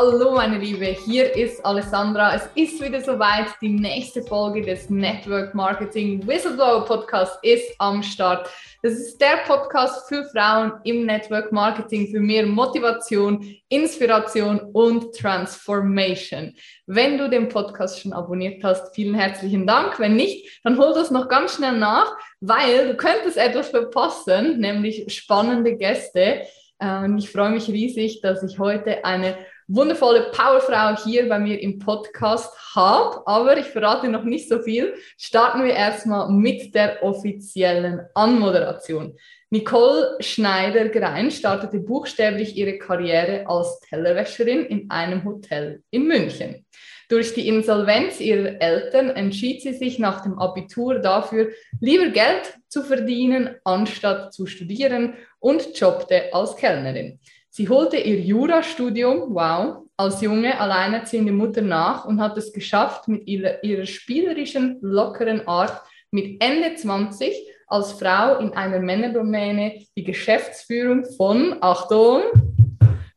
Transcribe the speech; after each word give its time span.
Hallo 0.00 0.30
meine 0.30 0.58
Liebe, 0.58 0.84
hier 0.84 1.34
ist 1.34 1.66
Alessandra. 1.66 2.36
Es 2.36 2.48
ist 2.54 2.80
wieder 2.80 3.00
soweit. 3.00 3.46
Die 3.60 3.68
nächste 3.68 4.22
Folge 4.22 4.62
des 4.62 4.88
Network 4.88 5.56
Marketing 5.56 6.24
Whistleblower 6.24 6.84
Podcast 6.84 7.36
ist 7.42 7.74
am 7.80 8.00
Start. 8.04 8.48
Das 8.80 8.92
ist 8.92 9.20
der 9.20 9.38
Podcast 9.44 10.06
für 10.06 10.22
Frauen 10.26 10.74
im 10.84 11.04
Network 11.04 11.50
Marketing 11.50 12.06
für 12.06 12.20
mehr 12.20 12.46
Motivation, 12.46 13.44
Inspiration 13.68 14.60
und 14.72 15.16
Transformation. 15.16 16.54
Wenn 16.86 17.18
du 17.18 17.28
den 17.28 17.48
Podcast 17.48 18.00
schon 18.00 18.12
abonniert 18.12 18.62
hast, 18.62 18.94
vielen 18.94 19.14
herzlichen 19.16 19.66
Dank. 19.66 19.98
Wenn 19.98 20.14
nicht, 20.14 20.60
dann 20.62 20.78
hol 20.78 20.94
das 20.94 21.10
noch 21.10 21.28
ganz 21.28 21.56
schnell 21.56 21.76
nach, 21.76 22.16
weil 22.38 22.86
du 22.86 22.96
könntest 22.96 23.36
etwas 23.36 23.70
verpassen, 23.70 24.60
nämlich 24.60 25.12
spannende 25.12 25.76
Gäste. 25.76 26.42
Und 26.78 27.18
ich 27.18 27.30
freue 27.30 27.50
mich 27.50 27.66
riesig, 27.66 28.20
dass 28.20 28.44
ich 28.44 28.60
heute 28.60 29.04
eine 29.04 29.36
wundervolle 29.68 30.30
Powerfrau 30.32 30.96
hier 31.04 31.28
bei 31.28 31.38
mir 31.38 31.60
im 31.60 31.78
Podcast 31.78 32.52
habe. 32.74 33.22
Aber 33.26 33.56
ich 33.58 33.66
verrate 33.66 34.08
noch 34.08 34.24
nicht 34.24 34.48
so 34.48 34.60
viel. 34.62 34.94
Starten 35.16 35.62
wir 35.62 35.74
erstmal 35.74 36.30
mit 36.30 36.74
der 36.74 37.02
offiziellen 37.02 38.00
Anmoderation. 38.14 39.14
Nicole 39.50 40.16
Schneider-Grein 40.20 41.30
startete 41.30 41.80
buchstäblich 41.80 42.56
ihre 42.56 42.78
Karriere 42.78 43.46
als 43.46 43.80
Tellerwäscherin 43.80 44.64
in 44.66 44.90
einem 44.90 45.24
Hotel 45.24 45.82
in 45.90 46.06
München. 46.06 46.66
Durch 47.08 47.32
die 47.32 47.48
Insolvenz 47.48 48.20
ihrer 48.20 48.60
Eltern 48.60 49.08
entschied 49.08 49.62
sie 49.62 49.72
sich 49.72 49.98
nach 49.98 50.22
dem 50.22 50.38
Abitur 50.38 50.98
dafür, 50.98 51.48
lieber 51.80 52.08
Geld 52.08 52.58
zu 52.68 52.82
verdienen, 52.82 53.56
anstatt 53.64 54.34
zu 54.34 54.44
studieren 54.44 55.14
und 55.38 55.80
jobbte 55.80 56.34
als 56.34 56.54
Kellnerin. 56.56 57.18
Sie 57.50 57.68
holte 57.68 57.96
ihr 57.96 58.20
Jurastudium, 58.20 59.34
wow, 59.34 59.84
als 59.96 60.20
junge, 60.20 60.60
alleinerziehende 60.60 61.32
Mutter 61.32 61.62
nach 61.62 62.04
und 62.04 62.20
hat 62.20 62.38
es 62.38 62.52
geschafft, 62.52 63.08
mit 63.08 63.26
ihrer, 63.26 63.62
ihrer 63.64 63.86
spielerischen, 63.86 64.78
lockeren 64.80 65.46
Art 65.48 65.82
mit 66.10 66.42
Ende 66.42 66.74
20 66.74 67.34
als 67.66 67.92
Frau 67.92 68.38
in 68.38 68.52
einer 68.52 68.80
Männerdomäne 68.80 69.84
die 69.96 70.04
Geschäftsführung 70.04 71.04
von, 71.16 71.56
Achtung, 71.60 72.22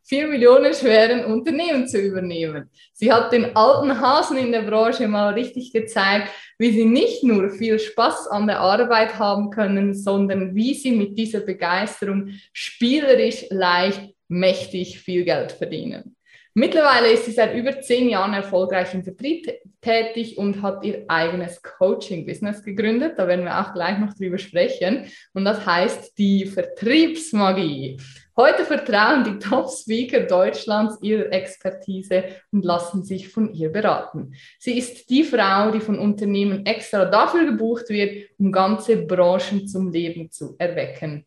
vier 0.03 0.27
Millionen 0.27 0.73
schweren 0.73 1.23
Unternehmen 1.23 1.87
zu 1.87 1.97
übernehmen. 1.97 2.69
Sie 2.91 3.13
hat 3.13 3.31
den 3.31 3.55
alten 3.55 4.01
Hasen 4.01 4.37
in 4.37 4.51
der 4.51 4.63
Branche 4.63 5.07
mal 5.07 5.33
richtig 5.33 5.71
gezeigt, 5.71 6.27
wie 6.57 6.71
sie 6.71 6.83
nicht 6.83 7.23
nur 7.23 7.49
viel 7.49 7.79
Spaß 7.79 8.27
an 8.27 8.47
der 8.47 8.59
Arbeit 8.59 9.17
haben 9.17 9.51
können, 9.51 9.93
sondern 9.93 10.53
wie 10.53 10.73
sie 10.73 10.91
mit 10.91 11.17
dieser 11.17 11.39
Begeisterung 11.39 12.29
spielerisch 12.51 13.45
leicht 13.51 14.13
mächtig 14.31 14.99
viel 14.99 15.23
Geld 15.25 15.51
verdienen. 15.51 16.15
Mittlerweile 16.53 17.11
ist 17.11 17.25
sie 17.25 17.31
seit 17.31 17.55
über 17.55 17.79
zehn 17.79 18.09
Jahren 18.09 18.33
erfolgreich 18.33 18.93
im 18.93 19.03
Vertrieb 19.03 19.49
tätig 19.79 20.37
und 20.37 20.61
hat 20.61 20.83
ihr 20.83 21.05
eigenes 21.07 21.61
Coaching-Business 21.61 22.61
gegründet. 22.61 23.13
Da 23.17 23.25
werden 23.25 23.45
wir 23.45 23.57
auch 23.57 23.73
gleich 23.73 23.97
noch 23.99 24.13
drüber 24.13 24.37
sprechen. 24.37 25.05
Und 25.33 25.45
das 25.45 25.65
heißt 25.65 26.17
die 26.17 26.45
Vertriebsmagie. 26.45 27.97
Heute 28.35 28.65
vertrauen 28.65 29.23
die 29.23 29.39
Top-Speaker 29.39 30.21
Deutschlands 30.21 30.97
ihrer 31.01 31.31
Expertise 31.31 32.23
und 32.51 32.65
lassen 32.65 33.05
sich 33.05 33.29
von 33.29 33.53
ihr 33.53 33.71
beraten. 33.71 34.33
Sie 34.59 34.77
ist 34.77 35.09
die 35.09 35.23
Frau, 35.23 35.71
die 35.71 35.79
von 35.79 35.97
Unternehmen 35.97 36.65
extra 36.65 37.05
dafür 37.05 37.45
gebucht 37.45 37.87
wird, 37.87 38.29
um 38.37 38.51
ganze 38.51 38.97
Branchen 38.97 39.67
zum 39.69 39.91
Leben 39.91 40.31
zu 40.31 40.55
erwecken. 40.57 41.25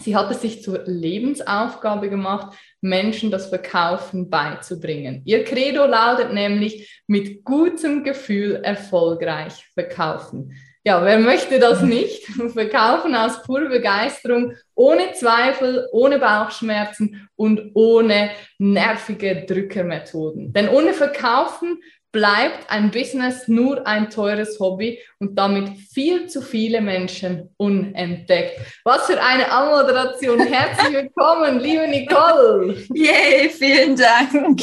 Sie 0.00 0.14
hat 0.14 0.30
es 0.30 0.42
sich 0.42 0.62
zur 0.62 0.84
Lebensaufgabe 0.86 2.08
gemacht, 2.08 2.56
Menschen 2.80 3.32
das 3.32 3.48
Verkaufen 3.48 4.30
beizubringen. 4.30 5.22
Ihr 5.24 5.42
Credo 5.42 5.86
lautet 5.86 6.32
nämlich, 6.32 7.02
mit 7.08 7.44
gutem 7.44 8.04
Gefühl 8.04 8.60
erfolgreich 8.62 9.66
verkaufen. 9.74 10.52
Ja, 10.84 11.04
wer 11.04 11.18
möchte 11.18 11.58
das 11.58 11.82
nicht? 11.82 12.24
Verkaufen 12.52 13.14
aus 13.16 13.42
purer 13.42 13.68
Begeisterung, 13.68 14.54
ohne 14.74 15.12
Zweifel, 15.12 15.88
ohne 15.90 16.18
Bauchschmerzen 16.20 17.28
und 17.34 17.72
ohne 17.74 18.30
nervige 18.58 19.44
Drückermethoden. 19.46 20.52
Denn 20.52 20.68
ohne 20.68 20.94
Verkaufen 20.94 21.82
bleibt 22.18 22.68
ein 22.68 22.90
Business 22.90 23.46
nur 23.46 23.86
ein 23.86 24.10
teures 24.10 24.58
Hobby 24.58 24.98
und 25.20 25.38
damit 25.38 25.78
viel 25.92 26.26
zu 26.26 26.42
viele 26.42 26.80
Menschen 26.80 27.54
unentdeckt. 27.58 28.58
Was 28.82 29.06
für 29.06 29.22
eine 29.22 29.48
Anmoderation. 29.52 30.40
Herzlich 30.40 30.94
willkommen, 30.94 31.60
liebe 31.60 31.86
Nicole. 31.86 32.74
Yay, 32.92 33.48
vielen 33.50 33.94
Dank. 33.94 34.60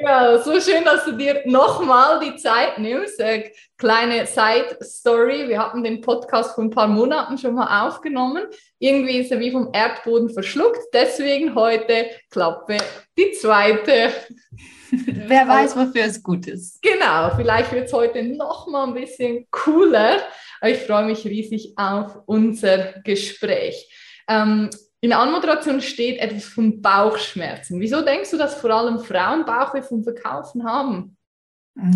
Ja, 0.00 0.38
so 0.38 0.60
schön, 0.60 0.84
dass 0.84 1.04
du 1.04 1.12
dir 1.16 1.42
nochmal 1.44 2.20
die 2.20 2.36
Zeit 2.36 2.78
nimmst. 2.78 3.18
Äh, 3.18 3.50
kleine 3.76 4.26
Side-Story. 4.26 5.48
Wir 5.48 5.58
hatten 5.58 5.82
den 5.82 6.00
Podcast 6.00 6.54
vor 6.54 6.62
ein 6.62 6.70
paar 6.70 6.86
Monaten 6.86 7.36
schon 7.36 7.56
mal 7.56 7.84
aufgenommen. 7.84 8.44
Irgendwie 8.78 9.18
ist 9.18 9.32
er 9.32 9.40
wie 9.40 9.50
vom 9.50 9.70
Erdboden 9.72 10.30
verschluckt. 10.30 10.78
Deswegen 10.94 11.56
heute 11.56 12.10
Klappe 12.30 12.76
die 13.18 13.32
zweite. 13.32 14.12
Wer 15.06 15.46
weiß, 15.46 15.76
wofür 15.76 16.04
es 16.04 16.22
gut 16.22 16.46
ist. 16.46 16.80
Genau, 16.82 17.30
vielleicht 17.36 17.72
wird 17.72 17.86
es 17.86 17.92
heute 17.92 18.22
noch 18.22 18.66
mal 18.66 18.88
ein 18.88 18.94
bisschen 18.94 19.46
cooler. 19.50 20.18
ich 20.62 20.78
freue 20.78 21.06
mich 21.06 21.24
riesig 21.24 21.74
auf 21.76 22.18
unser 22.26 22.94
Gespräch. 23.04 23.88
Ähm, 24.28 24.70
in 25.00 25.10
der 25.10 25.18
Anmoderation 25.18 25.80
steht 25.80 26.18
etwas 26.18 26.44
von 26.44 26.82
Bauchschmerzen. 26.82 27.80
Wieso 27.80 28.02
denkst 28.02 28.30
du, 28.30 28.36
dass 28.36 28.54
vor 28.54 28.70
allem 28.70 28.98
Frauen 28.98 29.44
Bauchweh 29.46 29.82
vom 29.82 30.02
Verkaufen 30.02 30.64
haben? 30.64 31.16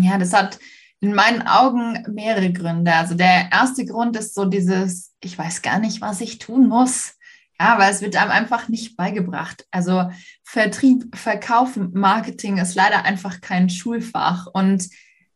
Ja, 0.01 0.17
das 0.17 0.33
hat 0.33 0.57
in 1.01 1.13
meinen 1.13 1.43
Augen 1.43 2.03
mehrere 2.09 2.51
Gründe. 2.51 2.93
Also 2.93 3.13
der 3.13 3.49
erste 3.51 3.85
Grund 3.85 4.17
ist 4.17 4.33
so 4.33 4.45
dieses, 4.45 5.13
ich 5.21 5.37
weiß 5.37 5.61
gar 5.61 5.79
nicht, 5.79 6.01
was 6.01 6.21
ich 6.21 6.39
tun 6.39 6.67
muss. 6.67 7.14
Ja, 7.59 7.79
weil 7.79 7.91
es 7.91 8.01
wird 8.01 8.17
einem 8.17 8.31
einfach 8.31 8.67
nicht 8.67 8.97
beigebracht. 8.97 9.65
Also 9.71 10.09
Vertrieb, 10.43 11.15
Verkaufen, 11.15 11.91
Marketing 11.93 12.57
ist 12.57 12.75
leider 12.75 13.05
einfach 13.05 13.39
kein 13.39 13.69
Schulfach. 13.69 14.47
Und 14.47 14.89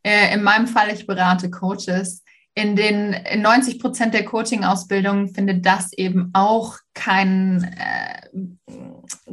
äh, 0.03 0.33
in 0.33 0.43
meinem 0.43 0.67
Fall, 0.67 0.89
ich 0.93 1.07
berate 1.07 1.49
Coaches. 1.49 2.23
In 2.55 2.75
den 2.75 3.13
in 3.13 3.41
90 3.41 3.79
Prozent 3.79 4.13
der 4.13 4.25
Coaching-Ausbildung 4.25 5.33
findet 5.33 5.65
das 5.65 5.93
eben 5.93 6.31
auch 6.33 6.77
kein, 6.93 7.63
äh, 7.77 8.41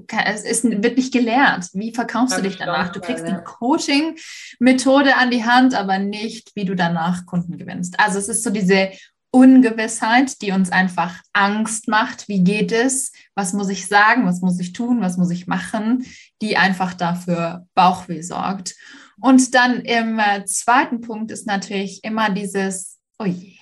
kein, 0.07 0.27
es 0.27 0.45
ist, 0.45 0.63
wird 0.63 0.97
nicht 0.97 1.13
gelehrt. 1.13 1.69
Wie 1.73 1.93
verkaufst 1.93 2.39
du 2.39 2.43
dich 2.43 2.57
danach? 2.57 2.93
Du 2.93 3.01
kriegst 3.01 3.27
die 3.27 3.35
Coaching-Methode 3.43 5.17
an 5.17 5.33
die 5.33 5.45
Hand, 5.45 5.75
aber 5.75 5.99
nicht, 5.99 6.55
wie 6.55 6.67
du 6.67 6.77
danach 6.77 7.27
Kunden 7.27 7.59
gewinnst. 7.59 7.99
Also 7.99 8.19
es 8.19 8.29
ist 8.29 8.45
so 8.45 8.51
diese 8.51 8.91
Ungewissheit, 9.31 10.41
die 10.43 10.53
uns 10.53 10.71
einfach 10.71 11.21
Angst 11.33 11.89
macht. 11.89 12.29
Wie 12.29 12.43
geht 12.43 12.73
es? 12.73 13.13
Was 13.35 13.53
muss 13.53 13.69
ich 13.69 13.87
sagen? 13.87 14.27
Was 14.27 14.41
muss 14.41 14.59
ich 14.59 14.73
tun? 14.73 15.01
Was 15.01 15.17
muss 15.17 15.31
ich 15.31 15.47
machen? 15.47 16.07
Die 16.41 16.57
einfach 16.57 16.95
dafür 16.95 17.67
Bauchweh 17.75 18.23
sorgt. 18.23 18.75
Und 19.21 19.55
dann 19.55 19.81
im 19.81 20.19
äh, 20.19 20.45
zweiten 20.45 21.01
Punkt 21.01 21.31
ist 21.31 21.47
natürlich 21.47 22.05
immer 22.05 22.31
dieses, 22.31 22.99
oh 23.19 23.25
je, 23.25 23.57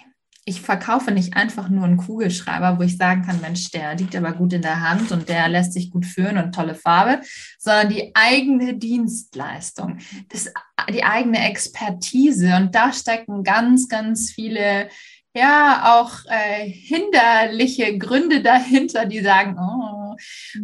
ich 0.46 0.60
verkaufe 0.60 1.10
nicht 1.10 1.36
einfach 1.36 1.70
nur 1.70 1.84
einen 1.84 1.96
Kugelschreiber, 1.96 2.78
wo 2.78 2.82
ich 2.82 2.98
sagen 2.98 3.22
kann, 3.22 3.40
Mensch, 3.40 3.70
der 3.70 3.94
liegt 3.94 4.14
aber 4.14 4.32
gut 4.32 4.52
in 4.52 4.60
der 4.62 4.82
Hand 4.82 5.10
und 5.10 5.28
der 5.28 5.48
lässt 5.48 5.72
sich 5.72 5.90
gut 5.90 6.04
führen 6.04 6.36
und 6.36 6.54
tolle 6.54 6.74
Farbe, 6.74 7.22
sondern 7.58 7.88
die 7.88 8.14
eigene 8.14 8.74
Dienstleistung, 8.74 9.98
das, 10.28 10.52
die 10.90 11.02
eigene 11.02 11.48
Expertise. 11.48 12.56
Und 12.56 12.74
da 12.74 12.92
stecken 12.92 13.42
ganz, 13.42 13.88
ganz 13.88 14.30
viele 14.32 14.90
ja 15.34 15.98
auch 15.98 16.24
äh, 16.26 16.68
hinderliche 16.68 17.98
Gründe 17.98 18.42
dahinter, 18.42 19.04
die 19.04 19.20
sagen, 19.20 19.56
oh, 19.58 20.16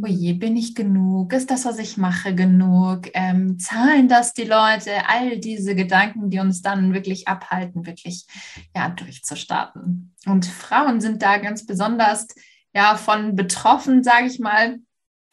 oh 0.03 0.07
je, 0.07 0.33
bin 0.35 0.57
ich 0.57 0.75
genug? 0.75 1.33
Ist 1.33 1.51
das, 1.51 1.65
was 1.65 1.79
ich 1.79 1.97
mache, 1.97 2.35
genug? 2.35 3.09
Ähm, 3.15 3.59
zahlen 3.59 4.09
das 4.09 4.33
die 4.33 4.45
Leute? 4.45 4.93
All 5.09 5.39
diese 5.39 5.75
Gedanken, 5.75 6.31
die 6.31 6.39
uns 6.39 6.63
dann 6.63 6.95
wirklich 6.95 7.27
abhalten, 7.27 7.85
wirklich 7.85 8.27
ja 8.75 8.89
durchzustarten. 8.91 10.15
Und 10.27 10.47
Frauen 10.47 11.01
sind 11.01 11.23
da 11.23 11.39
ganz 11.39 11.67
besonders 11.67 12.29
ja 12.73 12.97
von 12.97 13.35
betroffen, 13.35 14.05
sage 14.05 14.27
ich 14.27 14.39
mal, 14.39 14.79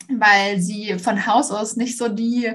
weil 0.09 0.59
sie 0.59 0.97
von 0.97 1.27
Haus 1.27 1.51
aus 1.51 1.75
nicht 1.75 1.97
so 1.97 2.07
die 2.07 2.53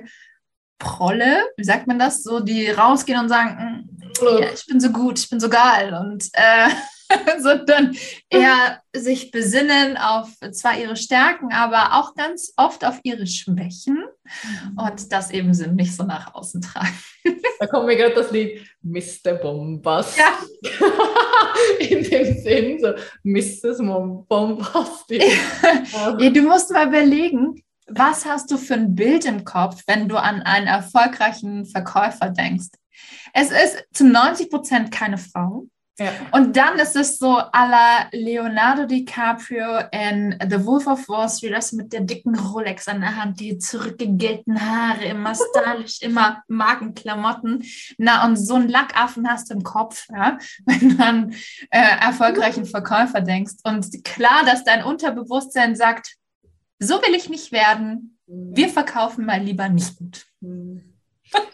Prolle, 0.79 1.44
wie 1.56 1.64
sagt 1.64 1.87
man 1.87 2.00
das, 2.00 2.25
so 2.25 2.40
die 2.40 2.69
rausgehen 2.69 3.20
und 3.20 3.29
sagen, 3.29 3.88
ja, 4.20 4.53
ich 4.53 4.67
bin 4.67 4.81
so 4.81 4.91
gut, 4.91 5.19
ich 5.19 5.29
bin 5.29 5.41
so 5.41 5.49
geil 5.49 5.94
und 5.94 6.29
äh, 6.32 6.69
sondern 7.38 7.97
eher 8.31 8.81
sich 8.94 9.31
besinnen 9.31 9.97
auf 9.97 10.31
zwar 10.53 10.79
ihre 10.79 10.97
Stärken, 10.97 11.53
aber 11.53 11.99
auch 11.99 12.14
ganz 12.14 12.53
oft 12.56 12.85
auf 12.85 13.00
ihre 13.03 13.26
Schwächen 13.26 14.05
mhm. 14.25 14.79
und 14.79 15.12
das 15.12 15.31
eben 15.31 15.55
sind 15.55 15.76
nicht 15.76 15.94
so 15.94 16.05
nach 16.05 16.35
außen 16.35 16.62
tragen. 16.62 16.94
Da 17.61 17.69
kommt 17.69 17.87
mir 17.87 17.97
gerade 17.97 18.17
das 18.17 18.32
Lied 18.32 18.67
Mr. 18.82 19.35
Bombast. 19.35 20.19
Ja. 20.19 20.32
In 21.79 22.03
dem 22.03 22.37
Sinn, 22.37 22.81
so 22.81 22.88
Mrs. 23.23 23.79
Bombast. 24.26 25.05
ja, 25.08 26.31
du 26.31 26.43
musst 26.43 26.73
mal 26.73 26.88
überlegen, 26.88 27.62
was 27.87 28.25
hast 28.25 28.50
du 28.50 28.56
für 28.56 28.75
ein 28.75 28.97
Bild 28.97 29.26
im 29.26 29.44
Kopf, 29.44 29.82
wenn 29.87 30.08
du 30.08 30.17
an 30.17 30.43
einen 30.43 30.67
erfolgreichen 30.67 31.65
Verkäufer 31.65 32.31
denkst? 32.31 32.70
Es 33.33 33.50
ist 33.50 33.85
zu 33.93 34.05
90 34.05 34.50
Prozent 34.50 34.91
keine 34.91 35.19
Frau. 35.19 35.67
Ja. 35.99 36.11
Und 36.33 36.56
dann 36.56 36.79
ist 36.79 36.97
es 36.97 37.19
so 37.19 37.37
à 37.37 37.69
la 37.69 38.09
Leonardo 38.12 38.87
DiCaprio 38.87 39.79
in 39.93 40.39
The 40.49 40.65
Wolf 40.65 40.87
of 40.87 41.06
Wall 41.09 41.29
Street, 41.29 41.53
das 41.53 41.73
mit 41.73 41.93
der 41.93 42.00
dicken 42.00 42.35
Rolex 42.35 42.89
an 42.89 43.03
der 43.03 43.17
Hand, 43.17 43.41
die 43.41 43.59
zurückgegelten 43.59 44.59
Haare, 44.59 45.05
immer 45.05 45.35
stylisch, 45.35 45.99
immer 46.00 46.43
Markenklamotten. 46.49 47.65
Na, 47.99 48.25
und 48.25 48.37
so 48.37 48.55
einen 48.55 48.71
Lackaffen 48.71 49.29
hast 49.29 49.50
du 49.50 49.55
im 49.55 49.65
Kopf, 49.65 50.06
ja, 50.11 50.39
wenn 50.65 50.97
du 50.97 51.05
an 51.05 51.35
äh, 51.71 51.99
erfolgreichen 52.00 52.65
Verkäufer 52.65 53.21
denkst. 53.21 53.56
Und 53.62 54.03
klar, 54.03 54.44
dass 54.47 54.65
dein 54.65 54.85
Unterbewusstsein 54.85 55.77
sagt, 55.77 56.17
so 56.79 56.94
will 57.03 57.15
ich 57.15 57.29
nicht 57.29 57.53
werden. 57.53 58.19
Wir 58.27 58.71
verkaufen 58.71 59.27
mal 59.27 59.41
lieber 59.43 59.69
nicht 59.69 59.97
gut. 59.99 60.25
Mhm. 60.41 60.92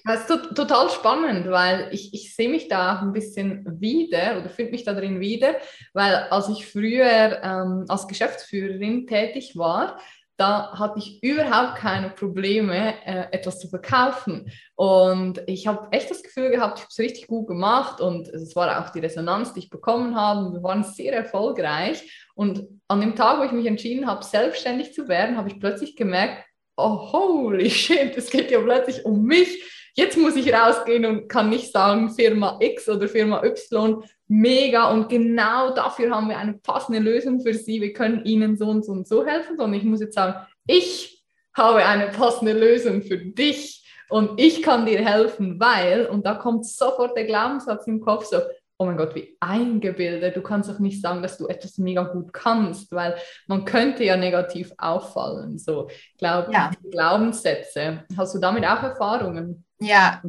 Das 0.04 0.28
ist 0.28 0.54
total 0.54 0.88
spannend, 0.88 1.50
weil 1.50 1.88
ich, 1.92 2.14
ich 2.14 2.34
sehe 2.34 2.48
mich 2.48 2.68
da 2.68 2.96
auch 2.96 3.02
ein 3.02 3.12
bisschen 3.12 3.64
wieder 3.78 4.38
oder 4.38 4.48
finde 4.48 4.72
mich 4.72 4.84
da 4.84 4.94
drin 4.94 5.20
wieder, 5.20 5.56
weil 5.92 6.14
als 6.30 6.48
ich 6.48 6.66
früher 6.66 7.42
ähm, 7.42 7.84
als 7.88 8.08
Geschäftsführerin 8.08 9.06
tätig 9.06 9.56
war, 9.56 9.98
da 10.38 10.78
hatte 10.78 11.00
ich 11.00 11.20
überhaupt 11.22 11.76
keine 11.78 12.10
Probleme, 12.10 12.94
äh, 13.04 13.26
etwas 13.32 13.58
zu 13.58 13.68
verkaufen. 13.68 14.50
Und 14.76 15.42
ich 15.48 15.66
habe 15.66 15.88
echt 15.90 16.10
das 16.10 16.22
Gefühl 16.22 16.50
gehabt, 16.50 16.78
ich 16.78 16.84
habe 16.84 16.90
es 16.90 16.98
richtig 17.00 17.26
gut 17.26 17.48
gemacht 17.48 18.00
und 18.00 18.28
es 18.28 18.54
war 18.54 18.80
auch 18.80 18.90
die 18.90 19.00
Resonanz, 19.00 19.52
die 19.52 19.60
ich 19.60 19.70
bekommen 19.70 20.14
habe. 20.14 20.52
Wir 20.52 20.62
waren 20.62 20.84
sehr 20.84 21.12
erfolgreich. 21.12 22.28
Und 22.36 22.68
an 22.86 23.00
dem 23.00 23.16
Tag, 23.16 23.40
wo 23.40 23.44
ich 23.44 23.52
mich 23.52 23.66
entschieden 23.66 24.06
habe, 24.06 24.24
selbstständig 24.24 24.94
zu 24.94 25.08
werden, 25.08 25.36
habe 25.36 25.48
ich 25.48 25.58
plötzlich 25.58 25.96
gemerkt, 25.96 26.44
oh, 26.78 27.12
holy 27.12 27.70
shit, 27.70 28.16
es 28.16 28.30
geht 28.30 28.50
ja 28.50 28.60
plötzlich 28.60 29.04
um 29.04 29.22
mich. 29.24 29.62
Jetzt 29.94 30.16
muss 30.16 30.36
ich 30.36 30.54
rausgehen 30.54 31.04
und 31.04 31.28
kann 31.28 31.50
nicht 31.50 31.72
sagen, 31.72 32.10
Firma 32.10 32.58
X 32.60 32.88
oder 32.88 33.08
Firma 33.08 33.42
Y, 33.42 34.02
mega 34.28 34.90
und 34.90 35.08
genau 35.08 35.74
dafür 35.74 36.14
haben 36.14 36.28
wir 36.28 36.38
eine 36.38 36.54
passende 36.54 37.00
Lösung 37.00 37.40
für 37.40 37.52
Sie. 37.52 37.80
Wir 37.80 37.92
können 37.92 38.24
Ihnen 38.24 38.56
so 38.56 38.68
und 38.68 38.84
so 38.84 38.92
und 38.92 39.08
so 39.08 39.26
helfen, 39.26 39.56
sondern 39.56 39.80
ich 39.80 39.84
muss 39.84 40.00
jetzt 40.00 40.14
sagen, 40.14 40.46
ich 40.66 41.24
habe 41.56 41.84
eine 41.84 42.08
passende 42.08 42.52
Lösung 42.52 43.02
für 43.02 43.18
dich 43.18 43.84
und 44.08 44.40
ich 44.40 44.62
kann 44.62 44.86
dir 44.86 45.04
helfen, 45.04 45.58
weil, 45.58 46.06
und 46.06 46.24
da 46.24 46.34
kommt 46.34 46.64
sofort 46.66 47.16
der 47.16 47.24
Glaubenssatz 47.24 47.86
im 47.88 48.00
Kopf 48.00 48.26
so, 48.26 48.38
oh 48.78 48.86
mein 48.86 48.96
Gott, 48.96 49.14
wie 49.16 49.36
eingebildet. 49.40 50.36
Du 50.36 50.40
kannst 50.40 50.70
doch 50.70 50.78
nicht 50.78 51.02
sagen, 51.02 51.20
dass 51.20 51.36
du 51.36 51.48
etwas 51.48 51.78
mega 51.78 52.04
gut 52.04 52.32
kannst, 52.32 52.92
weil 52.92 53.16
man 53.48 53.64
könnte 53.64 54.04
ja 54.04 54.16
negativ 54.16 54.72
auffallen. 54.78 55.58
So, 55.58 55.88
ich 55.88 56.18
glaube, 56.18 56.52
ja. 56.52 56.70
Glaubenssätze. 56.90 58.04
Hast 58.16 58.34
du 58.34 58.38
damit 58.38 58.64
auch 58.64 58.82
Erfahrungen? 58.82 59.64
Ja, 59.80 60.22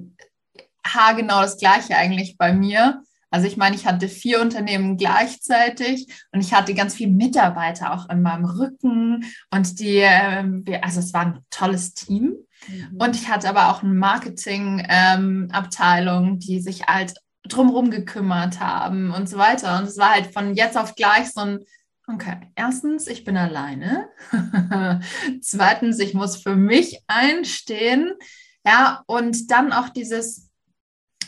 ha, 0.86 1.14
genau 1.14 1.42
das 1.42 1.58
Gleiche 1.58 1.96
eigentlich 1.96 2.38
bei 2.38 2.52
mir. 2.52 3.02
Also 3.32 3.46
ich 3.46 3.58
meine, 3.58 3.76
ich 3.76 3.86
hatte 3.86 4.10
vier 4.10 4.42
Unternehmen 4.42 4.98
gleichzeitig 4.98 6.08
und 6.32 6.42
ich 6.42 6.56
hatte 6.56 6.74
ganz 6.74 6.96
viele 6.96 7.12
Mitarbeiter 7.12 7.94
auch 7.94 8.10
in 8.10 8.24
meinem 8.24 8.46
Rücken 8.46 9.24
und 9.52 9.80
die, 9.80 9.98
ähm, 9.98 10.66
also 10.82 11.00
es 11.00 11.14
war 11.14 11.22
ein 11.22 11.46
tolles 11.52 11.94
Team. 11.94 12.38
Mhm. 12.68 12.98
Und 12.98 13.16
ich 13.16 13.30
hatte 13.30 13.48
aber 13.48 13.70
auch 13.70 13.84
eine 13.84 13.94
Marketing-Abteilung, 13.94 16.28
ähm, 16.28 16.40
die 16.40 16.60
sich 16.60 16.88
halt 16.88 17.14
drumherum 17.44 17.92
gekümmert 17.92 18.60
haben 18.60 19.12
und 19.12 19.30
so 19.30 19.38
weiter. 19.38 19.80
Und 19.80 19.86
es 19.86 19.98
war 19.98 20.14
halt 20.14 20.28
von 20.28 20.56
jetzt 20.56 20.78
auf 20.78 20.96
gleich 20.96 21.32
so 21.32 21.42
ein, 21.42 21.60
okay, 22.08 22.52
erstens, 22.56 23.08
ich 23.08 23.24
bin 23.24 23.38
alleine. 23.38 24.10
Zweitens, 25.42 26.00
ich 26.00 26.14
muss 26.14 26.38
für 26.38 26.56
mich 26.56 27.02
einstehen. 27.08 28.14
Ja, 28.66 29.04
und 29.08 29.52
dann 29.52 29.72
auch 29.72 29.90
dieses, 29.90 30.50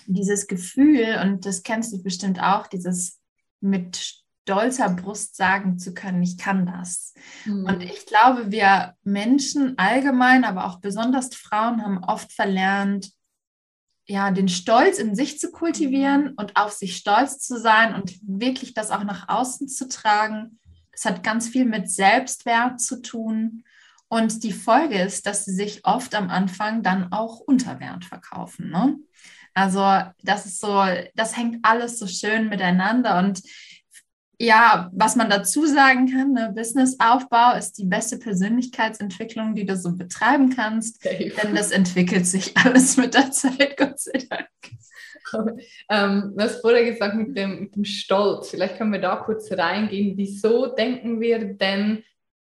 dieses 0.05 0.47
Gefühl, 0.47 1.19
und 1.23 1.45
das 1.45 1.63
kennst 1.63 1.93
du 1.93 2.03
bestimmt 2.03 2.41
auch, 2.41 2.67
dieses 2.67 3.19
mit 3.61 4.21
stolzer 4.43 4.89
Brust 4.89 5.35
sagen 5.35 5.77
zu 5.77 5.93
können, 5.93 6.21
ich 6.23 6.37
kann 6.37 6.65
das. 6.65 7.13
Mhm. 7.45 7.65
Und 7.65 7.81
ich 7.81 8.05
glaube, 8.05 8.51
wir 8.51 8.95
Menschen 9.03 9.77
allgemein, 9.77 10.43
aber 10.43 10.65
auch 10.65 10.79
besonders 10.79 11.33
Frauen 11.35 11.83
haben 11.83 12.03
oft 12.03 12.31
verlernt, 12.31 13.11
ja, 14.11 14.29
den 14.29 14.49
Stolz 14.49 14.99
in 14.99 15.15
sich 15.15 15.39
zu 15.39 15.51
kultivieren 15.51 16.33
und 16.35 16.57
auf 16.57 16.73
sich 16.73 16.97
stolz 16.97 17.39
zu 17.39 17.57
sein 17.57 17.95
und 17.95 18.19
wirklich 18.21 18.73
das 18.73 18.91
auch 18.91 19.05
nach 19.05 19.29
außen 19.29 19.69
zu 19.69 19.87
tragen. 19.87 20.59
Das 20.91 21.05
hat 21.05 21.23
ganz 21.23 21.47
viel 21.47 21.63
mit 21.63 21.89
Selbstwert 21.89 22.81
zu 22.81 23.01
tun. 23.01 23.63
Und 24.09 24.43
die 24.43 24.51
Folge 24.51 25.01
ist, 25.01 25.25
dass 25.25 25.45
sie 25.45 25.53
sich 25.53 25.85
oft 25.85 26.13
am 26.13 26.29
Anfang 26.29 26.83
dann 26.83 27.13
auch 27.13 27.39
unter 27.39 27.79
Wert 27.79 28.03
verkaufen. 28.03 28.69
Ne? 28.69 28.97
Also 29.53 29.79
das 30.21 30.45
ist 30.45 30.59
so, 30.59 30.83
das 31.15 31.37
hängt 31.37 31.59
alles 31.63 31.97
so 31.97 32.05
schön 32.05 32.49
miteinander. 32.49 33.17
Und 33.19 33.41
ja, 34.41 34.89
was 34.93 35.15
man 35.15 35.29
dazu 35.29 35.65
sagen 35.67 36.11
kann, 36.11 36.33
ne, 36.33 36.51
Businessaufbau 36.55 37.55
ist 37.57 37.73
die 37.73 37.85
beste 37.85 38.17
Persönlichkeitsentwicklung, 38.17 39.53
die 39.53 39.65
du 39.65 39.77
so 39.77 39.95
betreiben 39.95 40.49
kannst, 40.55 41.05
Dave. 41.05 41.31
denn 41.41 41.53
das 41.53 41.71
entwickelt 41.71 42.25
sich 42.25 42.57
alles 42.65 42.97
mit 42.97 43.13
der 43.13 43.31
Zeit, 43.31 43.77
Gott 43.77 43.99
sei 43.99 44.25
Dank. 44.29 44.47
ähm, 45.89 46.33
du 46.35 46.43
hast 46.43 46.61
vorher 46.61 46.83
gesagt 46.91 47.15
mit 47.15 47.37
dem, 47.37 47.59
mit 47.61 47.75
dem 47.75 47.85
Stolz, 47.85 48.49
vielleicht 48.49 48.77
können 48.77 48.91
wir 48.91 48.99
da 48.99 49.17
kurz 49.17 49.51
reingehen. 49.51 50.17
Wieso 50.17 50.67
denken 50.67 51.21
wir 51.21 51.53
denn 51.53 52.03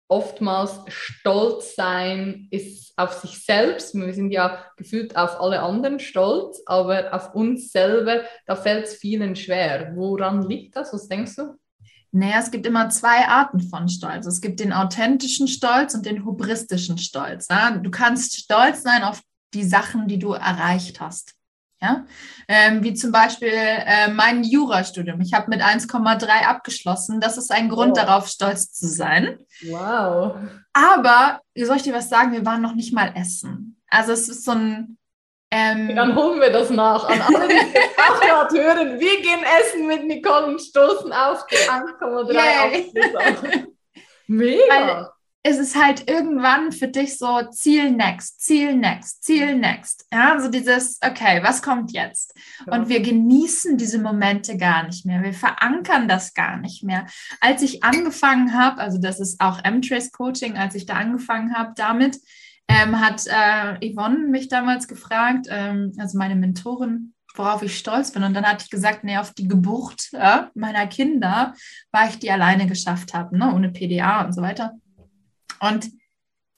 oftmals 0.08 0.80
stolz 0.88 1.74
sein 1.74 2.48
ist 2.50 2.94
auf 2.96 3.12
sich 3.12 3.44
selbst? 3.44 3.94
Wir 3.94 4.14
sind 4.14 4.30
ja 4.30 4.64
gefühlt 4.78 5.14
auf 5.14 5.38
alle 5.40 5.60
anderen 5.60 6.00
stolz, 6.00 6.62
aber 6.64 7.12
auf 7.14 7.34
uns 7.34 7.70
selber, 7.70 8.22
da 8.46 8.56
fällt 8.56 8.86
es 8.86 8.94
vielen 8.94 9.36
schwer. 9.36 9.92
Woran 9.94 10.48
liegt 10.48 10.76
das? 10.76 10.92
Was 10.92 11.06
denkst 11.06 11.36
du? 11.36 11.58
Naja, 12.14 12.38
es 12.38 12.50
gibt 12.50 12.66
immer 12.66 12.90
zwei 12.90 13.26
Arten 13.26 13.60
von 13.60 13.88
Stolz. 13.88 14.26
Es 14.26 14.42
gibt 14.42 14.60
den 14.60 14.72
authentischen 14.72 15.48
Stolz 15.48 15.94
und 15.94 16.04
den 16.04 16.26
hubristischen 16.26 16.98
Stolz. 16.98 17.46
Ja? 17.50 17.70
Du 17.70 17.90
kannst 17.90 18.38
stolz 18.38 18.82
sein 18.82 19.02
auf 19.02 19.22
die 19.54 19.64
Sachen, 19.64 20.08
die 20.08 20.18
du 20.18 20.32
erreicht 20.32 21.00
hast. 21.00 21.34
Ja? 21.80 22.04
Ähm, 22.48 22.84
wie 22.84 22.92
zum 22.92 23.12
Beispiel 23.12 23.52
äh, 23.52 24.12
mein 24.12 24.44
Jurastudium. 24.44 25.22
Ich 25.22 25.32
habe 25.32 25.48
mit 25.48 25.62
1,3 25.62 26.28
abgeschlossen. 26.44 27.19
Das 27.19 27.38
ist 27.38 27.50
ein 27.50 27.70
Grund 27.70 27.92
oh. 27.92 27.94
darauf, 27.94 28.28
stolz 28.28 28.72
zu 28.72 28.88
sein. 28.88 29.38
Wow. 29.62 30.36
Aber, 30.74 31.40
soll 31.56 31.76
ich 31.76 31.82
dir 31.82 31.94
was 31.94 32.10
sagen? 32.10 32.32
Wir 32.32 32.44
waren 32.44 32.60
noch 32.60 32.74
nicht 32.74 32.92
mal 32.92 33.12
essen. 33.16 33.81
Also 33.88 34.12
es 34.12 34.28
ist 34.28 34.44
so 34.44 34.52
ein 34.52 34.98
ähm, 35.54 35.94
Dann 35.94 36.16
holen 36.16 36.40
wir 36.40 36.50
das 36.50 36.70
nach. 36.70 37.06
An 37.08 37.20
alle, 37.20 37.46
die 37.46 37.54
auch 37.98 38.20
gerade 38.20 38.58
hören, 38.58 38.98
wir 38.98 39.20
gehen 39.20 39.44
essen 39.60 39.86
mit 39.86 40.06
Nicole 40.06 40.46
und 40.46 40.58
stoßen 40.58 41.12
auf 41.12 41.46
die 41.46 41.56
1,3 41.56 43.66
Mega. 44.26 44.62
Weil 44.68 45.08
es 45.44 45.58
ist 45.58 45.76
halt 45.76 46.08
irgendwann 46.08 46.72
für 46.72 46.88
dich 46.88 47.18
so 47.18 47.42
Ziel 47.50 47.90
next, 47.90 48.40
Ziel 48.40 48.76
next, 48.76 49.24
Ziel 49.24 49.56
next. 49.56 50.06
Ja, 50.10 50.40
so 50.40 50.48
dieses, 50.48 50.98
okay, 51.04 51.42
was 51.42 51.60
kommt 51.60 51.92
jetzt? 51.92 52.32
Und 52.66 52.88
wir 52.88 53.00
genießen 53.00 53.76
diese 53.76 53.98
Momente 53.98 54.56
gar 54.56 54.84
nicht 54.84 55.04
mehr. 55.04 55.22
Wir 55.22 55.34
verankern 55.34 56.08
das 56.08 56.32
gar 56.32 56.56
nicht 56.58 56.82
mehr. 56.82 57.06
Als 57.40 57.60
ich 57.60 57.82
angefangen 57.82 58.56
habe, 58.56 58.80
also 58.80 58.96
das 58.98 59.20
ist 59.20 59.38
auch 59.40 59.62
M-Trace 59.64 60.12
Coaching, 60.12 60.56
als 60.56 60.76
ich 60.76 60.86
da 60.86 60.94
angefangen 60.94 61.54
habe 61.54 61.72
damit, 61.76 62.20
ähm, 62.69 63.00
hat 63.00 63.26
äh, 63.26 63.92
Yvonne 63.92 64.28
mich 64.28 64.48
damals 64.48 64.88
gefragt, 64.88 65.46
ähm, 65.50 65.92
also 65.98 66.19
meine 66.19 66.36
Mentorin, 66.36 67.14
worauf 67.34 67.62
ich 67.62 67.78
stolz 67.78 68.12
bin. 68.12 68.22
Und 68.22 68.34
dann 68.34 68.46
hatte 68.46 68.64
ich 68.64 68.70
gesagt, 68.70 69.04
nee, 69.04 69.19
auf 69.19 69.32
die 69.34 69.48
Geburt 69.48 70.10
ja, 70.12 70.50
meiner 70.54 70.86
Kinder, 70.86 71.54
weil 71.90 72.10
ich 72.10 72.19
die 72.19 72.31
alleine 72.31 72.66
geschafft 72.66 73.14
habe, 73.14 73.36
ne, 73.36 73.54
ohne 73.54 73.70
PDA 73.70 74.24
und 74.24 74.32
so 74.32 74.42
weiter. 74.42 74.72
Und 75.60 75.90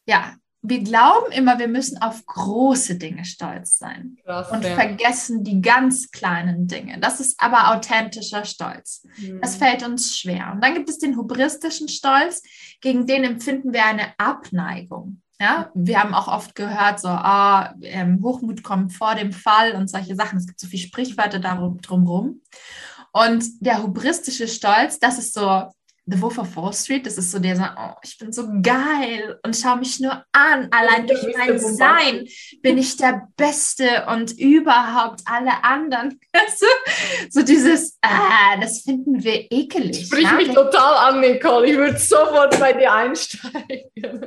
ja, 0.06 0.34
wir 0.66 0.82
glauben 0.82 1.30
immer, 1.32 1.58
wir 1.58 1.68
müssen 1.68 2.00
auf 2.00 2.24
große 2.24 2.96
Dinge 2.96 3.26
stolz 3.26 3.76
sein 3.76 4.16
Krass, 4.24 4.50
und 4.50 4.64
ja. 4.64 4.74
vergessen 4.74 5.44
die 5.44 5.60
ganz 5.60 6.10
kleinen 6.10 6.66
Dinge. 6.66 6.98
Das 7.00 7.20
ist 7.20 7.38
aber 7.38 7.76
authentischer 7.76 8.46
Stolz. 8.46 9.06
Mhm. 9.18 9.42
Das 9.42 9.56
fällt 9.56 9.86
uns 9.86 10.16
schwer. 10.16 10.52
Und 10.54 10.64
dann 10.64 10.72
gibt 10.72 10.88
es 10.88 10.98
den 10.98 11.16
hubristischen 11.16 11.88
Stolz, 11.88 12.42
gegen 12.80 13.06
den 13.06 13.24
empfinden 13.24 13.74
wir 13.74 13.84
eine 13.84 14.18
Abneigung. 14.18 15.20
Ja, 15.40 15.70
wir 15.74 16.00
haben 16.00 16.14
auch 16.14 16.28
oft 16.28 16.54
gehört, 16.54 17.00
so, 17.00 17.08
ah, 17.08 17.74
ähm, 17.82 18.20
Hochmut 18.22 18.62
kommt 18.62 18.92
vor 18.92 19.14
dem 19.16 19.32
Fall 19.32 19.72
und 19.72 19.90
solche 19.90 20.14
Sachen. 20.14 20.38
Es 20.38 20.46
gibt 20.46 20.60
so 20.60 20.68
viel 20.68 20.78
Sprichwörter 20.78 21.40
darum 21.40 21.80
drumherum. 21.80 22.40
Und 23.12 23.44
der 23.60 23.82
hubristische 23.82 24.48
Stolz, 24.48 24.98
das 24.98 25.18
ist 25.18 25.34
so 25.34 25.70
The 26.06 26.20
Wolf 26.20 26.36
of 26.38 26.54
Wall 26.56 26.72
Street, 26.72 27.06
das 27.06 27.16
ist 27.16 27.30
so 27.30 27.38
der 27.38 27.56
sagt, 27.56 27.78
oh, 27.80 27.94
ich 28.02 28.18
bin 28.18 28.30
so 28.30 28.46
geil 28.60 29.38
und 29.42 29.56
schau 29.56 29.76
mich 29.76 30.00
nur 30.00 30.22
an. 30.32 30.68
Allein 30.70 31.06
durch 31.06 31.24
mein 31.34 31.58
Sein 31.58 32.26
bin 32.60 32.76
ich 32.76 32.96
der 32.96 33.28
Beste 33.36 34.06
und 34.08 34.32
überhaupt 34.32 35.22
alle 35.24 35.64
anderen. 35.64 36.20
so 37.30 37.42
dieses, 37.42 37.96
ah, 38.02 38.58
das 38.60 38.82
finden 38.82 39.24
wir 39.24 39.50
ekelig. 39.50 40.06
Sprich 40.06 40.24
ja? 40.24 40.32
mich 40.34 40.48
total 40.48 41.14
an, 41.14 41.20
Nicole. 41.20 41.70
Ich 41.70 41.76
würde 41.76 41.98
sofort 41.98 42.58
bei 42.60 42.74
dir 42.74 42.92
einsteigen. 42.92 44.26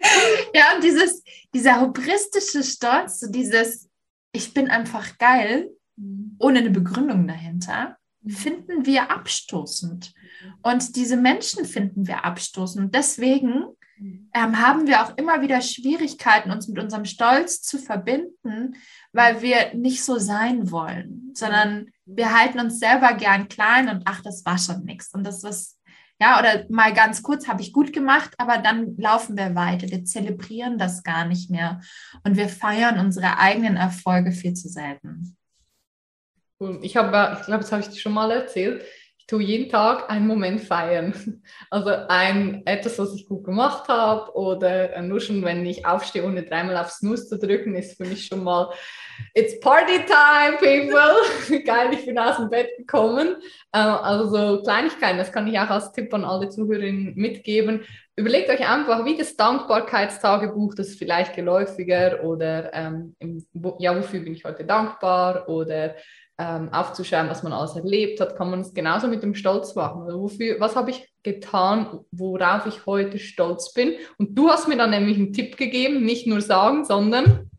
ja, 0.54 0.74
und 0.74 0.84
dieses, 0.84 1.22
dieser 1.54 1.80
hubristische 1.80 2.62
Stolz, 2.62 3.20
so 3.20 3.30
dieses, 3.30 3.88
ich 4.32 4.54
bin 4.54 4.68
einfach 4.68 5.18
geil, 5.18 5.70
mhm. 5.96 6.36
ohne 6.38 6.60
eine 6.60 6.70
Begründung 6.70 7.26
dahinter, 7.26 7.96
mhm. 8.22 8.30
finden 8.30 8.86
wir 8.86 9.10
abstoßend. 9.10 10.12
Und 10.62 10.96
diese 10.96 11.16
Menschen 11.16 11.64
finden 11.64 12.06
wir 12.06 12.24
abstoßend. 12.24 12.94
Deswegen 12.94 13.64
mhm. 13.98 14.30
ähm, 14.34 14.58
haben 14.60 14.86
wir 14.86 15.02
auch 15.02 15.16
immer 15.16 15.42
wieder 15.42 15.60
Schwierigkeiten, 15.60 16.50
uns 16.50 16.68
mit 16.68 16.78
unserem 16.78 17.04
Stolz 17.04 17.62
zu 17.62 17.78
verbinden, 17.78 18.76
weil 19.12 19.42
wir 19.42 19.74
nicht 19.74 20.04
so 20.04 20.18
sein 20.18 20.70
wollen, 20.70 21.32
sondern 21.34 21.86
wir 22.04 22.36
halten 22.38 22.60
uns 22.60 22.78
selber 22.78 23.14
gern 23.14 23.48
klein 23.48 23.88
und 23.88 24.02
ach, 24.04 24.22
das 24.22 24.44
war 24.44 24.58
schon 24.58 24.84
nichts. 24.84 25.12
Und 25.12 25.24
das 25.24 25.42
was 25.42 25.77
ja, 26.20 26.38
oder 26.38 26.64
mal 26.68 26.92
ganz 26.92 27.22
kurz 27.22 27.46
habe 27.46 27.62
ich 27.62 27.72
gut 27.72 27.92
gemacht, 27.92 28.34
aber 28.38 28.58
dann 28.58 28.96
laufen 28.96 29.36
wir 29.36 29.54
weiter. 29.54 29.88
Wir 29.88 30.04
zelebrieren 30.04 30.78
das 30.78 31.02
gar 31.02 31.24
nicht 31.24 31.50
mehr 31.50 31.80
und 32.24 32.36
wir 32.36 32.48
feiern 32.48 32.98
unsere 32.98 33.38
eigenen 33.38 33.76
Erfolge 33.76 34.32
viel 34.32 34.54
zu 34.54 34.68
selten. 34.68 35.36
Ich 36.82 36.96
habe, 36.96 37.36
ich 37.38 37.46
glaube, 37.46 37.62
das 37.62 37.70
habe 37.70 37.82
ich 37.82 37.88
dir 37.88 38.00
schon 38.00 38.14
mal 38.14 38.30
erzählt 38.32 38.84
tue 39.28 39.42
jeden 39.42 39.68
Tag 39.68 40.10
einen 40.10 40.26
Moment 40.26 40.62
feiern. 40.62 41.14
Also 41.70 41.90
ein 42.08 42.62
etwas, 42.66 42.98
was 42.98 43.14
ich 43.14 43.26
gut 43.26 43.44
gemacht 43.44 43.88
habe 43.88 44.34
oder 44.34 45.00
nur 45.02 45.20
schon, 45.20 45.44
wenn 45.44 45.66
ich 45.66 45.84
aufstehe, 45.84 46.24
ohne 46.24 46.42
dreimal 46.42 46.78
aufs 46.78 47.02
Nuss 47.02 47.28
zu 47.28 47.38
drücken, 47.38 47.74
ist 47.74 47.98
für 47.98 48.06
mich 48.06 48.26
schon 48.26 48.42
mal 48.42 48.72
It's 49.34 49.58
Party 49.60 49.98
Time, 50.06 50.58
people! 50.58 51.62
Geil, 51.64 51.90
ich 51.92 52.06
bin 52.06 52.18
aus 52.18 52.36
dem 52.36 52.50
Bett 52.50 52.70
gekommen. 52.76 53.36
Äh, 53.72 53.78
also 53.78 54.30
so 54.30 54.62
Kleinigkeiten, 54.62 55.18
das 55.18 55.32
kann 55.32 55.46
ich 55.46 55.58
auch 55.58 55.70
als 55.70 55.92
Tipp 55.92 56.12
an 56.14 56.24
alle 56.24 56.48
Zuhörerinnen 56.48 57.14
mitgeben. 57.14 57.82
Überlegt 58.16 58.50
euch 58.50 58.68
einfach, 58.68 59.04
wie 59.04 59.16
das 59.16 59.36
Dankbarkeitstagebuch, 59.36 60.74
das 60.74 60.88
ist 60.88 60.98
vielleicht 60.98 61.36
geläufiger 61.36 62.24
oder 62.24 62.72
ähm, 62.74 63.14
ja, 63.78 63.96
wofür 63.96 64.20
bin 64.20 64.34
ich 64.34 64.44
heute 64.44 64.64
dankbar 64.64 65.48
oder 65.48 65.94
ähm, 66.38 66.72
aufzuschreiben, 66.72 67.30
was 67.30 67.42
man 67.42 67.52
alles 67.52 67.74
erlebt 67.74 68.20
hat, 68.20 68.36
kann 68.36 68.50
man 68.50 68.60
es 68.60 68.72
genauso 68.72 69.08
mit 69.08 69.22
dem 69.22 69.34
Stolz 69.34 69.74
machen. 69.74 70.02
Also 70.02 70.20
wofür, 70.20 70.60
was 70.60 70.76
habe 70.76 70.90
ich 70.90 71.12
getan, 71.24 72.00
worauf 72.12 72.66
ich 72.66 72.86
heute 72.86 73.18
stolz 73.18 73.72
bin? 73.72 73.94
Und 74.18 74.38
du 74.38 74.48
hast 74.48 74.68
mir 74.68 74.76
dann 74.76 74.90
nämlich 74.90 75.16
einen 75.16 75.32
Tipp 75.32 75.56
gegeben, 75.56 76.04
nicht 76.04 76.26
nur 76.26 76.40
sagen, 76.40 76.84
sondern 76.84 77.50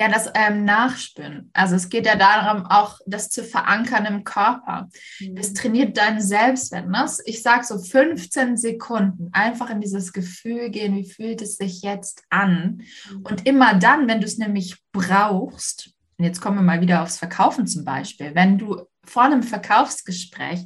ja, 0.00 0.08
das 0.08 0.30
ähm, 0.34 0.64
Nachspüren. 0.64 1.50
Also 1.52 1.76
es 1.76 1.90
geht 1.90 2.06
ja 2.06 2.16
darum, 2.16 2.64
auch 2.64 3.00
das 3.04 3.28
zu 3.28 3.44
verankern 3.44 4.06
im 4.06 4.24
Körper. 4.24 4.88
Mhm. 5.20 5.36
Das 5.36 5.52
trainiert 5.52 5.98
deinen 5.98 6.22
Selbstwert. 6.22 6.88
Ne? 6.88 7.04
Ich 7.26 7.42
sage 7.42 7.64
so 7.64 7.78
15 7.78 8.56
Sekunden 8.56 9.28
einfach 9.32 9.68
in 9.68 9.82
dieses 9.82 10.14
Gefühl 10.14 10.70
gehen, 10.70 10.96
wie 10.96 11.04
fühlt 11.04 11.42
es 11.42 11.58
sich 11.58 11.82
jetzt 11.82 12.24
an? 12.30 12.80
Mhm. 13.10 13.20
Und 13.24 13.46
immer 13.46 13.74
dann, 13.74 14.08
wenn 14.08 14.22
du 14.22 14.26
es 14.26 14.38
nämlich 14.38 14.78
brauchst, 14.90 15.90
und 16.16 16.24
jetzt 16.24 16.40
kommen 16.40 16.56
wir 16.56 16.62
mal 16.62 16.80
wieder 16.80 17.02
aufs 17.02 17.18
Verkaufen 17.18 17.66
zum 17.66 17.84
Beispiel. 17.84 18.34
Wenn 18.34 18.56
du 18.56 18.80
vor 19.04 19.24
einem 19.24 19.42
Verkaufsgespräch 19.42 20.60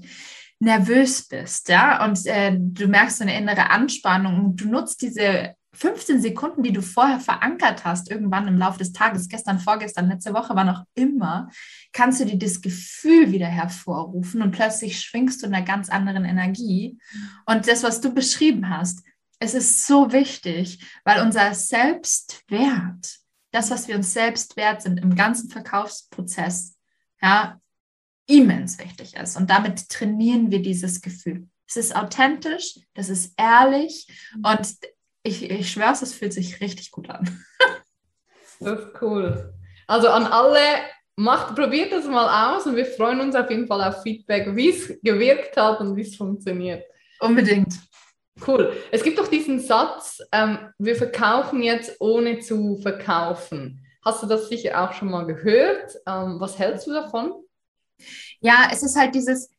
nervös 0.60 1.26
bist, 1.26 1.68
ja, 1.68 2.04
und 2.04 2.24
äh, 2.26 2.56
du 2.56 2.86
merkst 2.86 3.20
eine 3.20 3.36
innere 3.36 3.70
Anspannung 3.70 4.44
und 4.44 4.60
du 4.60 4.68
nutzt 4.68 5.02
diese 5.02 5.56
15 5.74 6.20
Sekunden, 6.20 6.62
die 6.62 6.72
du 6.72 6.82
vorher 6.82 7.20
verankert 7.20 7.84
hast, 7.84 8.10
irgendwann 8.10 8.48
im 8.48 8.58
Laufe 8.58 8.78
des 8.78 8.92
Tages, 8.92 9.28
gestern, 9.28 9.58
vorgestern, 9.58 10.08
letzte 10.08 10.32
Woche, 10.32 10.54
wann 10.54 10.68
auch 10.68 10.84
immer, 10.94 11.50
kannst 11.92 12.20
du 12.20 12.26
dir 12.26 12.38
das 12.38 12.60
Gefühl 12.60 13.32
wieder 13.32 13.46
hervorrufen 13.46 14.42
und 14.42 14.52
plötzlich 14.52 15.00
schwingst 15.00 15.42
du 15.42 15.46
in 15.46 15.54
einer 15.54 15.64
ganz 15.64 15.88
anderen 15.88 16.24
Energie. 16.24 16.98
Und 17.46 17.68
das, 17.68 17.82
was 17.82 18.00
du 18.00 18.14
beschrieben 18.14 18.70
hast, 18.70 19.02
es 19.38 19.54
ist 19.54 19.86
so 19.86 20.12
wichtig, 20.12 20.78
weil 21.04 21.22
unser 21.22 21.54
Selbstwert 21.54 23.24
das, 23.54 23.70
was 23.70 23.86
wir 23.86 23.94
uns 23.94 24.12
selbst 24.12 24.56
wert 24.56 24.82
sind 24.82 24.98
im 24.98 25.14
ganzen 25.14 25.48
Verkaufsprozess, 25.48 26.76
ja, 27.22 27.60
immens 28.26 28.78
wichtig 28.78 29.14
ist. 29.14 29.36
Und 29.36 29.48
damit 29.48 29.88
trainieren 29.88 30.50
wir 30.50 30.60
dieses 30.60 31.00
Gefühl. 31.00 31.48
Es 31.66 31.76
ist 31.76 31.94
authentisch, 31.94 32.80
das 32.94 33.08
ist 33.08 33.34
ehrlich 33.38 34.08
und 34.42 34.76
ich, 35.24 35.50
ich 35.50 35.72
schwöre 35.72 35.92
es, 35.92 36.14
fühlt 36.14 36.32
sich 36.32 36.60
richtig 36.60 36.92
gut 36.92 37.10
an. 37.10 37.44
Das 38.60 38.78
ist 38.78 39.02
cool. 39.02 39.52
Also 39.88 40.08
an 40.08 40.26
alle, 40.26 40.60
macht, 41.16 41.56
probiert 41.56 41.92
das 41.92 42.06
mal 42.06 42.56
aus 42.56 42.66
und 42.66 42.76
wir 42.76 42.86
freuen 42.86 43.20
uns 43.20 43.34
auf 43.34 43.50
jeden 43.50 43.66
Fall 43.66 43.82
auf 43.82 44.02
Feedback, 44.02 44.54
wie 44.54 44.70
es 44.70 44.96
gewirkt 45.02 45.56
hat 45.56 45.80
und 45.80 45.96
wie 45.96 46.02
es 46.02 46.14
funktioniert. 46.14 46.84
Unbedingt. 47.18 47.74
Cool. 48.46 48.72
Es 48.90 49.02
gibt 49.02 49.18
doch 49.18 49.28
diesen 49.28 49.58
Satz, 49.60 50.20
ähm, 50.32 50.58
wir 50.78 50.96
verkaufen 50.96 51.62
jetzt 51.62 51.96
ohne 52.00 52.38
zu 52.38 52.78
verkaufen. 52.78 53.84
Hast 54.04 54.22
du 54.22 54.26
das 54.26 54.48
sicher 54.48 54.82
auch 54.82 54.92
schon 54.92 55.10
mal 55.10 55.26
gehört? 55.26 55.92
Ähm, 56.06 56.36
was 56.38 56.58
hältst 56.58 56.86
du 56.86 56.92
davon? 56.92 57.32
Ja, 58.40 58.68
es 58.72 58.82
ist 58.82 58.96
halt 58.96 59.14
dieses, 59.14 59.50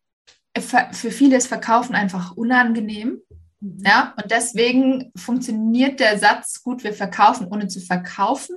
für 0.58 1.12
viele 1.12 1.38
ist 1.38 1.48
Verkaufen 1.48 1.96
einfach 1.96 2.36
unangenehm. 2.36 3.22
Mhm. 3.66 3.84
Ja, 3.86 4.14
und 4.22 4.32
deswegen 4.32 5.12
funktioniert 5.16 6.00
der 6.00 6.20
Satz 6.20 6.62
gut, 6.62 6.84
wir 6.84 6.94
verkaufen 6.94 7.48
ohne 7.48 7.68
zu 7.68 7.82
verkaufen, 7.82 8.56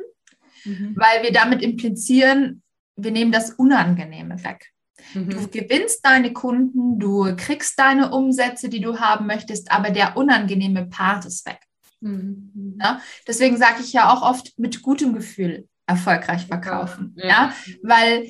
mhm. 0.64 0.94
weil 0.96 1.22
wir 1.22 1.32
damit 1.32 1.62
implizieren, 1.62 2.62
wir 2.96 3.10
nehmen 3.10 3.32
das 3.32 3.52
Unangenehme 3.52 4.42
weg. 4.44 4.72
Mhm. 5.14 5.30
Du 5.30 5.48
gewinnst 5.48 6.04
deine 6.04 6.32
Kunden, 6.32 6.98
du 6.98 7.34
kriegst 7.36 7.78
deine 7.78 8.10
Umsätze, 8.10 8.68
die 8.68 8.80
du 8.80 8.98
haben 8.98 9.26
möchtest, 9.26 9.70
aber 9.70 9.90
der 9.90 10.16
unangenehme 10.16 10.86
Part 10.86 11.24
ist 11.24 11.46
weg. 11.46 11.60
Mhm. 12.00 12.78
Ja? 12.80 13.00
Deswegen 13.26 13.56
sage 13.56 13.80
ich 13.80 13.92
ja 13.92 14.12
auch 14.12 14.22
oft 14.22 14.58
mit 14.58 14.82
gutem 14.82 15.14
Gefühl 15.14 15.68
erfolgreich 15.86 16.46
verkaufen. 16.46 17.14
Ja, 17.16 17.26
ja. 17.26 17.54
weil 17.82 18.28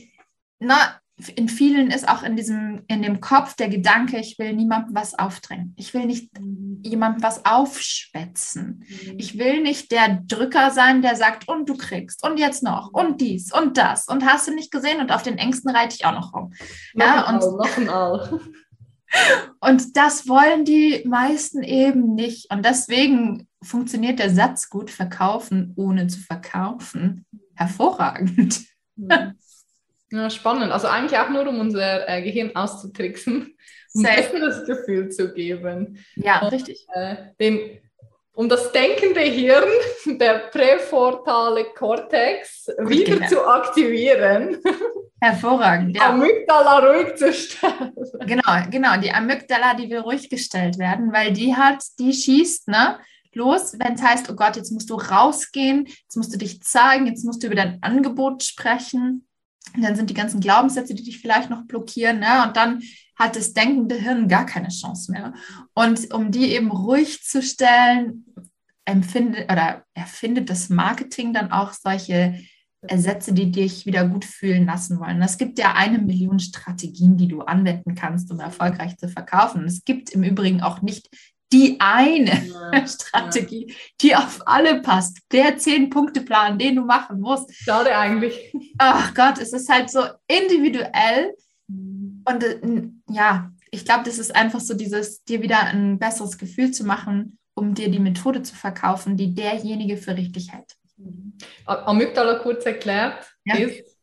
na, 0.60 0.97
in 1.34 1.48
vielen 1.48 1.90
ist 1.90 2.08
auch 2.08 2.22
in 2.22 2.36
diesem, 2.36 2.82
in 2.86 3.02
dem 3.02 3.20
Kopf 3.20 3.56
der 3.56 3.68
Gedanke, 3.68 4.18
ich 4.18 4.38
will 4.38 4.52
niemandem 4.52 4.94
was 4.94 5.18
aufdrängen. 5.18 5.74
Ich 5.76 5.92
will 5.92 6.06
nicht 6.06 6.30
jemandem 6.82 7.22
was 7.22 7.44
aufschwätzen. 7.44 8.84
Mhm. 8.88 9.18
Ich 9.18 9.36
will 9.36 9.60
nicht 9.62 9.90
der 9.90 10.22
Drücker 10.26 10.70
sein, 10.70 11.02
der 11.02 11.16
sagt, 11.16 11.48
und 11.48 11.68
du 11.68 11.76
kriegst, 11.76 12.24
und 12.24 12.38
jetzt 12.38 12.62
noch, 12.62 12.92
und 12.92 13.20
dies, 13.20 13.52
und 13.52 13.76
das, 13.76 14.06
und 14.06 14.24
hast 14.24 14.46
du 14.46 14.54
nicht 14.54 14.70
gesehen, 14.70 15.00
und 15.00 15.10
auf 15.10 15.24
den 15.24 15.38
Ängsten 15.38 15.74
reite 15.74 15.96
ich 15.98 16.04
auch 16.06 16.12
noch 16.12 16.32
rum. 16.34 16.52
Ja, 16.94 17.28
und, 17.28 17.88
auch. 17.88 18.38
und 19.60 19.96
das 19.96 20.28
wollen 20.28 20.64
die 20.64 21.02
meisten 21.04 21.64
eben 21.64 22.14
nicht. 22.14 22.52
Und 22.52 22.64
deswegen 22.64 23.48
funktioniert 23.60 24.20
der 24.20 24.30
Satz 24.30 24.68
gut, 24.68 24.90
verkaufen 24.90 25.72
ohne 25.76 26.06
zu 26.06 26.20
verkaufen, 26.20 27.26
hervorragend. 27.56 28.60
Mhm. 28.94 29.34
Ja, 30.10 30.30
spannend. 30.30 30.72
Also 30.72 30.88
eigentlich 30.88 31.18
auch 31.18 31.28
nur, 31.28 31.46
um 31.46 31.60
unser 31.60 32.08
äh, 32.08 32.22
Gehirn 32.22 32.54
auszutricksen, 32.54 33.54
um 33.94 34.02
das 34.02 34.64
Gefühl 34.64 35.10
zu 35.10 35.32
geben. 35.32 35.98
Ja, 36.16 36.40
Und, 36.40 36.52
richtig. 36.52 36.86
Äh, 36.94 37.16
den, 37.40 37.78
um 38.32 38.48
das 38.48 38.72
denkende 38.72 39.20
Hirn, 39.20 39.68
der 40.18 40.48
präfortale 40.50 41.64
Cortex, 41.74 42.68
wieder 42.78 43.16
genau. 43.16 43.28
zu 43.28 43.46
aktivieren. 43.46 44.58
Hervorragend. 45.20 45.96
Ja. 45.96 46.10
Amygdala 46.10 46.78
ruhig 46.78 47.16
zu 47.16 47.32
stellen. 47.32 47.92
Genau, 48.20 48.70
genau. 48.70 49.00
Die 49.00 49.10
Amygdala, 49.10 49.74
die 49.74 49.90
will 49.90 49.98
ruhig 49.98 50.30
gestellt 50.30 50.78
werden, 50.78 51.12
weil 51.12 51.32
die 51.32 51.56
hat, 51.56 51.82
die 51.98 52.12
schießt, 52.12 52.68
ne? 52.68 52.98
los, 53.34 53.74
wenn 53.78 53.94
es 53.94 54.02
heißt, 54.02 54.30
oh 54.30 54.34
Gott, 54.34 54.56
jetzt 54.56 54.72
musst 54.72 54.90
du 54.90 54.94
rausgehen, 54.94 55.86
jetzt 55.86 56.16
musst 56.16 56.34
du 56.34 56.38
dich 56.38 56.62
zeigen, 56.62 57.06
jetzt 57.06 57.24
musst 57.24 57.42
du 57.42 57.46
über 57.46 57.56
dein 57.56 57.82
Angebot 57.82 58.42
sprechen. 58.42 59.26
Und 59.74 59.82
dann 59.82 59.96
sind 59.96 60.10
die 60.10 60.14
ganzen 60.14 60.40
Glaubenssätze, 60.40 60.94
die 60.94 61.02
dich 61.02 61.20
vielleicht 61.20 61.50
noch 61.50 61.66
blockieren. 61.66 62.20
Ne? 62.20 62.46
Und 62.46 62.56
dann 62.56 62.82
hat 63.16 63.36
das 63.36 63.52
denkende 63.52 63.96
Hirn 63.96 64.28
gar 64.28 64.46
keine 64.46 64.68
Chance 64.68 65.12
mehr. 65.12 65.34
Und 65.74 66.12
um 66.14 66.30
die 66.30 66.52
eben 66.52 66.70
ruhig 66.70 67.22
zu 67.22 67.42
stellen, 67.42 68.24
empfindet 68.84 69.52
oder 69.52 69.84
erfindet 69.92 70.48
das 70.48 70.70
Marketing 70.70 71.34
dann 71.34 71.52
auch 71.52 71.72
solche 71.72 72.40
Sätze, 72.94 73.32
die 73.32 73.50
dich 73.50 73.86
wieder 73.86 74.06
gut 74.06 74.24
fühlen 74.24 74.64
lassen 74.66 75.00
wollen. 75.00 75.20
Es 75.20 75.36
gibt 75.36 75.58
ja 75.58 75.74
eine 75.74 75.98
Million 75.98 76.38
Strategien, 76.38 77.16
die 77.16 77.28
du 77.28 77.42
anwenden 77.42 77.94
kannst, 77.94 78.30
um 78.30 78.40
erfolgreich 78.40 78.96
zu 78.96 79.08
verkaufen. 79.08 79.64
Es 79.64 79.84
gibt 79.84 80.10
im 80.10 80.22
Übrigen 80.22 80.62
auch 80.62 80.80
nicht 80.80 81.08
die 81.52 81.76
eine 81.80 82.46
ja, 82.46 82.86
Strategie, 82.86 83.66
ja. 83.68 83.74
die 84.00 84.16
auf 84.16 84.40
alle 84.46 84.82
passt. 84.82 85.18
Der 85.32 85.56
Zehn-Punkte-Plan, 85.56 86.58
den 86.58 86.76
du 86.76 86.82
machen 86.82 87.20
musst. 87.20 87.54
Schade 87.54 87.96
eigentlich. 87.96 88.52
Ach 88.78 89.14
Gott, 89.14 89.38
es 89.38 89.52
ist 89.52 89.68
halt 89.68 89.90
so 89.90 90.02
individuell. 90.26 91.34
Und 91.68 92.44
äh, 92.44 92.60
ja, 93.10 93.50
ich 93.70 93.84
glaube, 93.84 94.04
das 94.04 94.18
ist 94.18 94.34
einfach 94.34 94.60
so 94.60 94.74
dieses, 94.74 95.24
dir 95.24 95.42
wieder 95.42 95.60
ein 95.60 95.98
besseres 95.98 96.38
Gefühl 96.38 96.70
zu 96.70 96.84
machen, 96.84 97.38
um 97.54 97.74
dir 97.74 97.90
die 97.90 97.98
Methode 97.98 98.42
zu 98.42 98.54
verkaufen, 98.54 99.16
die 99.16 99.34
derjenige 99.34 99.96
für 99.96 100.16
richtig 100.16 100.52
hält. 100.52 100.76
Amygdala 101.66 102.40
kurz 102.40 102.66
erklärt 102.66 103.24
ja. 103.44 103.56
ist 103.56 103.97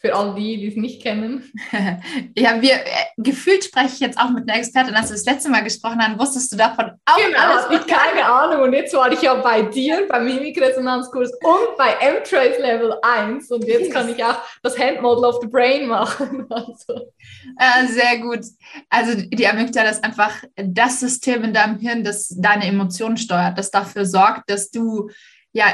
für 0.00 0.14
all 0.14 0.34
die, 0.34 0.58
die 0.58 0.68
es 0.68 0.76
nicht 0.76 1.02
kennen? 1.02 1.50
ja, 2.36 2.60
wir 2.62 2.74
äh, 2.74 3.06
gefühlt 3.16 3.64
spreche 3.64 3.94
ich 3.94 4.00
jetzt 4.00 4.18
auch 4.18 4.30
mit 4.30 4.48
einer 4.48 4.58
Expertin. 4.58 4.94
Als 4.94 5.08
wir 5.08 5.16
das 5.16 5.24
letzte 5.24 5.50
Mal 5.50 5.64
gesprochen 5.64 6.00
haben, 6.00 6.18
wusstest 6.18 6.52
du 6.52 6.56
davon 6.56 6.92
auch 7.04 7.16
genau, 7.16 7.38
alles? 7.38 7.80
Ich 7.80 7.86
keine 7.86 8.24
Ahnung. 8.24 8.62
Und 8.62 8.72
jetzt 8.72 8.94
war 8.94 9.10
ich 9.10 9.22
ja 9.22 9.34
bei 9.34 9.62
dir 9.62 10.06
beim 10.08 10.24
Mimikresonanzkurs 10.24 11.32
und 11.42 11.76
bei 11.76 11.92
M-Trace 12.00 12.58
Level 12.60 12.94
1. 13.02 13.50
Und 13.50 13.64
jetzt 13.64 13.92
kann 13.92 14.08
ich 14.08 14.22
auch 14.22 14.38
das 14.62 14.78
Handmodel 14.78 15.24
of 15.24 15.38
the 15.40 15.48
Brain 15.48 15.88
machen. 15.88 16.46
Also. 16.58 17.12
Äh, 17.58 17.86
sehr 17.88 18.18
gut. 18.18 18.40
Also 18.88 19.14
die 19.14 19.46
Amygdala 19.46 19.90
ist 19.90 20.02
einfach 20.02 20.42
das 20.56 21.00
System 21.00 21.44
in 21.44 21.52
deinem 21.52 21.78
Hirn, 21.78 22.02
das 22.02 22.28
deine 22.36 22.66
Emotionen 22.66 23.16
steuert, 23.16 23.58
das 23.58 23.70
dafür 23.70 24.04
sorgt, 24.06 24.50
dass 24.50 24.70
du 24.70 25.10
ja 25.52 25.66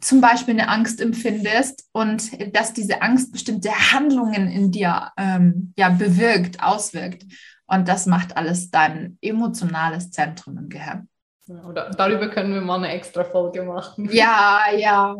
zum 0.00 0.20
Beispiel 0.20 0.54
eine 0.54 0.68
Angst 0.68 1.00
empfindest 1.00 1.88
und 1.92 2.30
dass 2.56 2.72
diese 2.72 3.02
Angst 3.02 3.32
bestimmte 3.32 3.70
Handlungen 3.92 4.48
in 4.48 4.70
dir 4.70 5.12
ähm, 5.16 5.72
ja, 5.76 5.88
bewirkt, 5.88 6.62
auswirkt. 6.62 7.24
Und 7.66 7.88
das 7.88 8.06
macht 8.06 8.36
alles 8.36 8.70
dein 8.70 9.18
emotionales 9.20 10.10
Zentrum 10.10 10.56
im 10.58 10.68
Gehirn. 10.68 11.08
Oder 11.48 11.90
darüber 11.90 12.28
können 12.28 12.54
wir 12.54 12.60
mal 12.60 12.76
eine 12.76 12.88
extra 12.88 13.24
Folge 13.24 13.62
machen. 13.62 14.08
Ja, 14.12 14.62
ja. 14.76 15.16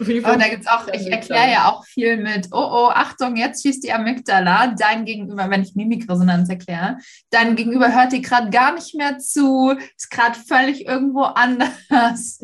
Und 0.00 0.24
da 0.24 0.48
gibt 0.48 0.62
es 0.62 0.66
auch, 0.66 0.88
ich 0.88 1.10
erkläre 1.10 1.50
ja 1.50 1.68
auch 1.70 1.84
viel 1.84 2.16
mit, 2.16 2.48
oh, 2.52 2.56
oh, 2.56 2.90
Achtung, 2.92 3.36
jetzt 3.36 3.62
schießt 3.62 3.84
die 3.84 3.92
Amygdala, 3.92 4.74
dein 4.78 5.04
Gegenüber, 5.04 5.50
wenn 5.50 5.62
ich 5.62 5.74
Mimikresonanz 5.74 6.48
erkläre, 6.48 6.96
dein 7.30 7.54
Gegenüber 7.54 7.94
hört 7.94 8.12
dir 8.12 8.20
gerade 8.20 8.50
gar 8.50 8.74
nicht 8.74 8.94
mehr 8.94 9.18
zu, 9.18 9.76
ist 9.96 10.10
gerade 10.10 10.38
völlig 10.38 10.86
irgendwo 10.86 11.22
anders. 11.22 12.40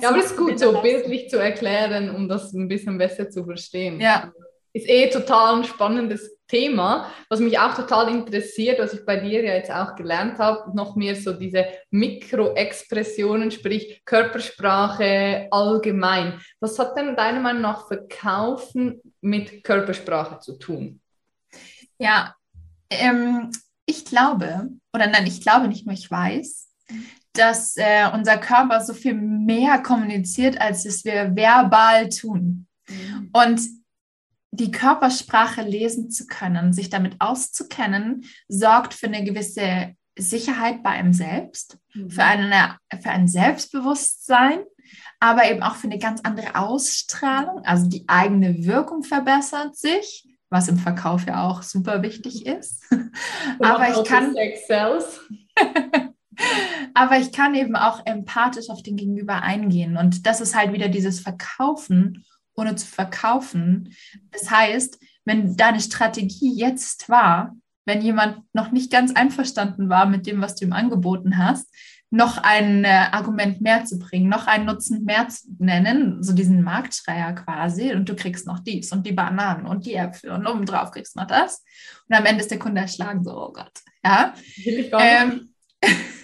ja, 0.00 0.08
aber 0.08 0.18
es 0.18 0.26
ist 0.26 0.36
gut, 0.36 0.58
so 0.58 0.80
bildlich 0.82 1.30
zu 1.30 1.38
erklären, 1.38 2.14
um 2.14 2.28
das 2.28 2.52
ein 2.52 2.68
bisschen 2.68 2.98
besser 2.98 3.30
zu 3.30 3.44
verstehen. 3.44 4.00
Ja. 4.00 4.30
Ist 4.72 4.88
eh 4.88 5.08
total 5.08 5.56
ein 5.56 5.64
spannendes 5.64 6.30
Thema, 6.50 7.10
was 7.28 7.38
mich 7.38 7.58
auch 7.58 7.74
total 7.74 8.08
interessiert, 8.08 8.80
was 8.80 8.92
ich 8.92 9.06
bei 9.06 9.16
dir 9.16 9.44
ja 9.44 9.54
jetzt 9.54 9.70
auch 9.70 9.94
gelernt 9.94 10.38
habe, 10.38 10.76
noch 10.76 10.96
mehr 10.96 11.14
so 11.14 11.32
diese 11.32 11.66
Mikroexpressionen, 11.90 13.52
sprich 13.52 14.02
Körpersprache 14.04 15.46
allgemein. 15.52 16.40
Was 16.58 16.78
hat 16.78 16.96
denn 16.96 17.14
deiner 17.14 17.40
Meinung 17.40 17.62
nach 17.62 17.86
Verkaufen 17.86 19.00
mit 19.20 19.62
Körpersprache 19.62 20.40
zu 20.40 20.58
tun? 20.58 21.00
Ja, 21.98 22.34
ähm, 22.90 23.50
ich 23.86 24.04
glaube, 24.04 24.70
oder 24.92 25.06
nein, 25.06 25.26
ich 25.26 25.40
glaube 25.40 25.68
nicht 25.68 25.86
nur, 25.86 25.94
ich 25.94 26.10
weiß, 26.10 26.68
dass 27.32 27.76
äh, 27.76 28.08
unser 28.12 28.38
Körper 28.38 28.80
so 28.80 28.92
viel 28.92 29.14
mehr 29.14 29.78
kommuniziert, 29.82 30.60
als 30.60 30.84
es 30.84 31.04
wir 31.04 31.30
verbal 31.36 32.08
tun. 32.08 32.66
Mhm. 32.88 33.30
Und 33.32 33.79
die 34.52 34.70
Körpersprache 34.70 35.62
lesen 35.62 36.10
zu 36.10 36.26
können, 36.26 36.72
sich 36.72 36.90
damit 36.90 37.16
auszukennen, 37.20 38.24
sorgt 38.48 38.94
für 38.94 39.06
eine 39.06 39.24
gewisse 39.24 39.94
Sicherheit 40.18 40.82
bei 40.82 40.90
einem 40.90 41.12
selbst, 41.12 41.78
mhm. 41.94 42.10
für, 42.10 42.24
eine, 42.24 42.76
für 43.00 43.10
ein 43.10 43.28
Selbstbewusstsein, 43.28 44.60
aber 45.20 45.50
eben 45.50 45.62
auch 45.62 45.76
für 45.76 45.86
eine 45.86 45.98
ganz 45.98 46.20
andere 46.22 46.56
Ausstrahlung. 46.56 47.64
Also 47.64 47.88
die 47.88 48.04
eigene 48.08 48.64
Wirkung 48.64 49.02
verbessert 49.02 49.76
sich, 49.76 50.28
was 50.48 50.68
im 50.68 50.78
Verkauf 50.78 51.26
ja 51.26 51.48
auch 51.48 51.62
super 51.62 52.02
wichtig 52.02 52.46
ist. 52.46 52.84
aber 53.60 53.88
ich 53.88 54.04
kann. 54.04 54.34
aber 56.94 57.18
ich 57.18 57.32
kann 57.32 57.54
eben 57.54 57.76
auch 57.76 58.04
empathisch 58.04 58.68
auf 58.68 58.82
den 58.82 58.96
Gegenüber 58.96 59.42
eingehen. 59.42 59.96
Und 59.96 60.26
das 60.26 60.40
ist 60.40 60.56
halt 60.56 60.72
wieder 60.72 60.88
dieses 60.88 61.20
Verkaufen 61.20 62.24
ohne 62.54 62.74
zu 62.76 62.86
verkaufen. 62.86 63.94
Das 64.30 64.50
heißt, 64.50 64.98
wenn 65.24 65.56
deine 65.56 65.80
Strategie 65.80 66.54
jetzt 66.54 67.08
war, 67.08 67.56
wenn 67.86 68.02
jemand 68.02 68.42
noch 68.52 68.70
nicht 68.72 68.90
ganz 68.90 69.14
einverstanden 69.14 69.88
war 69.88 70.06
mit 70.06 70.26
dem, 70.26 70.40
was 70.40 70.54
du 70.54 70.64
ihm 70.64 70.72
angeboten 70.72 71.38
hast, 71.38 71.68
noch 72.10 72.38
ein 72.38 72.84
äh, 72.84 73.06
Argument 73.12 73.60
mehr 73.60 73.84
zu 73.84 73.98
bringen, 73.98 74.28
noch 74.28 74.48
einen 74.48 74.66
Nutzen 74.66 75.04
mehr 75.04 75.28
zu 75.28 75.46
nennen, 75.58 76.22
so 76.22 76.32
diesen 76.32 76.62
Marktschreier 76.62 77.34
quasi, 77.34 77.92
und 77.92 78.08
du 78.08 78.16
kriegst 78.16 78.46
noch 78.46 78.58
dies 78.58 78.90
und 78.90 79.06
die 79.06 79.12
Bananen 79.12 79.64
und 79.64 79.86
die 79.86 79.94
Äpfel 79.94 80.30
und 80.30 80.46
obendrauf 80.46 80.90
kriegst 80.90 81.14
du 81.14 81.20
noch 81.20 81.28
das. 81.28 81.64
Und 82.08 82.16
am 82.16 82.26
Ende 82.26 82.40
ist 82.40 82.50
der 82.50 82.58
Kunde 82.58 82.80
erschlagen, 82.80 83.22
so, 83.22 83.30
oh 83.30 83.52
Gott. 83.52 83.72
Ja. 84.04 84.34
Ähm, 84.56 85.54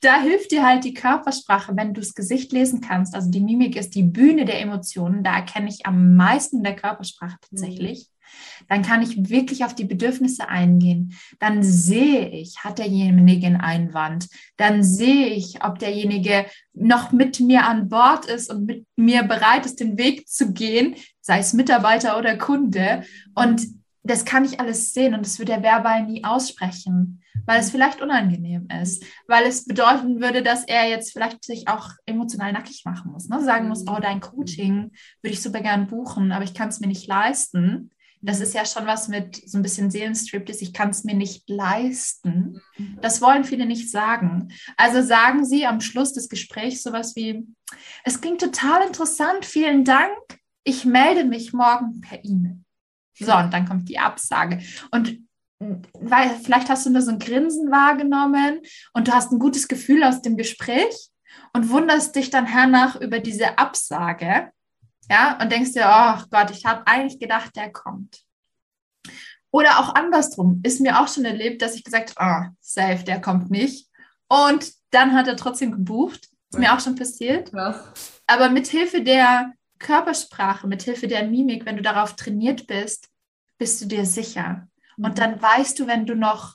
da 0.00 0.20
hilft 0.20 0.52
dir 0.52 0.66
halt 0.66 0.84
die 0.84 0.94
Körpersprache, 0.94 1.76
wenn 1.76 1.94
du 1.94 2.00
das 2.00 2.14
Gesicht 2.14 2.52
lesen 2.52 2.80
kannst. 2.80 3.14
Also 3.14 3.30
die 3.30 3.40
Mimik 3.40 3.76
ist 3.76 3.94
die 3.94 4.02
Bühne 4.02 4.44
der 4.44 4.60
Emotionen. 4.60 5.22
Da 5.22 5.34
erkenne 5.34 5.68
ich 5.68 5.86
am 5.86 6.16
meisten 6.16 6.62
der 6.62 6.76
Körpersprache 6.76 7.38
tatsächlich. 7.48 7.98
Mhm. 7.98 8.18
Dann 8.68 8.82
kann 8.82 9.02
ich 9.02 9.30
wirklich 9.30 9.64
auf 9.64 9.74
die 9.74 9.84
Bedürfnisse 9.84 10.48
eingehen. 10.48 11.14
Dann 11.38 11.62
sehe 11.62 12.28
ich, 12.28 12.58
hat 12.62 12.78
derjenige 12.78 13.46
einen 13.46 13.56
Einwand. 13.56 14.28
Dann 14.56 14.82
sehe 14.82 15.28
ich, 15.28 15.64
ob 15.64 15.78
derjenige 15.78 16.46
noch 16.74 17.12
mit 17.12 17.40
mir 17.40 17.66
an 17.66 17.88
Bord 17.88 18.26
ist 18.26 18.52
und 18.52 18.66
mit 18.66 18.86
mir 18.96 19.22
bereit 19.22 19.66
ist, 19.66 19.80
den 19.80 19.98
Weg 19.98 20.28
zu 20.28 20.52
gehen, 20.52 20.94
sei 21.20 21.38
es 21.38 21.52
Mitarbeiter 21.52 22.18
oder 22.18 22.36
Kunde. 22.36 23.04
Und 23.34 23.77
das 24.08 24.24
kann 24.24 24.44
ich 24.44 24.58
alles 24.58 24.92
sehen 24.92 25.14
und 25.14 25.24
das 25.24 25.38
wird 25.38 25.50
er 25.50 25.62
verbal 25.62 26.04
nie 26.04 26.24
aussprechen 26.24 27.22
weil 27.48 27.60
es 27.60 27.70
vielleicht 27.70 28.02
unangenehm 28.02 28.68
ist, 28.82 29.02
weil 29.26 29.46
es 29.46 29.64
bedeuten 29.64 30.20
würde, 30.20 30.42
dass 30.42 30.64
er 30.64 30.86
jetzt 30.86 31.14
vielleicht 31.14 31.42
sich 31.42 31.66
auch 31.66 31.92
emotional 32.04 32.52
nackig 32.52 32.82
machen 32.84 33.10
muss, 33.10 33.30
ne? 33.30 33.42
sagen 33.42 33.68
muss, 33.68 33.86
oh, 33.88 33.98
dein 34.00 34.20
Coaching 34.20 34.92
würde 35.22 35.32
ich 35.32 35.42
super 35.42 35.60
gern 35.60 35.86
buchen, 35.86 36.30
aber 36.30 36.44
ich 36.44 36.52
kann 36.52 36.68
es 36.68 36.80
mir 36.80 36.88
nicht 36.88 37.06
leisten. 37.06 37.90
Das 38.20 38.40
ist 38.40 38.52
ja 38.52 38.66
schon 38.66 38.84
was 38.84 39.08
mit 39.08 39.36
so 39.48 39.56
ein 39.56 39.62
bisschen 39.62 39.90
Seelenstriptease, 39.90 40.62
ich 40.62 40.74
kann 40.74 40.90
es 40.90 41.04
mir 41.04 41.14
nicht 41.14 41.48
leisten. 41.48 42.60
Das 43.00 43.22
wollen 43.22 43.44
viele 43.44 43.64
nicht 43.64 43.90
sagen. 43.90 44.48
Also 44.76 45.00
sagen 45.00 45.46
sie 45.46 45.64
am 45.64 45.80
Schluss 45.80 46.12
des 46.12 46.28
Gesprächs 46.28 46.82
sowas 46.82 47.16
wie, 47.16 47.46
es 48.04 48.20
klingt 48.20 48.42
total 48.42 48.86
interessant, 48.86 49.46
vielen 49.46 49.84
Dank, 49.84 50.12
ich 50.64 50.84
melde 50.84 51.24
mich 51.24 51.54
morgen 51.54 52.02
per 52.02 52.22
E-Mail. 52.22 52.58
So, 53.18 53.34
und 53.34 53.52
dann 53.52 53.66
kommt 53.68 53.88
die 53.88 53.98
Absage. 53.98 54.60
Und 54.90 55.18
weil 55.60 56.30
vielleicht 56.42 56.68
hast 56.68 56.86
du 56.86 56.90
nur 56.90 57.02
so 57.02 57.10
ein 57.10 57.18
Grinsen 57.18 57.70
wahrgenommen 57.70 58.60
und 58.92 59.08
du 59.08 59.12
hast 59.12 59.32
ein 59.32 59.38
gutes 59.38 59.66
Gefühl 59.66 60.04
aus 60.04 60.22
dem 60.22 60.36
Gespräch 60.36 61.10
und 61.52 61.70
wunderst 61.70 62.14
dich 62.14 62.30
dann 62.30 62.46
hernach 62.46 62.96
über 62.96 63.18
diese 63.18 63.58
Absage, 63.58 64.50
ja, 65.10 65.38
und 65.40 65.50
denkst 65.50 65.72
dir, 65.72 65.86
oh 65.88 66.22
Gott, 66.30 66.50
ich 66.50 66.66
habe 66.66 66.86
eigentlich 66.86 67.18
gedacht, 67.18 67.56
der 67.56 67.72
kommt. 67.72 68.22
Oder 69.50 69.78
auch 69.78 69.94
andersrum, 69.94 70.60
ist 70.62 70.80
mir 70.80 71.00
auch 71.00 71.08
schon 71.08 71.24
erlebt, 71.24 71.62
dass 71.62 71.74
ich 71.74 71.84
gesagt 71.84 72.14
habe, 72.16 72.50
oh, 72.50 72.56
safe, 72.60 73.02
der 73.04 73.20
kommt 73.20 73.50
nicht. 73.50 73.88
Und 74.28 74.70
dann 74.90 75.14
hat 75.14 75.26
er 75.26 75.36
trotzdem 75.36 75.72
gebucht. 75.72 76.28
Ist 76.50 76.58
mir 76.58 76.74
auch 76.74 76.80
schon 76.80 76.94
passiert. 76.94 77.50
Ja. 77.52 77.82
Aber 78.26 78.50
mit 78.50 78.66
Hilfe 78.66 79.02
der 79.02 79.52
Körpersprache, 79.78 80.66
mit 80.66 80.82
Hilfe 80.82 81.08
der 81.08 81.26
Mimik, 81.26 81.66
wenn 81.66 81.76
du 81.76 81.82
darauf 81.82 82.16
trainiert 82.16 82.66
bist, 82.66 83.08
bist 83.58 83.80
du 83.80 83.86
dir 83.86 84.04
sicher. 84.04 84.68
Und 84.96 85.10
mhm. 85.10 85.14
dann 85.14 85.42
weißt 85.42 85.78
du, 85.78 85.86
wenn 85.86 86.06
du 86.06 86.14
noch 86.14 86.54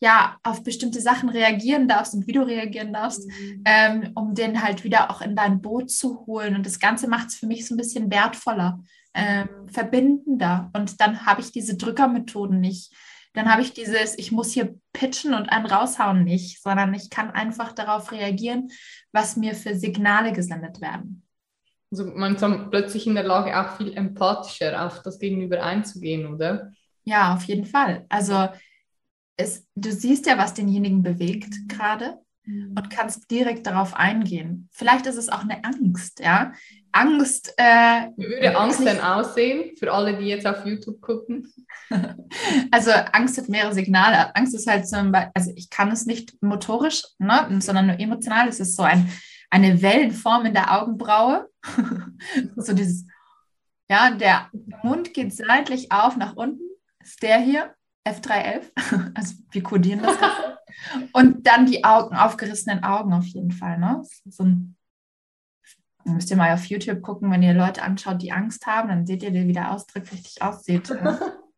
ja 0.00 0.36
auf 0.42 0.62
bestimmte 0.62 1.00
Sachen 1.00 1.28
reagieren 1.30 1.88
darfst 1.88 2.14
und 2.14 2.26
wie 2.26 2.32
du 2.32 2.42
reagieren 2.42 2.92
darfst, 2.92 3.26
mhm. 3.26 3.62
ähm, 3.64 4.12
um 4.14 4.34
den 4.34 4.62
halt 4.62 4.84
wieder 4.84 5.10
auch 5.10 5.22
in 5.22 5.34
dein 5.34 5.62
Boot 5.62 5.90
zu 5.90 6.26
holen. 6.26 6.54
Und 6.54 6.66
das 6.66 6.78
Ganze 6.78 7.08
macht 7.08 7.28
es 7.28 7.36
für 7.36 7.46
mich 7.46 7.66
so 7.66 7.74
ein 7.74 7.78
bisschen 7.78 8.10
wertvoller, 8.10 8.80
ähm, 9.14 9.48
verbindender. 9.66 10.70
Und 10.74 11.00
dann 11.00 11.24
habe 11.26 11.40
ich 11.40 11.52
diese 11.52 11.76
Drückermethoden 11.76 12.60
nicht. 12.60 12.92
Dann 13.32 13.50
habe 13.50 13.62
ich 13.62 13.72
dieses, 13.72 14.16
ich 14.16 14.30
muss 14.30 14.52
hier 14.52 14.78
pitchen 14.92 15.34
und 15.34 15.48
einen 15.48 15.66
raushauen 15.66 16.22
nicht, 16.22 16.62
sondern 16.62 16.94
ich 16.94 17.10
kann 17.10 17.30
einfach 17.30 17.72
darauf 17.72 18.12
reagieren, 18.12 18.70
was 19.10 19.36
mir 19.36 19.54
für 19.54 19.74
Signale 19.74 20.32
gesendet 20.32 20.80
werden. 20.80 21.23
Also 21.94 22.06
man 22.06 22.34
ist 22.34 22.70
plötzlich 22.70 23.06
in 23.06 23.14
der 23.14 23.22
Lage, 23.22 23.56
auch 23.56 23.76
viel 23.76 23.96
empathischer 23.96 24.84
auf 24.84 25.02
das 25.02 25.20
Gegenüber 25.20 25.62
einzugehen, 25.62 26.26
oder? 26.26 26.72
Ja, 27.04 27.34
auf 27.34 27.44
jeden 27.44 27.66
Fall. 27.66 28.04
Also 28.08 28.48
es, 29.36 29.64
du 29.76 29.92
siehst 29.92 30.26
ja, 30.26 30.36
was 30.36 30.54
denjenigen 30.54 31.04
bewegt 31.04 31.68
gerade 31.68 32.18
mhm. 32.46 32.74
und 32.76 32.90
kannst 32.90 33.30
direkt 33.30 33.68
darauf 33.68 33.94
eingehen. 33.94 34.68
Vielleicht 34.72 35.06
ist 35.06 35.18
es 35.18 35.28
auch 35.28 35.42
eine 35.42 35.62
Angst, 35.62 36.18
ja. 36.18 36.52
Angst. 36.90 37.54
Äh, 37.58 38.08
Wie 38.16 38.24
würde 38.24 38.58
Angst 38.58 38.84
denn 38.84 39.00
aussehen 39.00 39.76
für 39.76 39.92
alle, 39.92 40.16
die 40.16 40.26
jetzt 40.26 40.48
auf 40.48 40.66
YouTube 40.66 41.00
gucken? 41.00 41.48
also 42.72 42.90
Angst 42.90 43.38
hat 43.38 43.48
mehrere 43.48 43.72
Signale. 43.72 44.34
Angst 44.34 44.52
ist 44.56 44.66
halt 44.66 44.88
zum 44.88 45.12
Beispiel, 45.12 45.30
also 45.32 45.52
ich 45.54 45.70
kann 45.70 45.92
es 45.92 46.06
nicht 46.06 46.42
motorisch, 46.42 47.04
ne, 47.18 47.56
sondern 47.60 47.86
nur 47.86 48.00
emotional. 48.00 48.48
Es 48.48 48.58
ist 48.58 48.74
so 48.74 48.82
ein, 48.82 49.08
eine 49.54 49.82
Wellenform 49.82 50.46
in 50.46 50.52
der 50.52 50.82
Augenbraue. 50.82 51.48
so 52.56 52.72
dieses, 52.72 53.06
ja, 53.88 54.10
der 54.10 54.50
Mund 54.82 55.14
geht 55.14 55.32
seitlich 55.32 55.92
auf 55.92 56.16
nach 56.16 56.34
unten 56.34 56.64
ist 56.98 57.22
der 57.22 57.38
hier, 57.38 57.72
F311. 58.04 58.62
Also 59.14 59.34
wir 59.52 59.62
kodieren 59.62 60.02
das. 60.02 60.16
Und 61.12 61.46
dann 61.46 61.66
die 61.66 61.84
Augen, 61.84 62.16
aufgerissenen 62.16 62.82
Augen 62.82 63.12
auf 63.12 63.26
jeden 63.26 63.52
Fall. 63.52 63.78
Ne? 63.78 64.02
So 64.24 64.42
ein 64.42 64.76
müsst 66.06 66.30
ihr 66.30 66.36
mal 66.36 66.52
auf 66.52 66.66
YouTube 66.66 67.00
gucken, 67.00 67.30
wenn 67.30 67.42
ihr 67.42 67.54
Leute 67.54 67.82
anschaut, 67.82 68.20
die 68.20 68.32
Angst 68.32 68.66
haben, 68.66 68.88
dann 68.88 69.06
seht 69.06 69.22
ihr, 69.22 69.32
wie 69.32 69.52
der 69.52 69.72
Ausdruck 69.72 70.10
richtig 70.12 70.42
aussieht. 70.42 70.90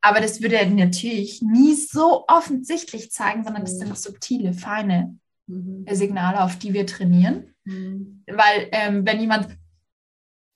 Aber 0.01 0.21
das 0.21 0.41
würde 0.41 0.57
er 0.57 0.71
natürlich 0.71 1.43
nie 1.43 1.75
so 1.75 2.27
offensichtlich 2.29 3.11
zeigen, 3.11 3.43
sondern 3.43 3.65
das 3.65 3.79
sind 3.79 3.99
subtile, 3.99 4.53
feine 4.53 5.19
mhm. 5.49 5.85
Signale, 5.91 6.45
auf 6.45 6.57
die 6.59 6.75
wir 6.75 6.87
trainieren. 6.87 7.56
Mhm. 7.67 8.23
Weil 8.27 8.69
ähm, 8.73 9.07
wenn 9.07 9.21
jemand 9.21 9.49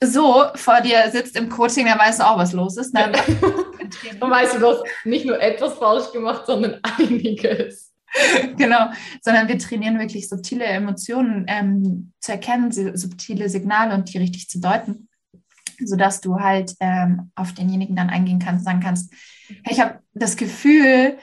so 0.02 0.44
vor 0.54 0.80
dir 0.80 1.10
sitzt 1.10 1.36
im 1.36 1.48
Coaching, 1.48 1.86
dann 1.86 1.98
weißt 1.98 2.20
du 2.20 2.26
auch, 2.26 2.38
was 2.38 2.52
los 2.52 2.76
ist. 2.78 2.92
Dann, 2.92 3.12
dann 4.20 4.30
weißt 4.30 4.54
du, 4.54 4.58
du 4.60 4.66
hast 4.68 4.84
nicht 5.04 5.26
nur 5.26 5.40
etwas 5.40 5.74
falsch 5.74 6.10
gemacht, 6.12 6.46
sondern 6.46 6.80
einiges. 6.98 7.92
genau, 8.56 8.90
sondern 9.20 9.46
wir 9.46 9.58
trainieren 9.58 9.98
wirklich 9.98 10.28
subtile 10.28 10.64
Emotionen 10.64 11.44
ähm, 11.48 12.12
zu 12.18 12.32
erkennen, 12.32 12.72
subtile 12.72 13.48
Signale 13.48 13.94
und 13.94 14.12
die 14.12 14.18
richtig 14.18 14.48
zu 14.48 14.60
deuten, 14.60 15.08
sodass 15.84 16.20
du 16.20 16.40
halt 16.40 16.74
ähm, 16.80 17.30
auf 17.36 17.52
denjenigen 17.52 17.94
dann 17.94 18.10
eingehen 18.10 18.40
kannst, 18.40 18.64
sagen 18.64 18.80
kannst, 18.80 19.12
hey, 19.64 19.74
ich 19.74 19.80
habe 19.80 20.00
das 20.12 20.36
Gefühl, 20.36 21.18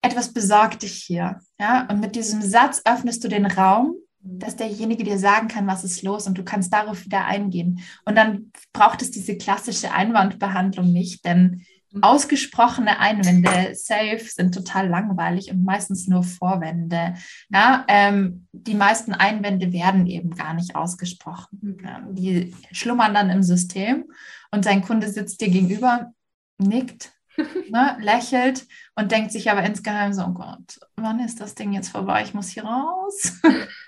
etwas 0.00 0.32
besorgt 0.32 0.82
dich 0.82 0.94
hier. 0.94 1.40
Ja? 1.58 1.86
Und 1.90 2.00
mit 2.00 2.14
diesem 2.14 2.42
Satz 2.42 2.80
öffnest 2.84 3.24
du 3.24 3.28
den 3.28 3.46
Raum, 3.46 3.96
dass 4.24 4.56
derjenige 4.56 5.04
dir 5.04 5.18
sagen 5.18 5.48
kann, 5.48 5.66
was 5.66 5.84
ist 5.84 6.02
los 6.02 6.26
und 6.26 6.38
du 6.38 6.44
kannst 6.44 6.72
darauf 6.72 7.04
wieder 7.04 7.26
eingehen. 7.26 7.80
Und 8.06 8.16
dann 8.16 8.50
braucht 8.72 9.02
es 9.02 9.10
diese 9.10 9.36
klassische 9.36 9.92
Einwandbehandlung 9.92 10.90
nicht, 10.90 11.26
denn 11.26 11.64
mhm. 11.92 12.02
ausgesprochene 12.02 12.98
Einwände, 12.98 13.74
safe, 13.74 14.24
sind 14.24 14.54
total 14.54 14.88
langweilig 14.88 15.50
und 15.50 15.62
meistens 15.62 16.08
nur 16.08 16.22
Vorwände. 16.22 17.14
Ja, 17.50 17.84
ähm, 17.86 18.48
die 18.52 18.74
meisten 18.74 19.12
Einwände 19.12 19.72
werden 19.72 20.06
eben 20.06 20.30
gar 20.30 20.54
nicht 20.54 20.74
ausgesprochen. 20.74 21.58
Mhm. 21.60 21.84
Ja, 21.84 22.00
die 22.10 22.54
schlummern 22.72 23.12
dann 23.12 23.28
im 23.28 23.42
System 23.42 24.06
und 24.50 24.64
dein 24.64 24.82
Kunde 24.82 25.08
sitzt 25.08 25.42
dir 25.42 25.50
gegenüber, 25.50 26.12
nickt, 26.56 27.12
ne, 27.70 27.98
lächelt 28.00 28.66
und 28.94 29.12
denkt 29.12 29.32
sich 29.32 29.50
aber 29.50 29.64
insgeheim 29.64 30.14
so, 30.14 30.24
oh 30.24 30.32
Gott, 30.32 30.78
wann 30.96 31.20
ist 31.20 31.40
das 31.42 31.54
Ding 31.54 31.72
jetzt 31.72 31.90
vorbei? 31.90 32.22
Ich 32.22 32.32
muss 32.32 32.48
hier 32.48 32.64
raus. 32.64 33.40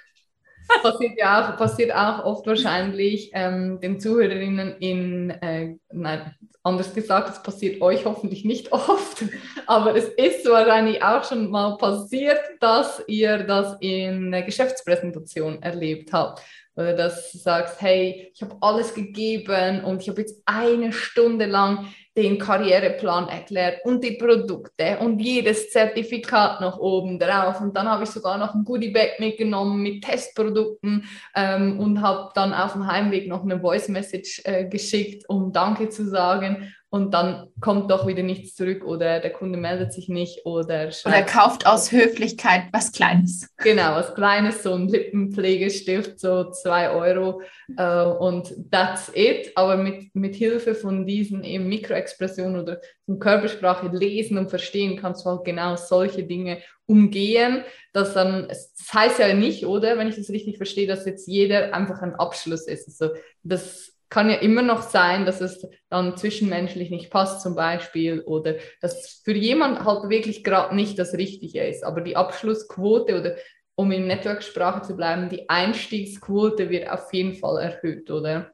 passiert 0.83 1.18
ja 1.18 1.52
auch, 1.52 1.57
passiert 1.57 1.94
auch 1.94 2.24
oft 2.24 2.46
wahrscheinlich 2.46 3.31
ähm, 3.35 3.81
den 3.81 4.00
Zuhörerinnen 4.00 4.76
in, 4.79 5.31
äh, 5.31 5.76
nein, 5.92 6.35
anders 6.62 6.92
gesagt, 6.94 7.31
es 7.31 7.42
passiert 7.42 7.81
euch 7.81 8.05
hoffentlich 8.05 8.44
nicht 8.44 8.72
oft, 8.72 9.24
aber 9.66 9.94
es 9.94 10.09
ist 10.09 10.48
wahrscheinlich 10.48 11.02
auch 11.02 11.24
schon 11.24 11.50
mal 11.50 11.76
passiert, 11.76 12.40
dass 12.61 13.02
ihr 13.07 13.38
das 13.44 13.76
in 13.81 14.33
der 14.33 14.42
Geschäftspräsentation 14.42 15.62
erlebt 15.62 16.12
habt. 16.12 16.42
Oder 16.74 16.92
dass 16.92 17.33
du 17.33 17.38
sagst, 17.38 17.81
hey, 17.81 18.31
ich 18.35 18.42
habe 18.42 18.57
alles 18.61 18.92
gegeben 18.92 19.83
und 19.83 20.02
ich 20.02 20.11
habe 20.11 20.20
jetzt 20.20 20.42
eine 20.44 20.92
Stunde 20.92 21.46
lang 21.46 21.87
den 22.16 22.38
Karriereplan 22.38 23.29
erklärt 23.29 23.85
und 23.85 24.02
die 24.02 24.12
Produkte 24.12 24.98
und 25.00 25.18
jedes 25.18 25.70
Zertifikat 25.70 26.61
noch 26.61 26.79
oben 26.79 27.18
drauf. 27.18 27.61
Und 27.61 27.76
dann 27.76 27.88
habe 27.88 28.05
ich 28.05 28.11
sogar 28.11 28.38
noch 28.38 28.55
ein 28.55 28.64
Goodiebag 28.64 29.18
mitgenommen 29.18 29.83
mit 29.83 30.02
Testprodukten 30.02 31.05
ähm, 31.35 31.79
und 31.79 32.00
habe 32.00 32.31
dann 32.35 32.55
auf 32.55 32.72
dem 32.72 32.87
Heimweg 32.87 33.29
noch 33.29 33.42
eine 33.42 33.61
Voice 33.61 33.88
Message 33.88 34.40
äh, 34.44 34.64
geschickt, 34.64 35.29
um 35.29 35.52
Danke 35.52 35.90
zu 35.90 36.09
sagen 36.09 36.72
und 36.88 37.12
dann 37.12 37.49
kommt 37.61 37.90
doch 37.90 38.07
wieder 38.07 38.22
nichts 38.22 38.55
zurück 38.55 38.85
oder 38.85 39.18
der 39.18 39.33
Kunde 39.33 39.59
meldet 39.59 39.92
sich 39.92 40.09
nicht 40.09 40.46
oder 40.46 40.88
Oder 41.05 41.22
kauft 41.22 41.66
aus 41.66 41.90
Höflichkeit 41.90 42.64
was 42.72 42.92
Kleines. 42.92 43.51
Genau, 43.59 43.96
was 43.96 44.14
Kleines, 44.14 44.62
so 44.62 44.72
ein 44.75 44.88
Lippenpflegestift, 44.88 46.20
so 46.20 46.51
zwei 46.51 46.90
Euro 46.90 47.42
äh, 47.77 48.03
und 48.05 48.55
that's 48.70 49.11
it. 49.14 49.51
Aber 49.57 49.77
mit, 49.77 50.14
mit 50.14 50.37
Hilfe 50.37 50.77
von 50.77 51.07
diesen 51.07 51.42
eben 51.42 51.68
Mikroexpressionen 51.68 52.62
oder 52.62 52.81
von 53.05 53.18
Körpersprache 53.18 53.88
lesen 53.88 54.38
und 54.38 54.51
verstehen 54.51 54.96
kannst 54.96 55.27
du 55.27 55.31
halt 55.31 55.44
genau 55.44 55.75
solche 55.75 56.22
Dinge 56.22 56.59
umgehen, 56.87 57.64
dass 57.92 58.14
dann, 58.14 58.46
das 58.49 58.72
heißt 58.94 59.18
ja 59.18 59.35
nicht, 59.35 59.66
oder, 59.66 59.99
wenn 59.99 60.09
ich 60.09 60.16
das 60.16 60.31
richtig 60.31 60.57
verstehe, 60.57 60.87
dass 60.87 61.05
jetzt 61.05 61.27
jeder 61.27 61.75
einfach 61.75 62.01
ein 62.01 62.14
Abschluss 62.14 62.68
ist. 62.68 62.87
Also 62.87 63.14
das 63.42 63.95
kann 64.09 64.31
ja 64.31 64.37
immer 64.37 64.62
noch 64.62 64.83
sein, 64.83 65.27
dass 65.27 65.40
es 65.40 65.66
dann 65.88 66.16
zwischenmenschlich 66.16 66.90
nicht 66.90 67.11
passt 67.11 67.42
zum 67.42 67.55
Beispiel 67.55 68.21
oder 68.21 68.55
dass 68.81 69.21
für 69.25 69.35
jemand 69.35 69.85
halt 69.85 70.09
wirklich 70.09 70.45
gerade 70.45 70.75
nicht 70.75 70.99
das 70.99 71.14
Richtige 71.14 71.64
ist. 71.64 71.85
Aber 71.85 72.01
die 72.01 72.16
Abschlussquote 72.16 73.19
oder 73.19 73.37
um 73.75 73.92
in 73.92 74.07
Networksprache 74.07 74.83
zu 74.83 74.97
bleiben, 74.97 75.29
die 75.29 75.49
Einstiegsquote 75.49 76.71
wird 76.71 76.88
auf 76.88 77.12
jeden 77.12 77.35
Fall 77.35 77.62
erhöht, 77.62 78.11
oder? 78.11 78.53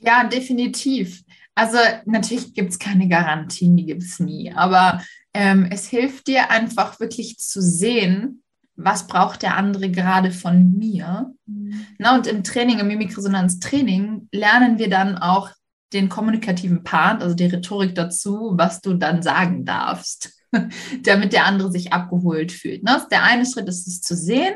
Ja, 0.00 0.24
definitiv. 0.24 1.22
Also 1.54 1.78
natürlich 2.06 2.54
gibt 2.54 2.70
es 2.70 2.78
keine 2.78 3.08
Garantien, 3.08 3.76
die 3.76 3.84
gibt 3.84 4.02
es 4.02 4.20
nie. 4.20 4.52
Aber 4.54 5.02
ähm, 5.34 5.68
es 5.70 5.88
hilft 5.88 6.28
dir 6.28 6.50
einfach 6.50 7.00
wirklich 7.00 7.38
zu 7.38 7.60
sehen, 7.60 8.42
was 8.78 9.08
braucht 9.08 9.42
der 9.42 9.56
andere 9.56 9.90
gerade 9.90 10.30
von 10.30 10.78
mir. 10.78 11.34
Mhm. 11.46 11.86
Na, 11.98 12.14
und 12.14 12.26
im 12.26 12.44
Training, 12.44 12.78
im 12.78 12.86
Mimikresonanz-Training, 12.86 14.28
lernen 14.32 14.78
wir 14.78 14.88
dann 14.88 15.18
auch 15.18 15.50
den 15.92 16.08
kommunikativen 16.08 16.84
Part, 16.84 17.22
also 17.22 17.34
die 17.34 17.46
Rhetorik 17.46 17.94
dazu, 17.94 18.52
was 18.54 18.80
du 18.80 18.94
dann 18.94 19.22
sagen 19.22 19.64
darfst, 19.64 20.32
damit 21.02 21.32
der 21.32 21.46
andere 21.46 21.72
sich 21.72 21.92
abgeholt 21.92 22.52
fühlt. 22.52 22.84
Ne? 22.84 23.04
Der 23.10 23.24
eine 23.24 23.44
Schritt 23.46 23.68
ist 23.68 23.88
es 23.88 24.00
zu 24.00 24.14
sehen, 24.14 24.54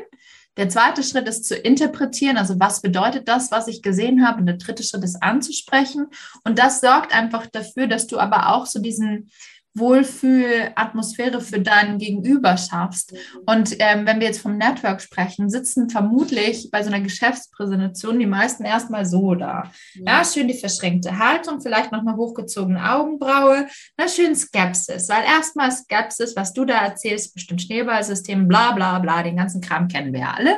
der 0.55 0.69
zweite 0.69 1.03
Schritt 1.03 1.27
ist 1.27 1.45
zu 1.45 1.55
interpretieren, 1.55 2.37
also 2.37 2.59
was 2.59 2.81
bedeutet 2.81 3.27
das, 3.27 3.51
was 3.51 3.67
ich 3.67 3.81
gesehen 3.81 4.25
habe, 4.25 4.39
und 4.39 4.45
der 4.45 4.57
dritte 4.57 4.83
Schritt 4.83 5.03
ist 5.03 5.21
anzusprechen. 5.21 6.07
Und 6.43 6.59
das 6.59 6.79
sorgt 6.79 7.13
einfach 7.13 7.47
dafür, 7.47 7.87
dass 7.87 8.05
du 8.05 8.19
aber 8.19 8.53
auch 8.53 8.67
so 8.67 8.79
diesen 8.79 9.31
Wohlfühlatmosphäre 9.75 11.41
für 11.41 11.59
deinen 11.59 11.97
Gegenüber 11.97 12.57
schaffst. 12.57 13.13
Und 13.45 13.75
ähm, 13.79 14.05
wenn 14.05 14.19
wir 14.19 14.27
jetzt 14.27 14.41
vom 14.41 14.57
Network 14.57 15.01
sprechen, 15.01 15.49
sitzen 15.49 15.89
vermutlich 15.89 16.69
bei 16.71 16.83
so 16.83 16.89
einer 16.89 17.01
Geschäftspräsentation 17.01 18.19
die 18.19 18.27
meisten 18.27 18.65
erstmal 18.65 19.05
so 19.05 19.33
da. 19.33 19.71
Ja, 19.95 20.19
ja 20.19 20.25
schön 20.25 20.47
die 20.47 20.53
verschränkte 20.53 21.17
Haltung, 21.17 21.59
vielleicht 21.59 21.91
noch 21.91 22.01
eine 22.01 22.15
hochgezogene 22.15 22.93
Augenbraue, 22.93 23.67
na 23.97 24.07
schön 24.07 24.35
Skepsis, 24.35 25.09
weil 25.09 25.23
erstmal 25.23 25.71
Skepsis, 25.71 26.35
was 26.35 26.53
du 26.53 26.65
da 26.65 26.75
erzählst, 26.85 27.33
bestimmt 27.33 27.63
Schneeballsystem, 27.63 28.47
bla 28.47 28.73
bla 28.73 28.99
bla, 28.99 29.23
den 29.23 29.37
ganzen 29.37 29.61
Kram 29.61 29.87
kennen 29.87 30.13
wir 30.13 30.35
alle. 30.35 30.55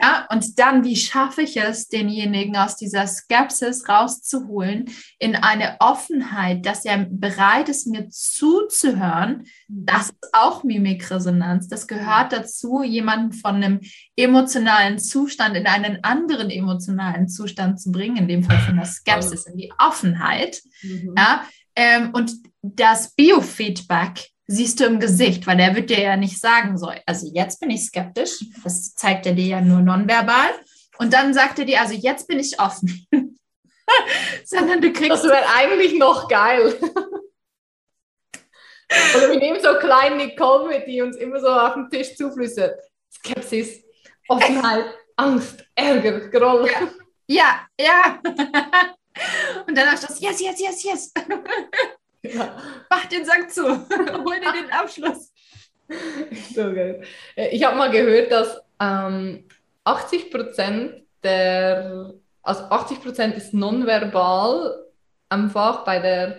Ja, 0.00 0.26
und 0.30 0.58
dann, 0.58 0.84
wie 0.84 0.96
schaffe 0.96 1.42
ich 1.42 1.56
es, 1.56 1.88
denjenigen 1.88 2.56
aus 2.56 2.76
dieser 2.76 3.06
Skepsis 3.06 3.88
rauszuholen 3.88 4.90
in 5.18 5.36
eine 5.36 5.76
Offenheit, 5.80 6.66
dass 6.66 6.84
er 6.84 7.06
bereit 7.08 7.70
ist, 7.70 7.86
mir 7.86 8.08
zu 8.10 8.41
zuzuhören, 8.42 9.44
das 9.68 10.06
ist 10.06 10.30
auch 10.32 10.64
Mimikresonanz. 10.64 11.68
Das 11.68 11.86
gehört 11.86 12.32
dazu, 12.32 12.82
jemanden 12.82 13.32
von 13.32 13.54
einem 13.56 13.80
emotionalen 14.16 14.98
Zustand 14.98 15.56
in 15.56 15.66
einen 15.68 16.02
anderen 16.02 16.50
emotionalen 16.50 17.28
Zustand 17.28 17.80
zu 17.80 17.92
bringen, 17.92 18.16
in 18.16 18.26
dem 18.26 18.42
Fall 18.42 18.58
von 18.58 18.76
der 18.76 18.84
Skepsis, 18.84 19.46
in 19.46 19.56
die 19.56 19.72
Offenheit. 19.78 20.60
Mhm. 20.82 21.14
Ja, 21.16 21.44
ähm, 21.76 22.10
und 22.14 22.32
das 22.62 23.14
Biofeedback 23.14 24.28
siehst 24.48 24.80
du 24.80 24.86
im 24.86 24.98
Gesicht, 24.98 25.46
weil 25.46 25.56
der 25.56 25.76
wird 25.76 25.90
dir 25.90 26.00
ja 26.00 26.16
nicht 26.16 26.40
sagen, 26.40 26.76
so, 26.76 26.90
also 27.06 27.30
jetzt 27.32 27.60
bin 27.60 27.70
ich 27.70 27.84
skeptisch, 27.84 28.44
das 28.64 28.94
zeigt 28.94 29.24
er 29.26 29.34
dir 29.34 29.46
ja 29.46 29.60
nur 29.60 29.80
nonverbal. 29.80 30.50
Und 30.98 31.12
dann 31.12 31.32
sagt 31.32 31.60
er 31.60 31.64
dir, 31.64 31.80
also 31.80 31.94
jetzt 31.94 32.26
bin 32.26 32.40
ich 32.40 32.60
offen. 32.60 33.06
Sondern 34.44 34.80
du 34.80 34.92
kriegst. 34.92 35.10
Das 35.10 35.24
wäre 35.24 35.44
eigentlich 35.56 35.96
noch 35.96 36.28
geil. 36.28 36.74
Oder 39.16 39.30
wir 39.30 39.38
nehmen 39.38 39.60
so 39.60 39.74
kleine 39.74 40.16
Nicole 40.16 40.68
mit, 40.68 40.86
die 40.86 41.02
uns 41.02 41.16
immer 41.16 41.40
so 41.40 41.48
auf 41.48 41.74
den 41.74 41.88
Tisch 41.90 42.16
zuflüstert. 42.16 42.80
Skepsis, 43.10 43.82
Offenheit, 44.28 44.86
Angst, 45.16 45.64
Ärger, 45.74 46.28
Groll. 46.30 46.68
Ja, 47.26 47.66
ja. 47.78 47.86
ja. 47.86 48.18
Und 49.66 49.76
dann 49.76 49.90
hast 49.90 50.04
du 50.04 50.06
das, 50.08 50.20
yes, 50.20 50.40
yes, 50.40 50.60
yes, 50.60 50.84
yes. 50.84 51.12
Ja. 52.24 52.56
Mach 52.88 53.06
den 53.06 53.24
Sack 53.24 53.50
zu. 53.50 53.62
Hol 53.68 54.40
dir 54.40 54.52
den 54.52 54.70
Abschluss. 54.70 55.32
So 56.54 56.72
geil. 56.72 57.02
Äh, 57.34 57.48
ich 57.48 57.64
habe 57.64 57.76
mal 57.76 57.90
gehört, 57.90 58.30
dass 58.30 58.60
ähm, 58.80 59.48
80 59.84 60.30
Prozent 60.30 61.02
der, 61.24 62.14
also 62.42 62.62
80 62.62 63.02
Prozent 63.02 63.36
ist 63.36 63.52
nonverbal 63.52 64.86
einfach 65.28 65.84
bei 65.84 65.98
der 65.98 66.38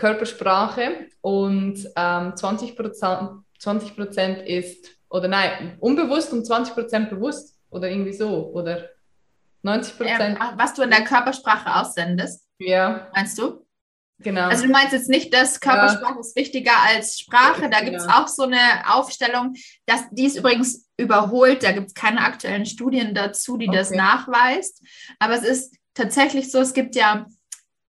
Körpersprache 0.00 1.08
und 1.20 1.86
ähm, 1.94 2.34
20 2.34 2.74
Prozent 2.74 4.38
ist, 4.48 4.88
oder 5.10 5.28
nein, 5.28 5.76
unbewusst 5.78 6.32
und 6.32 6.46
20 6.46 6.72
Prozent 6.74 7.10
bewusst 7.10 7.58
oder 7.68 7.90
irgendwie 7.90 8.14
so, 8.14 8.50
oder 8.52 8.88
90 9.62 9.98
Prozent. 9.98 10.38
Ähm, 10.40 10.56
was 10.56 10.72
du 10.72 10.82
in 10.82 10.90
der 10.90 11.04
Körpersprache 11.04 11.76
aussendest, 11.76 12.48
ja. 12.58 13.08
meinst 13.14 13.36
du? 13.38 13.66
Genau. 14.20 14.48
Also 14.48 14.64
du 14.64 14.70
meinst 14.70 14.92
jetzt 14.92 15.10
nicht, 15.10 15.34
dass 15.34 15.60
Körpersprache 15.60 16.14
ja. 16.14 16.20
ist 16.20 16.36
wichtiger 16.36 16.72
als 16.88 17.18
Sprache. 17.18 17.68
Da 17.68 17.80
gibt 17.80 17.96
es 17.96 18.06
genau. 18.06 18.22
auch 18.22 18.28
so 18.28 18.44
eine 18.44 18.58
Aufstellung, 18.86 19.54
dass 19.84 20.04
die 20.10 20.26
ist 20.26 20.36
übrigens 20.36 20.88
überholt. 20.96 21.62
Da 21.62 21.72
gibt 21.72 21.88
es 21.88 21.94
keine 21.94 22.20
aktuellen 22.20 22.66
Studien 22.66 23.14
dazu, 23.14 23.58
die 23.58 23.68
okay. 23.68 23.76
das 23.76 23.90
nachweist. 23.90 24.82
Aber 25.18 25.34
es 25.34 25.42
ist 25.42 25.76
tatsächlich 25.94 26.50
so, 26.50 26.58
es 26.60 26.74
gibt 26.74 26.96
ja, 26.96 27.26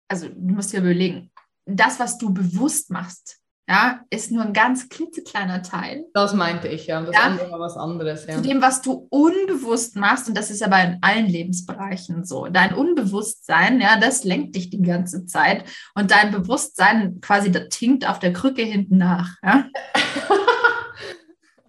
also 0.08 0.28
du 0.28 0.54
musst 0.54 0.72
dir 0.72 0.80
überlegen, 0.80 1.30
das, 1.76 2.00
was 2.00 2.18
du 2.18 2.32
bewusst 2.32 2.90
machst, 2.90 3.38
ja, 3.68 4.00
ist 4.08 4.30
nur 4.32 4.44
ein 4.44 4.54
ganz 4.54 4.88
klitzekleiner 4.88 5.62
Teil. 5.62 6.06
Das 6.14 6.32
meinte 6.32 6.68
ich, 6.68 6.86
ja. 6.86 7.02
Das 7.02 7.14
ja, 7.14 7.20
andere 7.20 7.50
war 7.50 7.60
was 7.60 7.76
anderes. 7.76 8.26
Ja. 8.26 8.36
Zu 8.36 8.40
dem, 8.40 8.62
was 8.62 8.80
du 8.80 9.06
unbewusst 9.10 9.94
machst, 9.94 10.26
und 10.26 10.38
das 10.38 10.50
ist 10.50 10.62
aber 10.62 10.82
in 10.82 10.98
allen 11.02 11.26
Lebensbereichen 11.26 12.24
so. 12.24 12.46
Dein 12.46 12.72
Unbewusstsein, 12.72 13.78
ja, 13.82 14.00
das 14.00 14.24
lenkt 14.24 14.56
dich 14.56 14.70
die 14.70 14.80
ganze 14.80 15.26
Zeit. 15.26 15.64
Und 15.94 16.10
dein 16.10 16.30
Bewusstsein 16.30 17.20
quasi, 17.20 17.52
das 17.52 17.68
tinkt 17.68 18.08
auf 18.08 18.18
der 18.18 18.32
Krücke 18.32 18.62
hinten 18.62 18.96
nach. 18.96 19.34
Ja? 19.44 19.66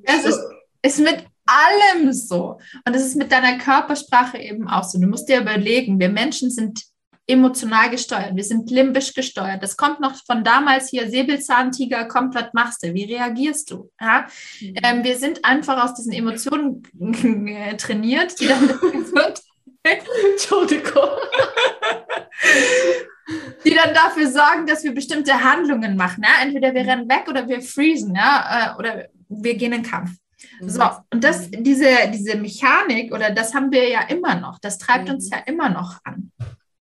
es 0.03 0.25
ist, 0.25 0.39
ist 0.81 0.99
mit 0.99 1.25
allem 1.45 2.13
so. 2.13 2.57
Und 2.85 2.95
es 2.95 3.05
ist 3.05 3.17
mit 3.17 3.33
deiner 3.33 3.57
Körpersprache 3.57 4.37
eben 4.37 4.69
auch 4.69 4.85
so. 4.85 4.97
Du 4.97 5.07
musst 5.07 5.27
dir 5.27 5.41
überlegen, 5.41 5.99
wir 5.99 6.09
Menschen 6.09 6.51
sind 6.51 6.85
emotional 7.27 7.89
gesteuert, 7.89 8.35
wir 8.35 8.43
sind 8.43 8.71
limbisch 8.71 9.13
gesteuert. 9.13 9.61
Das 9.61 9.75
kommt 9.75 9.99
noch 9.99 10.15
von 10.25 10.45
damals 10.45 10.89
hier, 10.89 11.09
Säbelzahntiger, 11.09 12.05
kommt, 12.05 12.35
was 12.35 12.53
machst 12.53 12.83
du? 12.83 12.93
Wie 12.93 13.03
reagierst 13.03 13.69
du? 13.69 13.91
Ja? 13.99 14.27
Mhm. 14.61 14.75
Ähm, 14.81 15.03
wir 15.03 15.17
sind 15.17 15.43
einfach 15.43 15.83
aus 15.83 15.93
diesen 15.93 16.13
Emotionen 16.13 16.83
trainiert, 17.77 18.39
die 18.39 18.47
dann. 18.47 18.69
Entschuldigung. 20.33 20.93
die 23.63 23.73
dann 23.73 23.93
dafür 23.93 24.29
sorgen, 24.29 24.65
dass 24.65 24.83
wir 24.83 24.93
bestimmte 24.93 25.33
Handlungen 25.33 25.95
machen. 25.95 26.23
Ja? 26.23 26.43
Entweder 26.43 26.73
wir 26.73 26.85
rennen 26.85 27.09
weg 27.09 27.25
oder 27.27 27.47
wir 27.47 27.61
freezen, 27.61 28.15
ja? 28.15 28.75
Äh, 28.75 28.79
oder 28.79 29.07
wir 29.29 29.55
gehen 29.55 29.73
in 29.73 29.83
Kampf. 29.83 30.11
Mhm. 30.59 30.69
So, 30.69 30.83
und 31.11 31.23
das, 31.23 31.49
diese, 31.51 31.89
diese 32.13 32.37
Mechanik 32.37 33.13
oder 33.13 33.31
das 33.31 33.53
haben 33.53 33.71
wir 33.71 33.89
ja 33.89 34.01
immer 34.07 34.35
noch, 34.35 34.59
das 34.59 34.77
treibt 34.77 35.09
uns 35.09 35.25
mhm. 35.25 35.31
ja 35.33 35.39
immer 35.45 35.69
noch 35.69 35.99
an. 36.03 36.31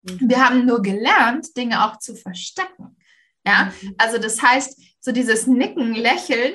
Mhm. 0.03 0.29
Wir 0.29 0.45
haben 0.45 0.67
nur 0.67 0.83
gelernt, 0.83 1.57
Dinge 1.57 1.85
auch 1.85 1.99
zu 1.99 2.15
verstecken. 2.15 2.97
Ja, 3.47 3.73
mhm. 3.83 3.95
also 3.99 4.19
das 4.19 4.43
heißt, 4.43 4.81
so 5.01 5.13
dieses 5.13 5.47
Nicken, 5.47 5.95
Lächeln, 5.95 6.55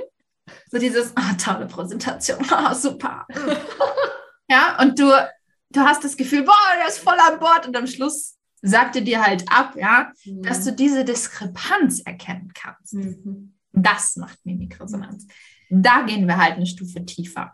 so 0.72 0.78
dieses, 0.78 1.14
oh, 1.18 1.36
tolle 1.44 1.68
Präsentation, 1.68 2.40
oh, 2.52 2.74
super. 2.76 3.26
ja, 4.50 4.82
und 4.82 4.98
du, 5.00 5.12
du 5.70 5.80
hast 5.82 6.04
das 6.04 6.16
Gefühl, 6.18 6.44
boah, 6.44 6.56
der 6.80 6.88
ist 6.88 7.00
voll 7.00 7.18
an 7.20 7.40
Bord 7.40 7.68
und 7.68 7.76
am 7.76 7.88
Schluss 7.88 8.38
sagt 8.62 8.96
er 8.96 9.02
dir 9.02 9.24
halt 9.24 9.44
ab, 9.50 9.76
ja, 9.76 10.12
mhm. 10.26 10.44
dass 10.44 10.64
du 10.64 10.72
diese 10.72 11.04
Diskrepanz 11.06 12.02
erkennen 12.02 12.52
kannst. 12.54 12.94
Mhm. 12.94 13.54
Das 13.74 14.16
macht 14.16 14.44
Mimikresonanz. 14.46 15.28
Da 15.70 16.02
gehen 16.02 16.28
wir 16.28 16.38
halt 16.38 16.56
eine 16.56 16.66
Stufe 16.66 17.06
tiefer. 17.06 17.52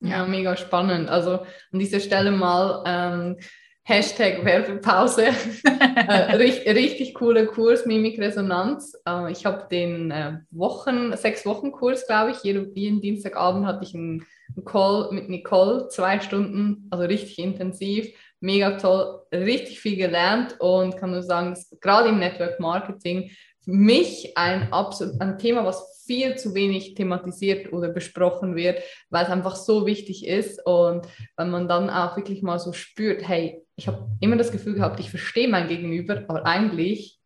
Ja, 0.00 0.26
mega 0.26 0.56
spannend. 0.56 1.08
Also 1.08 1.46
an 1.72 1.78
dieser 1.78 2.00
Stelle 2.00 2.32
mal 2.32 2.82
ähm, 2.86 3.36
Hashtag 3.84 4.44
Werbepause. 4.44 5.26
äh, 5.64 6.36
richtig, 6.36 6.74
richtig 6.74 7.14
cooler 7.14 7.46
Kurs, 7.46 7.84
Mimikresonanz. 7.84 8.96
Äh, 9.06 9.32
ich 9.32 9.44
habe 9.44 9.66
den 9.68 10.12
äh, 10.12 10.38
Wochen, 10.52 11.16
sechs 11.16 11.44
Wochen 11.44 11.72
Kurs, 11.72 12.06
glaube 12.06 12.30
ich. 12.30 12.44
Jeden, 12.44 13.00
Dienstagabend 13.00 13.66
hatte 13.66 13.84
ich 13.84 13.94
einen, 13.94 14.24
Call 14.66 15.08
mit 15.12 15.30
Nicole, 15.30 15.88
zwei 15.88 16.20
Stunden, 16.20 16.86
also 16.90 17.04
richtig 17.04 17.38
intensiv, 17.38 18.14
mega 18.40 18.76
toll, 18.76 19.22
richtig 19.32 19.80
viel 19.80 19.96
gelernt 19.96 20.60
und 20.60 20.98
kann 20.98 21.12
nur 21.12 21.22
sagen, 21.22 21.56
gerade 21.80 22.10
im 22.10 22.18
Network 22.18 22.60
Marketing 22.60 23.30
für 23.60 23.70
mich 23.70 24.36
ein, 24.36 24.72
absolut, 24.72 25.20
ein 25.20 25.38
Thema, 25.38 25.64
was 25.64 26.02
viel 26.04 26.36
zu 26.36 26.54
wenig 26.54 26.94
thematisiert 26.94 27.72
oder 27.72 27.88
besprochen 27.88 28.56
wird, 28.56 28.82
weil 29.08 29.24
es 29.24 29.30
einfach 29.30 29.56
so 29.56 29.86
wichtig 29.86 30.26
ist 30.26 30.64
und 30.66 31.06
wenn 31.36 31.50
man 31.50 31.68
dann 31.68 31.88
auch 31.88 32.16
wirklich 32.16 32.42
mal 32.42 32.58
so 32.58 32.72
spürt, 32.72 33.26
hey, 33.26 33.64
ich 33.82 33.88
habe 33.88 34.08
immer 34.20 34.36
das 34.36 34.52
Gefühl 34.52 34.74
gehabt, 34.74 35.00
ich 35.00 35.10
verstehe 35.10 35.48
mein 35.48 35.66
Gegenüber, 35.66 36.22
aber 36.28 36.46
eigentlich 36.46 37.18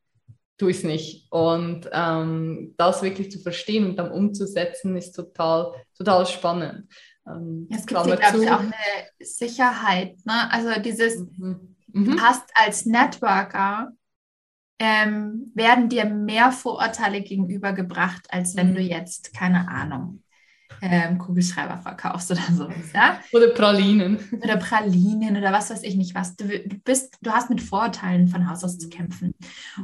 tue 0.56 0.70
ich 0.70 0.78
es 0.78 0.84
nicht. 0.84 1.30
Und 1.30 1.86
ähm, 1.92 2.74
das 2.78 3.02
wirklich 3.02 3.30
zu 3.30 3.40
verstehen 3.40 3.84
und 3.84 3.96
dann 3.96 4.10
umzusetzen, 4.10 4.96
ist 4.96 5.12
total, 5.12 5.74
total 5.98 6.24
spannend. 6.24 6.90
Ähm, 7.26 7.68
es 7.70 7.84
gibt 7.84 8.02
hier, 8.02 8.16
glaube 8.16 8.42
ich, 8.42 8.50
auch 8.50 8.60
eine 8.60 8.72
Sicherheit. 9.20 10.16
Ne? 10.24 10.50
Also 10.50 10.80
dieses, 10.80 11.18
mhm. 11.18 11.76
Mhm. 11.88 12.22
hast 12.22 12.50
als 12.54 12.86
Networker, 12.86 13.92
ähm, 14.78 15.52
werden 15.54 15.90
dir 15.90 16.06
mehr 16.06 16.52
Vorurteile 16.52 17.20
gegenübergebracht, 17.20 18.30
als 18.30 18.56
wenn 18.56 18.70
mhm. 18.70 18.76
du 18.76 18.80
jetzt, 18.80 19.34
keine 19.34 19.68
Ahnung, 19.68 20.22
ähm, 20.82 21.18
Kugelschreiber 21.18 21.78
verkaufst 21.78 22.30
oder 22.30 22.42
sowas, 22.52 22.92
ja? 22.94 23.20
Oder 23.32 23.48
Pralinen. 23.48 24.18
Oder 24.42 24.56
Pralinen 24.56 25.36
oder 25.36 25.52
was 25.52 25.70
weiß 25.70 25.82
ich 25.82 25.96
nicht 25.96 26.14
was. 26.14 26.36
Du, 26.36 26.46
bist, 26.84 27.16
du 27.22 27.30
hast 27.30 27.50
mit 27.50 27.60
Vorurteilen 27.60 28.28
von 28.28 28.48
Haus 28.48 28.64
aus 28.64 28.78
zu 28.78 28.88
kämpfen. 28.88 29.34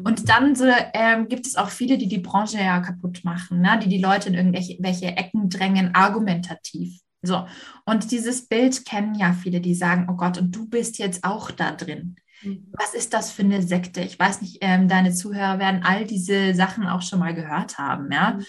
Und 0.05 0.29
dann 0.29 0.55
so, 0.55 0.67
ähm, 0.95 1.29
gibt 1.29 1.47
es 1.47 1.57
auch 1.57 1.69
viele, 1.69 1.99
die 1.99 2.09
die 2.09 2.19
Branche 2.19 2.59
ja 2.59 2.81
kaputt 2.81 3.25
machen, 3.25 3.61
ne? 3.61 3.79
die 3.83 3.89
die 3.89 4.03
Leute 4.03 4.29
in 4.29 4.35
irgendwelche 4.35 5.17
Ecken 5.17 5.49
drängen, 5.49 5.95
argumentativ. 5.95 7.01
So. 7.23 7.47
Und 7.85 8.11
dieses 8.11 8.49
Bild 8.49 8.85
kennen 8.85 9.15
ja 9.15 9.33
viele, 9.33 9.61
die 9.61 9.75
sagen, 9.75 10.09
oh 10.11 10.15
Gott, 10.15 10.39
und 10.39 10.55
du 10.55 10.69
bist 10.69 10.99
jetzt 10.99 11.25
auch 11.25 11.51
da 11.51 11.73
drin. 11.73 12.17
Mhm. 12.43 12.73
Was 12.73 12.95
ist 12.95 13.15
das 13.15 13.31
für 13.31 13.43
eine 13.43 13.63
Sekte? 13.63 14.01
Ich 14.01 14.19
weiß 14.19 14.43
nicht, 14.43 14.59
ähm, 14.61 14.89
deine 14.89 15.13
Zuhörer 15.13 15.59
werden 15.59 15.83
all 15.85 16.05
diese 16.05 16.55
Sachen 16.55 16.87
auch 16.87 17.03
schon 17.03 17.21
mal 17.21 17.35
gehört 17.35 17.79
haben, 17.79 18.11
ja. 18.11 18.33
Mhm. 18.33 18.45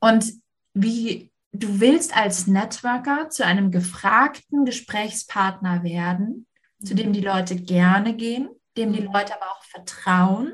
Und 0.00 0.32
wie 0.74 1.30
du 1.54 1.80
willst 1.80 2.16
als 2.16 2.46
Networker 2.46 3.30
zu 3.30 3.46
einem 3.46 3.70
gefragten 3.70 4.64
Gesprächspartner 4.64 5.84
werden, 5.84 6.46
mhm. 6.78 6.86
zu 6.86 6.94
dem 6.94 7.12
die 7.12 7.20
Leute 7.20 7.56
gerne 7.56 8.14
gehen, 8.14 8.48
dem 8.76 8.92
die 8.92 9.02
mhm. 9.02 9.12
Leute 9.12 9.34
aber 9.34 9.52
auch 9.52 9.62
vertrauen, 9.62 10.52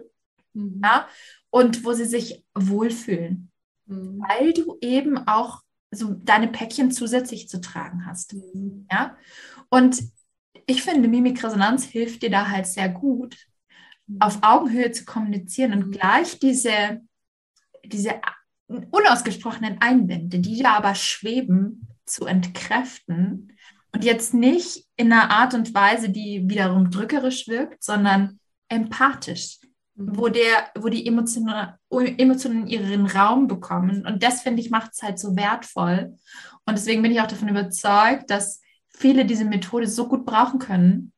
mhm. 0.53 0.81
ja, 0.85 1.09
und 1.49 1.85
wo 1.85 1.93
sie 1.95 2.05
sich 2.05 2.45
wohlfühlen, 2.55 3.51
mhm. 3.87 4.23
weil 4.29 4.53
du 4.53 4.77
eben 4.81 5.27
auch 5.27 5.63
so 5.91 6.15
deine 6.15 6.49
Päckchen 6.49 6.93
zusätzlich 6.93 7.49
zu 7.49 7.61
tragen 7.61 8.07
hast, 8.07 8.35
mhm. 8.35 8.87
ja. 8.93 9.17
Und 9.71 10.03
ich 10.67 10.83
finde, 10.83 11.09
Mimikresonanz 11.09 11.85
hilft 11.85 12.23
dir 12.23 12.31
da 12.31 12.49
halt 12.49 12.67
sehr 12.67 12.91
gut, 12.91 13.37
mhm. 14.07 14.21
auf 14.21 14.39
Augenhöhe 14.43 14.93
zu 14.93 15.07
kommunizieren 15.07 15.73
und 15.73 15.91
gleich 15.93 16.39
diese, 16.39 17.01
diese 17.85 18.21
unausgesprochenen 18.91 19.81
Einwände, 19.81 20.39
die 20.39 20.63
da 20.63 20.75
aber 20.75 20.95
schweben, 20.95 21.87
zu 22.07 22.27
entkräften 22.27 23.57
und 23.93 24.05
jetzt 24.05 24.35
nicht 24.35 24.87
in 24.97 25.13
einer 25.13 25.31
Art 25.31 25.55
und 25.55 25.75
Weise, 25.75 26.11
die 26.11 26.49
wiederum 26.49 26.91
drückerisch 26.91 27.49
wirkt, 27.49 27.83
sondern 27.83 28.39
empathisch, 28.69 29.59
mhm. 29.95 30.17
wo, 30.17 30.29
der, 30.29 30.71
wo 30.79 30.89
die 30.89 31.07
Emotionen, 31.07 31.73
Emotionen 31.91 32.67
ihren 32.67 33.07
Raum 33.07 33.49
bekommen. 33.49 34.07
Und 34.07 34.23
das, 34.23 34.43
finde 34.43 34.63
ich, 34.63 34.71
macht 34.71 34.93
es 34.93 35.03
halt 35.03 35.19
so 35.19 35.37
wertvoll. 35.37 36.17
Und 36.67 36.79
deswegen 36.79 37.03
bin 37.03 37.13
ich 37.13 37.21
auch 37.21 37.27
davon 37.27 37.49
überzeugt, 37.49 38.31
dass 38.31 38.61
viele 38.89 39.25
diese 39.25 39.45
Methode 39.45 39.87
so 39.87 40.07
gut 40.07 40.25
brauchen 40.25 40.59
können. 40.59 41.13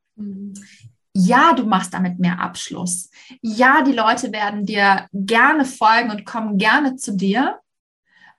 Mhm 1.15 1.23
ja, 1.25 1.53
du 1.53 1.67
machst 1.67 1.93
damit 1.93 2.19
mehr 2.19 2.41
Abschluss. 2.41 3.11
Ja, 3.43 3.83
die 3.83 3.93
Leute 3.93 4.33
werden 4.33 4.65
dir 4.65 5.09
gerne 5.13 5.65
folgen 5.65 6.11
und 6.11 6.25
kommen 6.25 6.59
gerne 6.59 6.97
zu 6.97 7.17
dir. 7.17 7.59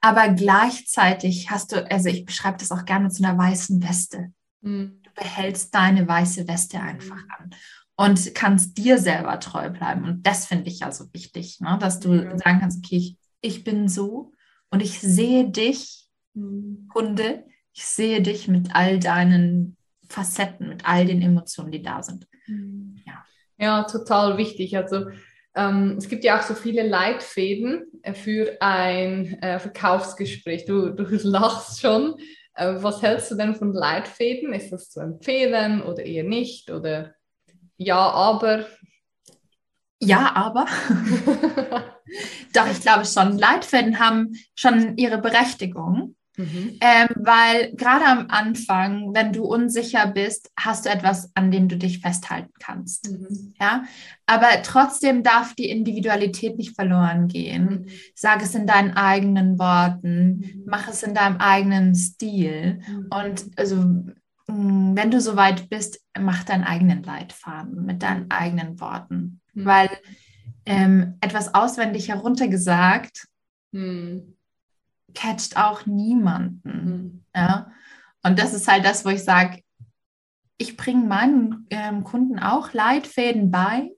Aber 0.02 0.30
gleichzeitig 0.30 1.50
hast 1.50 1.72
du, 1.72 1.90
also 1.90 2.10
ich 2.10 2.26
beschreibe 2.26 2.58
das 2.58 2.72
auch 2.72 2.86
gerne 2.86 3.10
zu 3.10 3.24
einer 3.24 3.38
weißen 3.38 3.82
Weste. 3.88 4.34
Mhm. 4.62 5.00
Du 5.04 5.10
behältst 5.16 5.74
deine 5.74 6.08
weiße 6.08 6.48
Weste 6.48 6.80
einfach 6.80 7.16
mhm. 7.16 7.32
an 7.38 7.56
und 7.96 8.36
kannst 8.36 8.78
dir 8.78 8.98
selber 8.98 9.40
treu 9.40 9.70
bleiben. 9.70 10.04
Und 10.04 10.28
das 10.28 10.46
finde 10.46 10.70
ich 10.70 10.80
ja 10.80 10.92
so 10.92 11.14
wichtig, 11.14 11.62
ne? 11.62 11.78
dass 11.80 12.00
du 12.00 12.14
ja. 12.16 12.38
sagen 12.38 12.60
kannst, 12.60 12.84
okay, 12.84 12.98
ich, 12.98 13.18
ich, 13.40 13.64
bin 13.64 13.88
so 13.88 14.34
und 14.72 14.82
ich 14.82 15.00
sehe 15.00 15.50
dich, 15.50 16.10
mhm. 16.34 16.90
Kunde, 16.92 17.46
ich 17.72 17.86
sehe 17.86 18.22
dich 18.22 18.48
mit 18.48 18.76
all 18.76 19.00
deinen 19.00 19.78
Facetten, 20.10 20.68
mit 20.68 20.86
all 20.86 21.06
den 21.06 21.22
Emotionen, 21.22 21.72
die 21.72 21.82
da 21.82 22.04
sind. 22.04 22.28
Mhm. 22.48 23.02
Ja, 23.06 23.26
ja 23.58 23.84
total 23.84 24.38
wichtig. 24.38 24.76
Also 24.78 25.08
ähm, 25.56 25.96
es 25.98 26.10
gibt 26.10 26.24
ja 26.24 26.40
auch 26.40 26.44
so 26.44 26.56
viele 26.56 26.88
Leitfäden 26.88 27.86
äh, 28.02 28.14
für 28.14 28.58
ein 28.60 29.42
äh, 29.42 29.60
Verkaufsgespräch. 29.60 30.66
Du, 30.66 30.90
du 30.90 31.04
lachst 31.24 31.82
schon. 31.82 32.16
Äh, 32.56 32.76
was 32.78 33.02
hältst 33.02 33.32
du 33.32 33.36
denn 33.36 33.56
von 33.56 33.74
Leitfäden? 33.74 34.54
Ist 34.54 34.72
das 34.72 34.90
zu 34.90 35.00
empfehlen 35.00 35.82
oder 35.82 36.04
eher 36.04 36.24
nicht? 36.24 36.72
Oder 36.72 37.14
ja, 37.78 38.10
aber? 38.10 38.66
Ja, 40.00 40.36
aber. 40.36 40.66
Doch, 42.54 42.68
ich 42.70 42.82
glaube 42.82 43.06
schon. 43.06 43.38
Leitfäden 43.38 44.00
haben 44.00 44.34
schon 44.56 44.98
ihre 44.98 45.20
Berechtigung. 45.20 46.16
Mhm. 46.38 46.78
Ähm, 46.82 47.10
weil 47.16 47.74
gerade 47.76 48.06
am 48.06 48.28
Anfang, 48.30 49.14
wenn 49.14 49.34
du 49.34 49.44
unsicher 49.44 50.08
bist, 50.08 50.52
hast 50.60 50.86
du 50.86 50.90
etwas, 50.90 51.32
an 51.36 51.52
dem 51.52 51.68
du 51.68 51.78
dich 51.78 52.00
festhalten 52.00 52.54
kannst. 52.60 53.10
Mhm. 53.10 53.54
Ja, 53.60 53.84
aber 54.26 54.48
trotzdem 54.64 55.22
darf 55.22 55.54
die 55.54 55.70
Individualität 55.70 56.58
nicht 56.58 56.76
verloren 56.76 57.28
gehen. 57.28 57.66
Mhm. 57.66 57.86
Sag 58.16 58.42
es 58.42 58.56
in 58.56 58.66
deinen 58.66 58.92
eigenen 58.92 59.60
Worten, 59.60 60.38
mhm. 60.38 60.64
mach 60.66 60.88
es 60.88 61.04
in 61.04 61.14
deinem 61.14 61.38
eigenen 61.38 61.94
Stil. 61.94 62.82
Mhm. 62.88 63.08
Und 63.12 63.46
also 63.58 63.76
mm, 63.76 64.96
wenn 64.96 65.12
du 65.12 65.22
soweit 65.22 65.70
bist, 65.70 66.00
mach 66.20 66.44
deinen 66.44 66.64
eigenen 66.64 67.04
Leitfaden 67.04 67.86
mit 67.86 68.02
deinen 68.02 68.32
eigenen 68.32 68.80
Worten. 68.80 69.40
Weil 69.56 69.90
ähm, 70.66 71.18
etwas 71.22 71.54
auswendig 71.54 72.10
heruntergesagt 72.10 73.28
Mhm. 73.74 74.33
Catcht 75.14 75.58
auch 75.58 75.86
niemanden. 75.86 76.62
Mhm. 76.64 77.24
Ja? 77.36 77.72
Und 78.24 78.40
das 78.40 78.54
ist 78.54 78.68
halt 78.68 78.86
das, 78.86 79.06
wo 79.06 79.10
ich 79.10 79.24
sage, 79.24 79.62
ich 80.58 80.78
bringe 80.78 81.06
meinen 81.06 81.66
ähm, 81.70 82.04
Kunden 82.04 82.40
auch 82.40 82.74
Leitfäden 82.74 83.52
bei. 83.52 83.92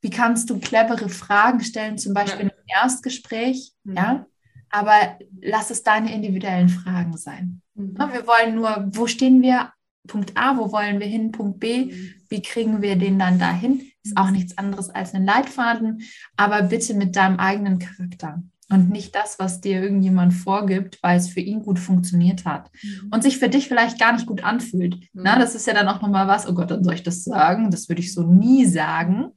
Wie 0.00 0.10
kannst 0.10 0.48
du 0.48 0.58
clevere 0.58 1.08
Fragen 1.10 1.60
stellen, 1.60 1.98
zum 1.98 2.14
Beispiel 2.14 2.46
Ja. 2.46 2.52
im 2.52 2.62
Erstgespräch, 2.66 3.72
Mhm. 3.84 3.96
ja? 3.96 4.26
Aber 4.70 5.18
lass 5.42 5.70
es 5.70 5.82
deine 5.82 6.14
individuellen 6.14 6.68
Fragen 6.68 7.16
sein. 7.16 7.60
Mhm. 7.74 7.96
Ja, 7.98 8.12
Wir 8.12 8.26
wollen 8.26 8.54
nur, 8.54 8.88
wo 8.92 9.06
stehen 9.06 9.42
wir? 9.42 9.72
Punkt 10.06 10.36
A, 10.36 10.56
wo 10.56 10.72
wollen 10.72 10.98
wir 11.00 11.06
hin? 11.06 11.32
Punkt 11.32 11.60
B, 11.60 11.86
Mhm. 11.86 12.14
wie 12.28 12.40
kriegen 12.40 12.80
wir 12.80 12.96
den 12.96 13.18
dann 13.18 13.38
dahin? 13.38 13.82
Ist 14.02 14.16
auch 14.16 14.30
nichts 14.30 14.56
anderes 14.56 14.88
als 14.88 15.12
ein 15.12 15.26
Leitfaden, 15.26 16.02
aber 16.36 16.62
bitte 16.62 16.94
mit 16.94 17.14
deinem 17.16 17.38
eigenen 17.38 17.78
Charakter 17.78 18.42
und 18.70 18.90
nicht 18.90 19.14
das, 19.14 19.38
was 19.38 19.60
dir 19.60 19.82
irgendjemand 19.82 20.32
vorgibt, 20.32 20.98
weil 21.02 21.18
es 21.18 21.28
für 21.28 21.40
ihn 21.40 21.62
gut 21.62 21.78
funktioniert 21.78 22.44
hat 22.44 22.70
und 23.10 23.22
sich 23.22 23.38
für 23.38 23.48
dich 23.48 23.68
vielleicht 23.68 23.98
gar 23.98 24.12
nicht 24.12 24.26
gut 24.26 24.44
anfühlt. 24.44 24.94
Mhm. 24.94 25.22
Na, 25.22 25.38
das 25.38 25.54
ist 25.54 25.66
ja 25.66 25.74
dann 25.74 25.88
auch 25.88 26.00
nochmal 26.00 26.28
was, 26.28 26.48
oh 26.48 26.54
Gott, 26.54 26.70
dann 26.70 26.84
soll 26.84 26.94
ich 26.94 27.02
das 27.02 27.24
sagen? 27.24 27.70
Das 27.70 27.88
würde 27.88 28.00
ich 28.00 28.14
so 28.14 28.22
nie 28.22 28.64
sagen. 28.66 29.32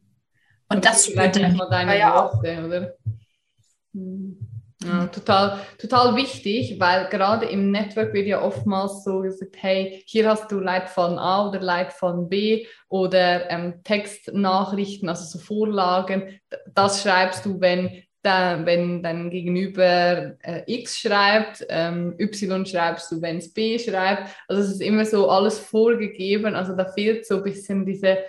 Und 0.69 0.85
das 0.85 1.05
vielleicht 1.05 1.35
spürt 1.35 1.51
Gegenüber 1.51 1.95
ja 1.95 2.15
auch. 2.15 2.39
Oder? 2.39 2.93
Mhm. 3.93 4.37
Ja, 4.85 5.07
total, 5.07 5.59
total 5.79 6.15
wichtig, 6.15 6.79
weil 6.79 7.07
gerade 7.07 7.45
im 7.45 7.71
Network 7.71 8.13
wird 8.13 8.27
ja 8.27 8.41
oftmals 8.41 9.03
so 9.03 9.21
gesagt, 9.21 9.55
hey, 9.59 10.03
hier 10.05 10.29
hast 10.29 10.51
du 10.51 10.59
Leitfaden 10.59 11.17
A 11.17 11.47
oder 11.47 11.61
Leitfaden 11.61 12.27
B 12.27 12.65
oder 12.89 13.49
ähm, 13.49 13.81
Textnachrichten, 13.83 15.07
also 15.07 15.25
so 15.25 15.39
Vorlagen. 15.39 16.39
Das 16.73 17.01
schreibst 17.01 17.45
du, 17.45 17.61
wenn, 17.61 18.03
da, 18.23 18.65
wenn 18.65 19.03
dein 19.03 19.29
Gegenüber 19.29 20.35
äh, 20.41 20.63
X 20.65 20.99
schreibt, 20.99 21.65
ähm, 21.69 22.15
Y 22.17 22.65
schreibst 22.65 23.11
du, 23.11 23.21
wenn 23.21 23.37
es 23.37 23.53
B 23.53 23.77
schreibt. 23.77 24.29
Also 24.47 24.61
es 24.61 24.71
ist 24.71 24.81
immer 24.81 25.05
so 25.05 25.29
alles 25.29 25.59
vorgegeben, 25.59 26.55
also 26.55 26.75
da 26.75 26.85
fehlt 26.85 27.25
so 27.25 27.37
ein 27.37 27.43
bisschen 27.43 27.85
diese 27.85 28.19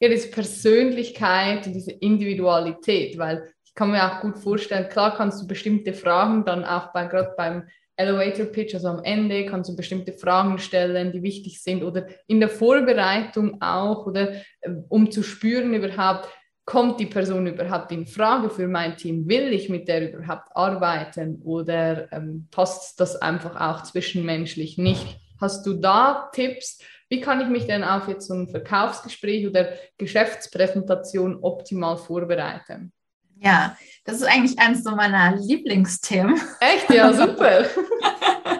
ja, 0.00 0.08
diese 0.08 0.30
Persönlichkeit 0.30 1.66
und 1.66 1.72
diese 1.72 1.92
Individualität, 1.92 3.18
weil 3.18 3.52
ich 3.64 3.74
kann 3.74 3.90
mir 3.90 4.04
auch 4.04 4.20
gut 4.20 4.38
vorstellen, 4.38 4.88
klar 4.88 5.16
kannst 5.16 5.42
du 5.42 5.46
bestimmte 5.46 5.92
Fragen 5.92 6.44
dann 6.44 6.64
auch 6.64 6.92
bei, 6.92 7.06
gerade 7.06 7.34
beim 7.36 7.68
Elevator 7.96 8.46
Pitch, 8.46 8.74
also 8.74 8.88
am 8.88 9.02
Ende 9.02 9.44
kannst 9.46 9.70
du 9.70 9.76
bestimmte 9.76 10.12
Fragen 10.12 10.58
stellen, 10.58 11.10
die 11.10 11.22
wichtig 11.22 11.60
sind 11.60 11.82
oder 11.82 12.06
in 12.28 12.38
der 12.38 12.48
Vorbereitung 12.48 13.60
auch 13.60 14.06
oder 14.06 14.34
äh, 14.60 14.70
um 14.88 15.10
zu 15.10 15.24
spüren 15.24 15.74
überhaupt, 15.74 16.28
kommt 16.68 17.00
die 17.00 17.06
Person 17.06 17.46
überhaupt 17.46 17.90
in 17.92 18.06
Frage 18.06 18.50
für 18.50 18.68
mein 18.68 18.94
Team? 18.98 19.26
Will 19.26 19.54
ich 19.54 19.70
mit 19.70 19.88
der 19.88 20.12
überhaupt 20.12 20.54
arbeiten 20.54 21.40
oder 21.42 22.12
ähm, 22.12 22.46
passt 22.50 23.00
das 23.00 23.16
einfach 23.16 23.58
auch 23.58 23.84
zwischenmenschlich 23.84 24.76
nicht? 24.76 25.18
Hast 25.40 25.64
du 25.64 25.72
da 25.72 26.28
Tipps? 26.30 26.78
Wie 27.08 27.22
kann 27.22 27.40
ich 27.40 27.48
mich 27.48 27.66
denn 27.66 27.82
auf 27.82 28.06
jetzt 28.06 28.26
so 28.26 28.34
ein 28.34 28.50
Verkaufsgespräch 28.50 29.48
oder 29.48 29.70
Geschäftspräsentation 29.96 31.38
optimal 31.40 31.96
vorbereiten? 31.96 32.92
Ja, 33.40 33.74
das 34.04 34.16
ist 34.16 34.26
eigentlich 34.26 34.58
eines 34.58 34.84
so 34.84 34.90
meiner 34.90 35.36
Lieblingsthemen. 35.36 36.38
Echt? 36.60 36.90
Ja, 36.90 37.14
super. 37.14 37.64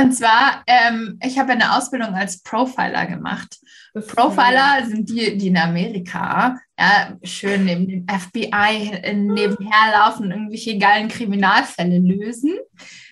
Und 0.00 0.12
zwar, 0.12 0.62
ähm, 0.66 1.18
ich 1.22 1.38
habe 1.38 1.52
eine 1.52 1.76
Ausbildung 1.76 2.14
als 2.14 2.42
Profiler 2.42 3.06
gemacht. 3.06 3.58
Profiler 3.92 4.86
sind 4.86 5.08
die, 5.10 5.36
die 5.36 5.48
in 5.48 5.56
Amerika 5.58 6.56
ja, 6.78 7.16
schön 7.22 7.64
neben 7.64 7.86
dem 7.86 8.06
FBI 8.08 9.14
nebenher 9.14 9.92
laufen, 9.92 10.30
irgendwelche 10.30 10.78
geilen 10.78 11.08
Kriminalfälle 11.08 11.98
lösen. 11.98 12.52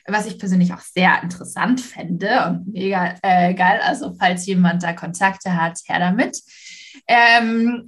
Was 0.07 0.27
ich 0.27 0.39
persönlich 0.39 0.73
auch 0.73 0.81
sehr 0.81 1.23
interessant 1.23 1.81
fände 1.81 2.47
und 2.47 2.73
mega 2.73 3.15
äh, 3.23 3.55
geil. 3.55 3.81
Also, 3.85 4.15
falls 4.19 4.47
jemand 4.47 4.83
da 4.83 4.93
Kontakte 4.93 5.55
hat, 5.55 5.79
her 5.87 6.01
damit. 6.01 6.41
Ähm, 7.07 7.87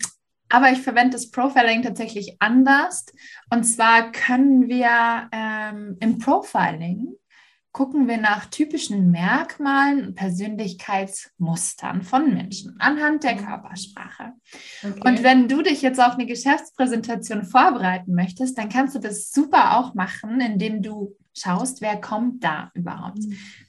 aber 0.49 0.71
ich 0.71 0.83
verwende 0.83 1.13
das 1.13 1.31
Profiling 1.31 1.83
tatsächlich 1.83 2.37
anders. 2.39 3.07
Und 3.51 3.65
zwar 3.65 4.13
können 4.13 4.69
wir 4.69 5.29
ähm, 5.33 5.97
im 6.01 6.19
Profiling 6.19 7.15
gucken 7.73 8.07
wir 8.07 8.19
nach 8.19 8.47
typischen 8.47 9.11
Merkmalen 9.11 10.07
und 10.07 10.15
Persönlichkeitsmustern 10.15 12.03
von 12.03 12.35
Menschen 12.35 12.77
anhand 12.79 13.25
der 13.25 13.37
Körpersprache. 13.37 14.33
Okay. 14.83 15.01
Und 15.09 15.23
wenn 15.23 15.49
du 15.49 15.63
dich 15.63 15.81
jetzt 15.81 15.99
auf 15.99 16.15
eine 16.15 16.27
Geschäftspräsentation 16.27 17.45
vorbereiten 17.45 18.15
möchtest, 18.15 18.59
dann 18.59 18.69
kannst 18.69 18.95
du 18.95 18.99
das 18.99 19.33
super 19.33 19.79
auch 19.79 19.95
machen, 19.95 20.41
indem 20.41 20.83
du 20.83 21.17
schaust, 21.35 21.81
wer 21.81 21.99
kommt 21.99 22.45
da 22.45 22.71
überhaupt? 22.75 23.21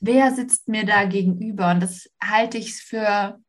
Wer 0.01 0.31
sitzt 0.33 0.67
mir 0.67 0.85
da 0.85 1.05
gegenüber? 1.05 1.71
Und 1.71 1.81
das 1.81 2.09
halte 2.21 2.57
ich 2.57 2.75
für 2.75 3.39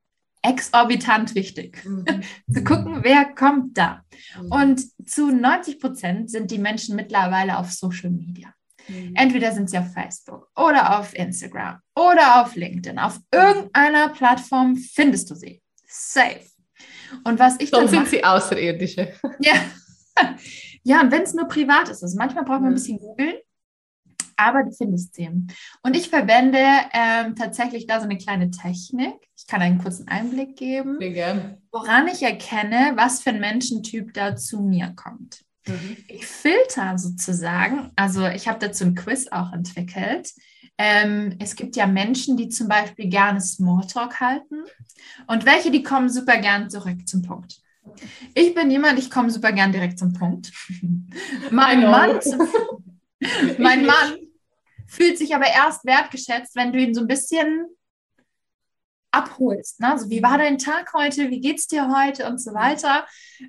exorbitant 0.42 1.34
wichtig. 1.34 1.84
Mhm. 1.84 2.04
Zu 2.52 2.62
gucken, 2.62 3.00
wer 3.02 3.24
kommt 3.24 3.76
da. 3.76 4.02
Mhm. 4.40 4.52
Und 4.52 5.08
zu 5.08 5.30
90 5.30 5.80
Prozent 5.80 6.30
sind 6.30 6.50
die 6.52 6.58
Menschen 6.58 6.94
mittlerweile 6.94 7.58
auf 7.58 7.72
Social 7.72 8.10
Media. 8.10 8.53
Mhm. 8.88 9.14
Entweder 9.14 9.52
sind 9.52 9.70
sie 9.70 9.78
auf 9.78 9.92
Facebook 9.92 10.48
oder 10.56 10.98
auf 10.98 11.14
Instagram 11.14 11.80
oder 11.96 12.42
auf 12.42 12.54
LinkedIn. 12.54 12.98
Auf 12.98 13.18
irgendeiner 13.32 14.08
Plattform 14.10 14.76
findest 14.76 15.30
du 15.30 15.34
sie. 15.34 15.62
Safe. 15.86 16.40
Und 17.24 17.38
was 17.38 17.58
ich 17.60 17.70
dann 17.70 17.88
sind 17.88 18.00
mache, 18.00 18.10
sie 18.10 18.24
Außerirdische. 18.24 19.12
ja. 19.40 19.52
ja, 20.82 21.00
und 21.00 21.12
wenn 21.12 21.22
es 21.22 21.34
nur 21.34 21.46
privat 21.48 21.88
ist, 21.88 22.02
also 22.02 22.16
manchmal 22.18 22.44
braucht 22.44 22.60
man 22.60 22.70
ein 22.70 22.72
Ja. 22.72 22.74
bisschen 22.74 22.98
googeln, 22.98 23.34
aber 24.36 24.64
du 24.64 24.72
findest 24.72 25.14
sie. 25.14 25.28
Und 25.82 25.96
ich 25.96 26.08
verwende 26.08 26.58
ähm, 26.92 27.36
tatsächlich 27.36 27.86
da 27.86 28.00
so 28.00 28.04
eine 28.04 28.18
kleine 28.18 28.50
Technik. 28.50 29.14
Ich 29.36 29.46
kann 29.46 29.62
einen 29.62 29.78
kurzen 29.78 30.08
Einblick 30.08 30.56
geben, 30.56 30.98
woran 31.70 32.08
ich 32.08 32.22
erkenne, 32.22 32.92
was 32.96 33.22
für 33.22 33.30
ein 33.30 33.40
Menschentyp 33.40 34.12
da 34.14 34.34
zu 34.34 34.60
mir 34.60 34.92
kommt. 34.96 35.44
Mhm. 35.66 35.96
Ich 36.08 36.26
filter 36.26 36.98
sozusagen, 36.98 37.90
also 37.96 38.26
ich 38.26 38.48
habe 38.48 38.58
dazu 38.58 38.84
ein 38.84 38.94
Quiz 38.94 39.28
auch 39.28 39.52
entwickelt. 39.52 40.32
Ähm, 40.76 41.36
es 41.38 41.54
gibt 41.54 41.76
ja 41.76 41.86
Menschen, 41.86 42.36
die 42.36 42.48
zum 42.48 42.68
Beispiel 42.68 43.08
gerne 43.08 43.40
Smalltalk 43.40 44.20
halten 44.20 44.64
und 45.28 45.46
welche, 45.46 45.70
die 45.70 45.82
kommen 45.82 46.08
super 46.08 46.38
gern 46.38 46.68
direkt 46.68 47.08
zum 47.08 47.22
Punkt. 47.22 47.60
Ich 48.34 48.54
bin 48.54 48.70
jemand, 48.70 48.98
ich 48.98 49.10
komme 49.10 49.30
super 49.30 49.52
gern 49.52 49.72
direkt 49.72 49.98
zum 49.98 50.12
Punkt. 50.12 50.52
mein. 51.50 51.82
Mann, 51.82 52.20
mein 53.58 53.86
Mann 53.86 54.16
fühlt 54.86 55.18
sich 55.18 55.34
aber 55.34 55.46
erst 55.46 55.84
wertgeschätzt, 55.84 56.56
wenn 56.56 56.72
du 56.72 56.78
ihn 56.78 56.94
so 56.94 57.02
ein 57.02 57.06
bisschen 57.06 57.66
abholst. 59.14 59.80
Ne? 59.80 59.92
Also, 59.92 60.10
wie 60.10 60.22
war 60.22 60.38
dein 60.38 60.58
Tag 60.58 60.92
heute? 60.94 61.30
Wie 61.30 61.40
geht's 61.40 61.66
dir 61.66 61.88
heute? 61.94 62.26
Und 62.26 62.38
so 62.40 62.52
weiter. 62.54 63.06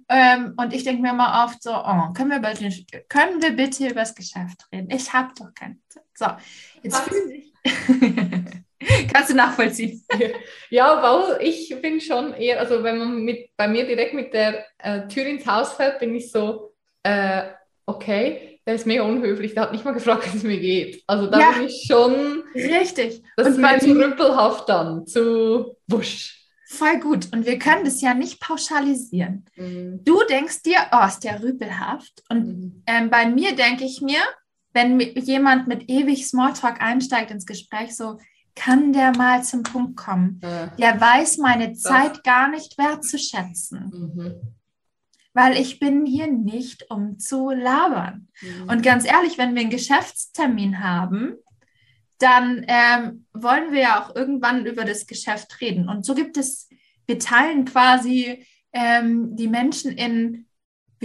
Ähm, 0.09 0.53
und 0.57 0.73
ich 0.73 0.83
denke 0.83 1.01
mir 1.01 1.13
mal 1.13 1.45
oft 1.45 1.61
so, 1.63 1.71
oh, 1.71 2.13
können 2.13 2.31
wir, 2.31 2.39
bitte, 2.39 3.03
können 3.09 3.41
wir 3.41 3.51
bitte 3.51 3.85
über 3.85 4.01
das 4.01 4.15
Geschäft 4.15 4.67
reden? 4.71 4.89
Ich 4.91 5.11
habe 5.13 5.33
doch 5.37 5.53
keine 5.53 5.77
Zeit. 5.89 6.03
So, 6.13 6.27
jetzt 6.83 6.97
fühle 6.99 7.33
ich. 7.33 7.53
Kannst 9.11 9.31
du 9.31 9.35
nachvollziehen? 9.35 10.03
Ja, 10.69 11.01
weil 11.01 11.41
ich 11.41 11.75
bin 11.81 11.99
schon 11.99 12.33
eher, 12.33 12.59
also 12.59 12.83
wenn 12.83 12.97
man 12.97 13.23
mit, 13.23 13.49
bei 13.57 13.67
mir 13.67 13.85
direkt 13.85 14.13
mit 14.13 14.33
der 14.33 14.65
äh, 14.77 15.07
Tür 15.07 15.25
ins 15.25 15.47
Haus 15.47 15.73
fällt, 15.73 15.99
bin 15.99 16.13
ich 16.15 16.31
so, 16.31 16.73
äh, 17.03 17.43
okay, 17.85 18.54
der 18.65 18.75
ist 18.75 18.85
mega 18.87 19.03
unhöflich, 19.03 19.53
der 19.53 19.63
hat 19.63 19.71
nicht 19.71 19.85
mal 19.85 19.93
gefragt, 19.93 20.31
wie 20.33 20.37
es 20.37 20.43
mir 20.43 20.59
geht. 20.59 21.03
Also 21.07 21.27
da 21.27 21.39
Ja. 21.39 21.51
bin 21.51 21.63
ich 21.67 21.85
schon, 21.87 22.43
Richtig. 22.53 23.23
das 23.37 23.47
ist 23.47 23.55
Und 23.55 23.61
mir 23.61 23.67
bei 23.69 23.79
zu 23.79 23.89
mir- 23.89 24.05
rüppelhaft 24.07 24.67
dann, 24.69 25.05
zu 25.07 25.75
wusch. 25.87 26.41
Voll 26.67 26.99
gut. 26.99 27.27
Und 27.31 27.45
wir 27.45 27.59
können 27.59 27.85
das 27.85 28.01
ja 28.01 28.13
nicht 28.15 28.41
pauschalisieren. 28.41 29.45
Mhm. 29.55 30.01
Du 30.03 30.23
denkst 30.27 30.63
dir, 30.63 30.77
oh, 30.91 31.05
ist 31.05 31.23
der 31.23 31.41
rüpelhaft. 31.43 32.23
Und 32.29 32.47
Mhm. 32.47 32.83
ähm, 32.87 33.09
bei 33.11 33.27
mir 33.27 33.55
denke 33.55 33.83
ich 33.85 34.01
mir, 34.01 34.19
wenn 34.73 34.99
jemand 34.99 35.67
mit 35.67 35.89
ewig 35.89 36.25
Smalltalk 36.27 36.81
einsteigt 36.81 37.31
ins 37.31 37.45
Gespräch, 37.45 37.95
so 37.95 38.17
kann 38.55 38.93
der 38.93 39.15
mal 39.15 39.43
zum 39.43 39.63
Punkt 39.63 39.95
kommen. 39.95 40.39
Äh, 40.41 40.67
Der 40.79 40.99
weiß 40.99 41.37
meine 41.37 41.73
Zeit 41.73 42.23
gar 42.23 42.49
nicht 42.49 42.77
wertzuschätzen, 42.77 43.91
mhm. 44.15 44.54
Weil 45.35 45.57
ich 45.57 45.79
bin 45.79 46.05
hier 46.05 46.27
nicht, 46.27 46.89
um 46.89 47.19
zu 47.19 47.49
labern. 47.49 48.29
Mhm. 48.41 48.69
Und 48.69 48.83
ganz 48.83 49.05
ehrlich, 49.05 49.37
wenn 49.37 49.53
wir 49.53 49.61
einen 49.61 49.69
Geschäftstermin 49.69 50.81
haben, 50.81 51.35
dann 52.19 52.65
ähm, 52.69 53.25
wollen 53.33 53.73
wir 53.73 53.81
ja 53.81 54.01
auch 54.01 54.15
irgendwann 54.15 54.65
über 54.65 54.85
das 54.85 55.05
Geschäft 55.05 55.59
reden. 55.59 55.89
Und 55.89 56.05
so 56.05 56.15
gibt 56.15 56.37
es, 56.37 56.69
wir 57.05 57.19
teilen 57.19 57.65
quasi 57.65 58.45
ähm, 58.71 59.35
die 59.35 59.49
Menschen 59.49 59.91
in, 59.91 60.44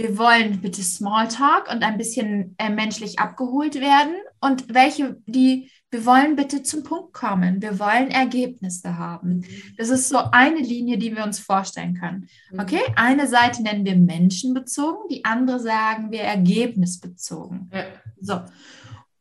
wir 0.01 0.17
wollen 0.17 0.61
bitte 0.61 0.81
Smalltalk 0.81 1.71
und 1.71 1.83
ein 1.83 1.97
bisschen 1.97 2.55
äh, 2.57 2.69
menschlich 2.69 3.19
abgeholt 3.19 3.75
werden 3.75 4.15
und 4.39 4.73
welche, 4.73 5.17
die 5.27 5.69
wir 5.91 6.05
wollen 6.05 6.37
bitte 6.37 6.63
zum 6.63 6.83
Punkt 6.83 7.13
kommen. 7.13 7.61
Wir 7.61 7.77
wollen 7.77 8.09
Ergebnisse 8.11 8.97
haben. 8.97 9.43
Das 9.77 9.89
ist 9.89 10.07
so 10.07 10.19
eine 10.31 10.59
Linie, 10.59 10.97
die 10.97 11.13
wir 11.15 11.23
uns 11.23 11.39
vorstellen 11.39 11.95
können. 11.95 12.29
Okay, 12.57 12.79
eine 12.95 13.27
Seite 13.27 13.61
nennen 13.61 13.85
wir 13.85 13.97
menschenbezogen, 13.97 15.09
die 15.11 15.25
andere 15.25 15.59
sagen 15.59 16.11
wir 16.11 16.21
ergebnisbezogen. 16.21 17.69
Ja. 17.73 17.83
So. 18.21 18.39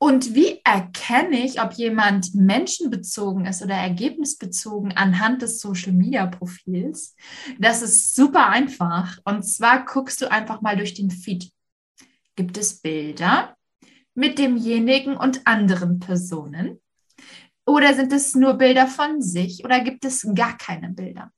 Und 0.02 0.34
wie 0.34 0.62
erkenne 0.64 1.44
ich, 1.44 1.60
ob 1.60 1.74
jemand 1.74 2.34
menschenbezogen 2.34 3.44
ist 3.44 3.62
oder 3.62 3.74
ergebnisbezogen 3.74 4.96
anhand 4.96 5.42
des 5.42 5.60
Social 5.60 5.92
Media 5.92 6.24
Profils? 6.24 7.14
Das 7.58 7.82
ist 7.82 8.16
super 8.16 8.48
einfach. 8.48 9.18
Und 9.24 9.42
zwar 9.42 9.84
guckst 9.84 10.22
du 10.22 10.30
einfach 10.30 10.62
mal 10.62 10.74
durch 10.74 10.94
den 10.94 11.10
Feed. 11.10 11.50
Gibt 12.34 12.56
es 12.56 12.80
Bilder 12.80 13.54
mit 14.14 14.38
demjenigen 14.38 15.18
und 15.18 15.46
anderen 15.46 16.00
Personen? 16.00 16.80
Oder 17.66 17.92
sind 17.92 18.10
es 18.14 18.34
nur 18.34 18.54
Bilder 18.54 18.86
von 18.86 19.20
sich 19.20 19.66
oder 19.66 19.80
gibt 19.80 20.06
es 20.06 20.26
gar 20.34 20.56
keine 20.56 20.88
Bilder? 20.88 21.30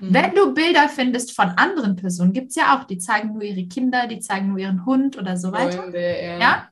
Mhm. 0.00 0.12
Wenn 0.12 0.34
du 0.34 0.52
Bilder 0.52 0.88
findest 0.88 1.36
von 1.36 1.50
anderen 1.50 1.94
Personen, 1.94 2.32
gibt 2.32 2.48
es 2.48 2.56
ja 2.56 2.76
auch, 2.76 2.82
die 2.82 2.98
zeigen 2.98 3.34
nur 3.34 3.42
ihre 3.42 3.68
Kinder, 3.68 4.08
die 4.08 4.18
zeigen 4.18 4.48
nur 4.48 4.58
ihren 4.58 4.84
Hund 4.84 5.16
oder 5.16 5.36
so 5.36 5.52
weiter. 5.52 5.82
Freunde, 5.82 6.00
ja. 6.00 6.38
Ja? 6.40 6.71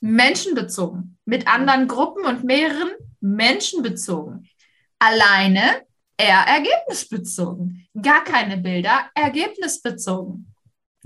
Menschenbezogen. 0.00 1.18
Mit 1.24 1.46
anderen 1.46 1.88
Gruppen 1.88 2.24
und 2.24 2.44
mehreren 2.44 2.90
menschenbezogen. 3.20 4.48
Alleine 4.98 5.82
eher 6.16 6.40
ergebnisbezogen. 6.46 7.86
Gar 8.00 8.24
keine 8.24 8.56
Bilder, 8.58 9.10
ergebnisbezogen. 9.14 10.52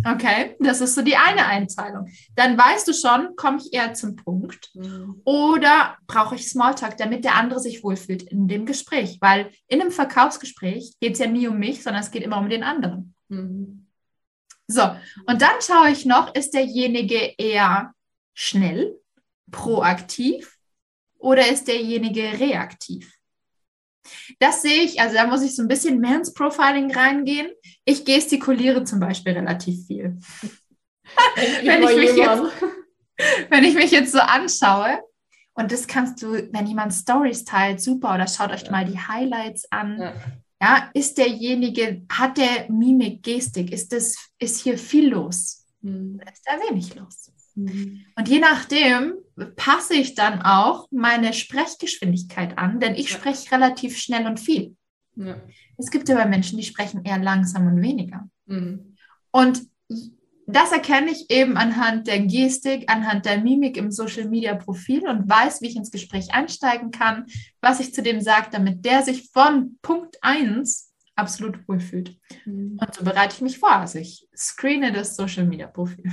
Okay, 0.04 0.56
das 0.58 0.80
ist 0.80 0.94
so 0.96 1.02
die 1.02 1.16
eine 1.16 1.46
Einteilung. 1.46 2.08
Dann 2.34 2.58
weißt 2.58 2.88
du 2.88 2.92
schon, 2.92 3.36
komme 3.36 3.58
ich 3.58 3.72
eher 3.72 3.94
zum 3.94 4.16
Punkt 4.16 4.70
Mhm. 4.74 5.20
oder 5.24 5.96
brauche 6.06 6.34
ich 6.34 6.48
Smalltalk, 6.48 6.96
damit 6.96 7.24
der 7.24 7.36
andere 7.36 7.60
sich 7.60 7.84
wohlfühlt 7.84 8.22
in 8.24 8.48
dem 8.48 8.66
Gespräch. 8.66 9.18
Weil 9.20 9.50
in 9.68 9.80
einem 9.80 9.92
Verkaufsgespräch 9.92 10.94
geht 11.00 11.12
es 11.12 11.18
ja 11.20 11.26
nie 11.26 11.46
um 11.46 11.58
mich, 11.58 11.82
sondern 11.82 12.02
es 12.02 12.10
geht 12.10 12.24
immer 12.24 12.38
um 12.38 12.48
den 12.48 12.64
anderen. 12.64 13.14
Mhm. 13.28 13.86
So, 14.66 14.82
und 15.26 15.42
dann 15.42 15.60
schaue 15.60 15.90
ich 15.90 16.04
noch, 16.04 16.34
ist 16.34 16.52
derjenige 16.54 17.34
eher 17.38 17.92
schnell, 18.34 18.98
proaktiv 19.50 20.58
oder 21.18 21.48
ist 21.48 21.68
derjenige 21.68 22.22
reaktiv? 22.38 23.12
Das 24.40 24.62
sehe 24.62 24.82
ich, 24.82 25.00
also 25.00 25.14
da 25.14 25.26
muss 25.26 25.42
ich 25.42 25.54
so 25.54 25.62
ein 25.62 25.68
bisschen 25.68 26.02
ins 26.02 26.34
Profiling 26.34 26.90
reingehen. 26.92 27.50
Ich 27.84 28.04
gestikuliere 28.04 28.84
zum 28.84 28.98
Beispiel 28.98 29.34
relativ 29.34 29.86
viel. 29.86 30.18
Wenn 31.62 31.82
ich 31.82 31.96
mich 31.96 32.16
jemand. 32.16 32.52
Wenn 33.50 33.64
ich 33.64 33.74
mich 33.74 33.90
jetzt 33.90 34.10
so 34.12 34.18
anschaue, 34.18 35.00
und 35.54 35.70
das 35.70 35.86
kannst 35.86 36.22
du, 36.22 36.32
wenn 36.52 36.66
jemand 36.66 36.92
Stories 36.92 37.44
teilt, 37.44 37.80
super, 37.80 38.14
oder 38.14 38.26
schaut 38.26 38.50
euch 38.50 38.64
Ja. 38.64 38.70
mal 38.70 38.84
die 38.84 38.98
Highlights 38.98 39.70
an. 39.70 40.00
Ja. 40.00 40.14
Ja, 40.60 40.90
ist 40.94 41.18
derjenige, 41.18 42.02
hat 42.10 42.38
der 42.38 42.70
Mimik, 42.70 43.22
Gestik, 43.22 43.72
ist 43.72 43.92
das, 43.92 44.16
ist 44.38 44.60
hier 44.62 44.78
viel 44.78 45.08
los? 45.10 45.66
Oder 45.82 46.32
ist 46.32 46.44
da 46.46 46.52
wenig 46.68 46.94
los? 46.94 47.32
Mhm. 47.54 48.04
Und 48.16 48.28
je 48.28 48.38
nachdem 48.38 49.14
passe 49.56 49.94
ich 49.94 50.14
dann 50.14 50.42
auch 50.42 50.88
meine 50.90 51.32
Sprechgeschwindigkeit 51.32 52.58
an, 52.58 52.80
denn 52.80 52.94
ich 52.94 53.10
Ja. 53.10 53.16
spreche 53.16 53.52
relativ 53.52 53.98
schnell 53.98 54.26
und 54.26 54.40
viel. 54.40 54.76
Ja. 55.16 55.36
Es 55.78 55.90
gibt 55.90 56.08
aber 56.10 56.26
Menschen, 56.26 56.58
die 56.58 56.64
sprechen 56.64 57.04
eher 57.04 57.18
langsam 57.18 57.66
und 57.66 57.82
weniger. 57.82 58.28
Mhm. 58.46 58.96
Und 59.30 59.62
das 60.46 60.72
erkenne 60.72 61.10
ich 61.10 61.30
eben 61.30 61.56
anhand 61.56 62.08
der 62.08 62.20
Gestik, 62.20 62.90
anhand 62.90 63.24
der 63.26 63.38
Mimik 63.38 63.76
im 63.76 63.90
Social 63.90 64.28
Media 64.28 64.54
Profil 64.54 65.06
und 65.06 65.28
weiß, 65.28 65.62
wie 65.62 65.68
ich 65.68 65.76
ins 65.76 65.90
Gespräch 65.90 66.34
einsteigen 66.34 66.90
kann, 66.90 67.26
was 67.60 67.80
ich 67.80 67.94
zu 67.94 68.02
dem 68.02 68.20
sage, 68.20 68.48
damit 68.50 68.84
der 68.84 69.02
sich 69.02 69.30
von 69.32 69.78
Punkt 69.82 70.18
1 70.20 70.92
absolut 71.14 71.66
wohlfühlt. 71.68 72.18
Mhm. 72.44 72.78
Und 72.80 72.94
so 72.94 73.04
bereite 73.04 73.34
ich 73.36 73.40
mich 73.42 73.58
vor. 73.58 73.72
Also 73.72 73.98
ich 73.98 74.26
screene 74.36 74.92
das 74.92 75.14
Social 75.14 75.46
Media 75.46 75.68
Profil. 75.68 76.10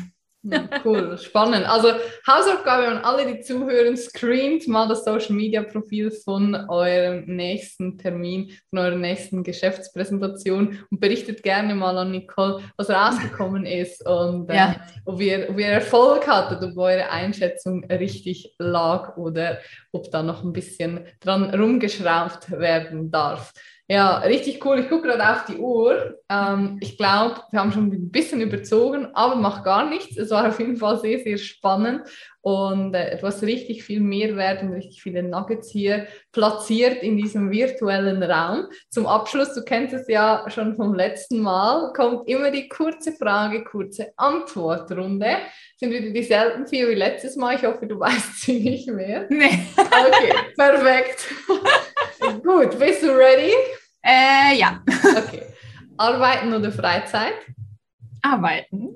Cool, 0.86 1.18
spannend. 1.18 1.68
Also 1.68 1.90
Hausaufgabe 2.26 2.88
an 2.88 3.00
alle, 3.00 3.26
die 3.26 3.42
zuhören, 3.42 3.98
screent 3.98 4.68
mal 4.70 4.88
das 4.88 5.04
Social 5.04 5.36
Media 5.36 5.62
Profil 5.62 6.12
von 6.12 6.56
eurem 6.70 7.26
nächsten 7.26 7.98
Termin, 7.98 8.52
von 8.70 8.80
eurer 8.80 8.96
nächsten 8.96 9.44
Geschäftspräsentation 9.44 10.80
und 10.90 11.00
berichtet 11.02 11.44
gerne 11.44 11.76
mal 11.76 11.98
an 11.98 12.12
Nicole, 12.12 12.64
was 12.78 12.90
rausgekommen 12.90 13.66
ist 13.66 14.06
und 14.08 14.50
äh, 14.50 14.56
Ja. 14.56 14.76
ob, 15.04 15.20
ihr, 15.20 15.50
ob 15.50 15.60
ihr 15.60 15.68
Erfolg 15.68 16.26
hattet, 16.26 16.64
ob 16.64 16.78
eure 16.78 17.10
Einschätzung 17.10 17.84
richtig 17.86 18.56
lag 18.60 19.18
oder 19.18 19.60
ob 19.92 20.10
da 20.10 20.24
noch 20.24 20.44
ein 20.44 20.54
bisschen 20.54 21.02
dran 21.20 21.54
rumgeschraubt 21.54 22.52
werden 22.52 23.12
darf. 23.12 23.52
Ja, 23.92 24.20
richtig 24.20 24.64
cool. 24.64 24.80
Ich 24.80 24.88
gucke 24.88 25.08
gerade 25.08 25.32
auf 25.32 25.46
die 25.46 25.58
Uhr. 25.58 26.20
Ähm, 26.30 26.78
ich 26.80 26.96
glaube, 26.96 27.42
wir 27.50 27.60
haben 27.60 27.72
schon 27.72 27.88
ein 27.88 28.12
bisschen 28.12 28.40
überzogen, 28.40 29.08
aber 29.16 29.36
macht 29.36 29.64
gar 29.64 29.90
nichts. 29.90 30.16
Es 30.16 30.30
war 30.30 30.48
auf 30.48 30.60
jeden 30.60 30.78
Fall 30.78 31.00
sehr, 31.00 31.18
sehr 31.18 31.40
spannend 31.40 32.04
und 32.42 32.94
äh, 32.94 33.18
du 33.18 33.26
hast 33.26 33.42
richtig 33.42 33.84
viel 33.84 34.00
Mehrwert 34.00 34.62
und 34.62 34.74
richtig 34.74 35.02
viele 35.02 35.24
Nuggets 35.24 35.72
hier 35.72 36.06
platziert 36.32 37.02
in 37.02 37.18
diesem 37.18 37.50
virtuellen 37.50 38.22
Raum. 38.22 38.68
Zum 38.92 39.08
Abschluss, 39.08 39.56
du 39.56 39.64
kennst 39.64 39.96
es 39.96 40.08
ja 40.08 40.46
schon 40.50 40.76
vom 40.76 40.94
letzten 40.94 41.40
Mal, 41.40 41.92
kommt 41.94 42.30
immer 42.30 42.52
die 42.52 42.70
kurze 42.70 43.14
Frage, 43.14 43.64
kurze 43.64 44.14
Antwortrunde. 44.18 45.38
Sind 45.78 45.90
wieder 45.92 46.12
dieselben 46.12 46.68
vier 46.68 46.90
wie 46.90 46.94
letztes 46.94 47.36
Mal. 47.36 47.56
Ich 47.56 47.64
hoffe, 47.64 47.88
du 47.88 48.00
weißt 48.00 48.42
sie 48.42 48.60
nicht 48.60 48.88
mehr. 48.88 49.26
Nee. 49.30 49.60
Okay, 49.76 50.34
perfekt. 50.56 51.28
Gut, 52.44 52.78
bist 52.78 53.02
du 53.02 53.08
ready? 53.08 53.54
Äh, 54.02 54.58
ja. 54.58 54.84
Okay. 54.88 55.44
Arbeiten 55.98 56.54
oder 56.54 56.72
Freizeit? 56.72 57.34
Arbeiten, 58.22 58.96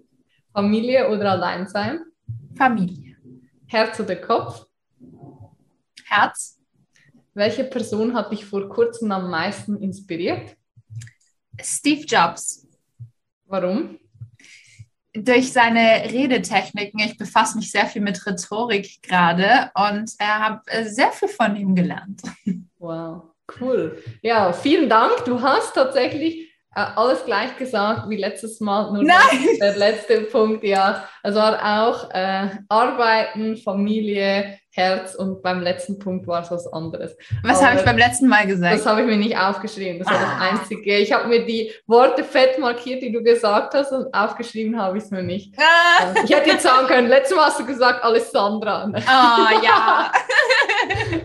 Familie 0.54 1.10
oder 1.10 1.32
Alleinsein? 1.32 2.00
Familie, 2.56 3.18
Herz 3.68 4.00
oder 4.00 4.16
Kopf? 4.16 4.66
Herz, 6.06 6.60
Welche 7.34 7.64
Person 7.64 8.14
hat 8.14 8.32
dich 8.32 8.46
vor 8.46 8.70
kurzem 8.70 9.12
am 9.12 9.30
meisten 9.30 9.82
inspiriert? 9.82 10.56
Steve 11.60 12.06
Jobs. 12.06 12.68
Warum? 13.46 13.98
durch 15.14 15.54
seine 15.54 16.12
Redetechniken, 16.12 17.00
ich 17.00 17.18
befasse 17.18 17.58
mich 17.58 17.72
sehr 17.72 17.86
viel 17.86 18.02
mit 18.02 18.26
Rhetorik 18.26 19.02
gerade 19.04 19.72
und 19.76 20.12
habe 20.20 20.62
äh, 20.68 20.86
sehr 20.86 21.12
viel 21.12 21.30
von 21.30 21.56
ihm 21.56 21.76
gelernt. 21.76 22.22
Wow, 22.80 23.33
cool. 23.60 24.02
Ja, 24.22 24.54
vielen 24.54 24.90
Dank. 24.90 25.26
Du 25.26 25.42
hast 25.42 25.74
tatsächlich 25.74 26.50
äh, 26.76 26.86
alles 26.96 27.24
gleich 27.26 27.56
gesagt 27.58 28.10
wie 28.10 28.18
letztes 28.18 28.60
Mal. 28.60 28.92
Nur 28.92 29.04
Nein! 29.04 29.20
Der, 29.62 29.76
letzte 29.78 30.22
Punkt, 30.22 30.64
ja. 30.64 31.08
Es 31.22 31.36
war 31.36 31.60
auch 31.84 32.10
äh, 32.12 32.48
Arbeiten, 32.70 33.58
Familie, 33.58 34.58
Herz 34.76 35.14
und 35.14 35.44
beim 35.44 35.62
letzten 35.62 36.00
Punkt 36.00 36.26
war 36.26 36.42
es 36.42 36.50
was 36.50 36.66
anderes. 36.74 37.16
Was 37.44 37.64
habe 37.64 37.78
ich 37.78 37.86
beim 37.86 37.96
letzten 37.98 38.28
Mal 38.28 38.48
gesagt? 38.48 38.74
Das 38.74 38.88
habe 38.88 39.02
ich 39.02 39.08
mir 39.08 39.18
nicht 39.18 39.38
aufgeschrieben. 39.38 40.00
Das 40.00 40.08
war 40.08 40.20
das 40.20 40.30
Ah. 40.30 40.50
Einzige. 40.50 40.98
Ich 40.98 41.14
habe 41.14 41.28
mir 41.28 41.46
die 41.46 41.72
Worte 41.86 42.24
fett 42.24 42.58
markiert, 42.58 43.04
die 43.04 43.12
du 43.12 43.22
gesagt 43.22 43.76
hast, 43.76 43.92
und 43.92 44.12
aufgeschrieben 44.12 44.82
habe 44.82 44.98
ich 44.98 45.04
es 45.04 45.12
mir 45.12 45.22
nicht. 45.22 45.54
Ah, 45.60 46.16
Ich 46.26 46.36
hätte 46.36 46.50
jetzt 46.50 46.64
sagen 46.64 46.88
können, 46.88 47.08
letztes 47.08 47.38
Mal 47.38 47.46
hast 47.46 47.60
du 47.60 47.68
gesagt 47.68 48.04
Alessandra. 48.04 48.90
oh, 48.92 49.64
ja. 49.64 50.12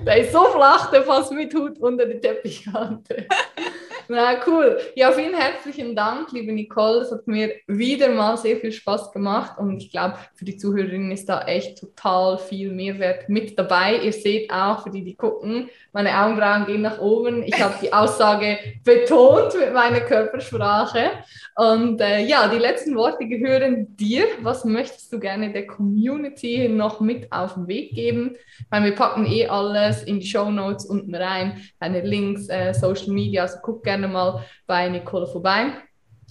Der 0.09 0.21
ist 0.21 0.33
so 0.33 0.43
flach, 0.47 0.91
der 0.91 1.03
fast 1.03 1.33
mit 1.33 1.55
Hut 1.55 1.79
unter 1.81 2.07
die 2.07 2.19
Teppichkante. 2.19 3.27
Na 4.11 4.37
cool. 4.47 4.79
Ja, 4.95 5.13
vielen 5.13 5.35
herzlichen 5.35 5.95
Dank, 5.95 6.33
liebe 6.33 6.51
Nicole. 6.51 7.01
Es 7.01 7.13
hat 7.13 7.27
mir 7.27 7.53
wieder 7.67 8.09
mal 8.09 8.39
sehr 8.39 8.57
viel 8.57 8.73
Spaß 8.73 9.13
gemacht 9.13 9.59
und 9.59 9.83
ich 9.83 9.91
glaube, 9.91 10.15
für 10.35 10.47
die 10.47 10.57
Zuhörerinnen 10.57 11.13
ist 11.13 11.29
da 11.29 11.43
echt 11.43 11.79
total 11.79 12.39
viel 12.39 12.73
Mehrwert 12.73 13.29
mit 13.29 13.59
dabei. 13.59 13.99
Ihr 13.99 14.15
seht 14.15 14.51
auch, 14.51 14.83
für 14.83 14.89
die, 14.89 15.05
die 15.05 15.15
gucken, 15.15 15.69
meine 15.93 16.19
Augenbrauen 16.19 16.65
gehen 16.65 16.81
nach 16.81 16.99
oben. 17.01 17.43
Ich 17.43 17.63
habe 17.63 17.75
die 17.83 17.93
Aussage 17.93 18.59
betont 18.83 19.59
mit 19.59 19.75
meiner 19.75 20.01
Körpersprache. 20.01 21.11
Und 21.57 22.01
äh, 22.01 22.21
ja, 22.25 22.49
die 22.49 22.59
letzten 22.59 22.95
Worte 22.95 23.27
gehören 23.27 23.95
dir. 23.97 24.25
Was 24.41 24.65
möchtest 24.65 25.13
du 25.13 25.19
gerne 25.19 25.53
der 25.53 25.67
Community 25.67 26.67
noch 26.71 27.01
mit 27.01 27.31
auf 27.31 27.55
den 27.55 27.67
Weg 27.69 27.95
geben? 27.95 28.37
Weil 28.71 28.85
wir 28.85 28.95
packen 28.95 29.27
eh 29.27 29.49
alles 29.49 29.97
in 30.03 30.20
die 30.20 30.26
Show 30.26 30.51
Notes 30.51 30.86
unten 30.86 31.14
rein, 31.14 31.62
deine 31.80 32.01
Links, 32.01 32.49
äh, 32.49 32.72
Social 32.72 33.09
Media. 33.09 33.42
Also 33.42 33.59
guck 33.62 33.82
gerne 33.84 34.09
mal 34.09 34.44
bei 34.66 34.88
Nicole 34.88 35.26
vorbei. 35.26 35.72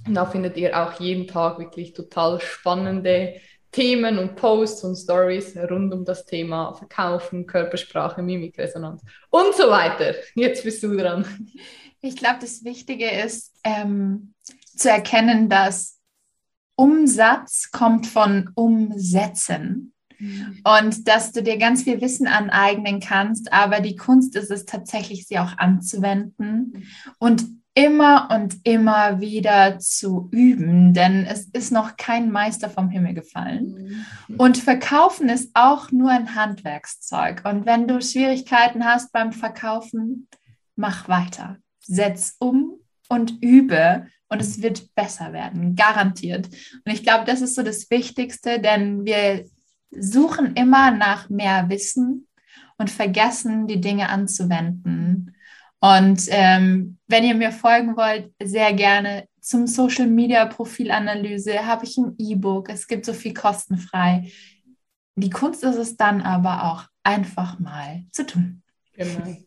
Und 0.05 0.15
da 0.15 0.25
findet 0.25 0.57
ihr 0.57 0.77
auch 0.77 0.99
jeden 0.99 1.27
Tag 1.27 1.59
wirklich 1.59 1.93
total 1.93 2.39
spannende 2.39 3.35
Themen 3.71 4.17
und 4.17 4.35
Posts 4.35 4.83
und 4.85 4.95
Stories 4.95 5.55
rund 5.69 5.93
um 5.93 6.05
das 6.05 6.25
Thema 6.25 6.73
Verkaufen, 6.73 7.45
Körpersprache, 7.45 8.21
Mimikresonanz 8.21 9.03
und 9.29 9.53
so 9.55 9.69
weiter. 9.69 10.15
Jetzt 10.35 10.63
bist 10.63 10.81
du 10.83 10.95
dran. 10.95 11.25
Ich 12.01 12.15
glaube, 12.15 12.37
das 12.41 12.63
Wichtige 12.63 13.09
ist 13.09 13.53
ähm, 13.63 14.33
zu 14.75 14.89
erkennen, 14.89 15.49
dass 15.49 15.99
Umsatz 16.75 17.71
kommt 17.71 18.07
von 18.07 18.51
Umsetzen. 18.55 19.93
Und 20.63 21.07
dass 21.07 21.31
du 21.31 21.43
dir 21.43 21.57
ganz 21.57 21.83
viel 21.83 22.01
Wissen 22.01 22.27
aneignen 22.27 22.99
kannst, 22.99 23.53
aber 23.53 23.79
die 23.79 23.95
Kunst 23.95 24.35
ist 24.35 24.51
es 24.51 24.65
tatsächlich, 24.65 25.27
sie 25.27 25.39
auch 25.39 25.57
anzuwenden 25.57 26.73
mhm. 26.73 26.83
und 27.19 27.45
immer 27.77 28.29
und 28.31 28.55
immer 28.63 29.21
wieder 29.21 29.77
zu 29.77 30.29
üben, 30.31 30.95
denn 30.95 31.27
es 31.27 31.45
ist 31.49 31.71
noch 31.71 31.95
kein 31.95 32.31
Meister 32.31 32.71
vom 32.71 32.89
Himmel 32.89 33.13
gefallen. 33.13 34.05
Mhm. 34.27 34.35
Und 34.35 34.57
Verkaufen 34.57 35.29
ist 35.29 35.51
auch 35.53 35.91
nur 35.91 36.09
ein 36.09 36.33
Handwerkszeug. 36.33 37.43
Und 37.45 37.67
wenn 37.67 37.87
du 37.87 38.01
Schwierigkeiten 38.01 38.83
hast 38.83 39.11
beim 39.11 39.31
Verkaufen, 39.31 40.27
mach 40.75 41.07
weiter, 41.07 41.57
setz 41.79 42.35
um 42.39 42.79
und 43.09 43.43
übe 43.43 44.07
und 44.27 44.41
es 44.41 44.63
wird 44.63 44.95
besser 44.95 45.31
werden, 45.31 45.75
garantiert. 45.75 46.47
Und 46.47 46.91
ich 46.91 47.03
glaube, 47.03 47.25
das 47.25 47.41
ist 47.41 47.53
so 47.53 47.61
das 47.61 47.91
Wichtigste, 47.91 48.59
denn 48.59 49.05
wir 49.05 49.45
suchen 49.91 50.55
immer 50.55 50.91
nach 50.91 51.29
mehr 51.29 51.69
Wissen 51.69 52.27
und 52.77 52.89
vergessen, 52.89 53.67
die 53.67 53.81
Dinge 53.81 54.09
anzuwenden. 54.09 55.35
Und 55.79 56.23
ähm, 56.29 56.97
wenn 57.07 57.23
ihr 57.23 57.35
mir 57.35 57.51
folgen 57.51 57.95
wollt, 57.97 58.31
sehr 58.41 58.73
gerne 58.73 59.27
zum 59.39 59.67
Social 59.67 60.07
Media 60.07 60.45
Profilanalyse 60.45 61.65
habe 61.65 61.85
ich 61.85 61.97
ein 61.97 62.15
E-Book. 62.17 62.69
Es 62.69 62.87
gibt 62.87 63.05
so 63.05 63.13
viel 63.13 63.33
kostenfrei. 63.33 64.31
Die 65.15 65.29
Kunst 65.29 65.63
ist 65.63 65.77
es 65.77 65.95
dann 65.95 66.21
aber 66.21 66.65
auch 66.65 66.85
einfach 67.03 67.57
mal 67.59 68.03
zu 68.11 68.25
tun. 68.25 68.61
Genau. 68.93 69.37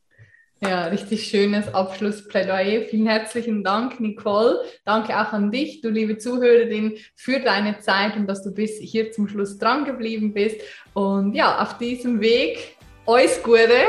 Ja, 0.62 0.84
richtig 0.86 1.26
schönes 1.26 1.72
Abschlussplädoyer. 1.72 2.82
Vielen 2.82 3.06
herzlichen 3.06 3.64
Dank, 3.64 3.98
Nicole. 3.98 4.60
Danke 4.84 5.18
auch 5.18 5.32
an 5.32 5.50
dich, 5.50 5.80
du 5.80 5.88
liebe 5.88 6.18
Zuhörerin, 6.18 6.98
für 7.16 7.40
deine 7.40 7.78
Zeit 7.78 8.14
und 8.16 8.26
dass 8.26 8.42
du 8.42 8.52
bis 8.52 8.76
hier 8.78 9.10
zum 9.10 9.26
Schluss 9.26 9.56
dran 9.56 9.86
geblieben 9.86 10.34
bist. 10.34 10.60
Und 10.92 11.34
ja, 11.34 11.62
auf 11.62 11.78
diesem 11.78 12.20
Weg, 12.20 12.76
euch 13.06 13.42
Gute, 13.42 13.88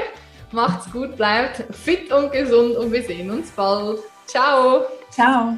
macht's 0.53 0.89
gut, 0.93 1.17
bleibt 1.17 1.63
fit 1.75 2.09
und 2.13 2.31
gesund 2.31 2.77
und 2.77 2.93
wir 2.93 3.03
sehen 3.03 3.29
uns 3.31 3.51
bald. 3.51 3.99
Ciao. 4.25 4.85
Ciao. 5.09 5.57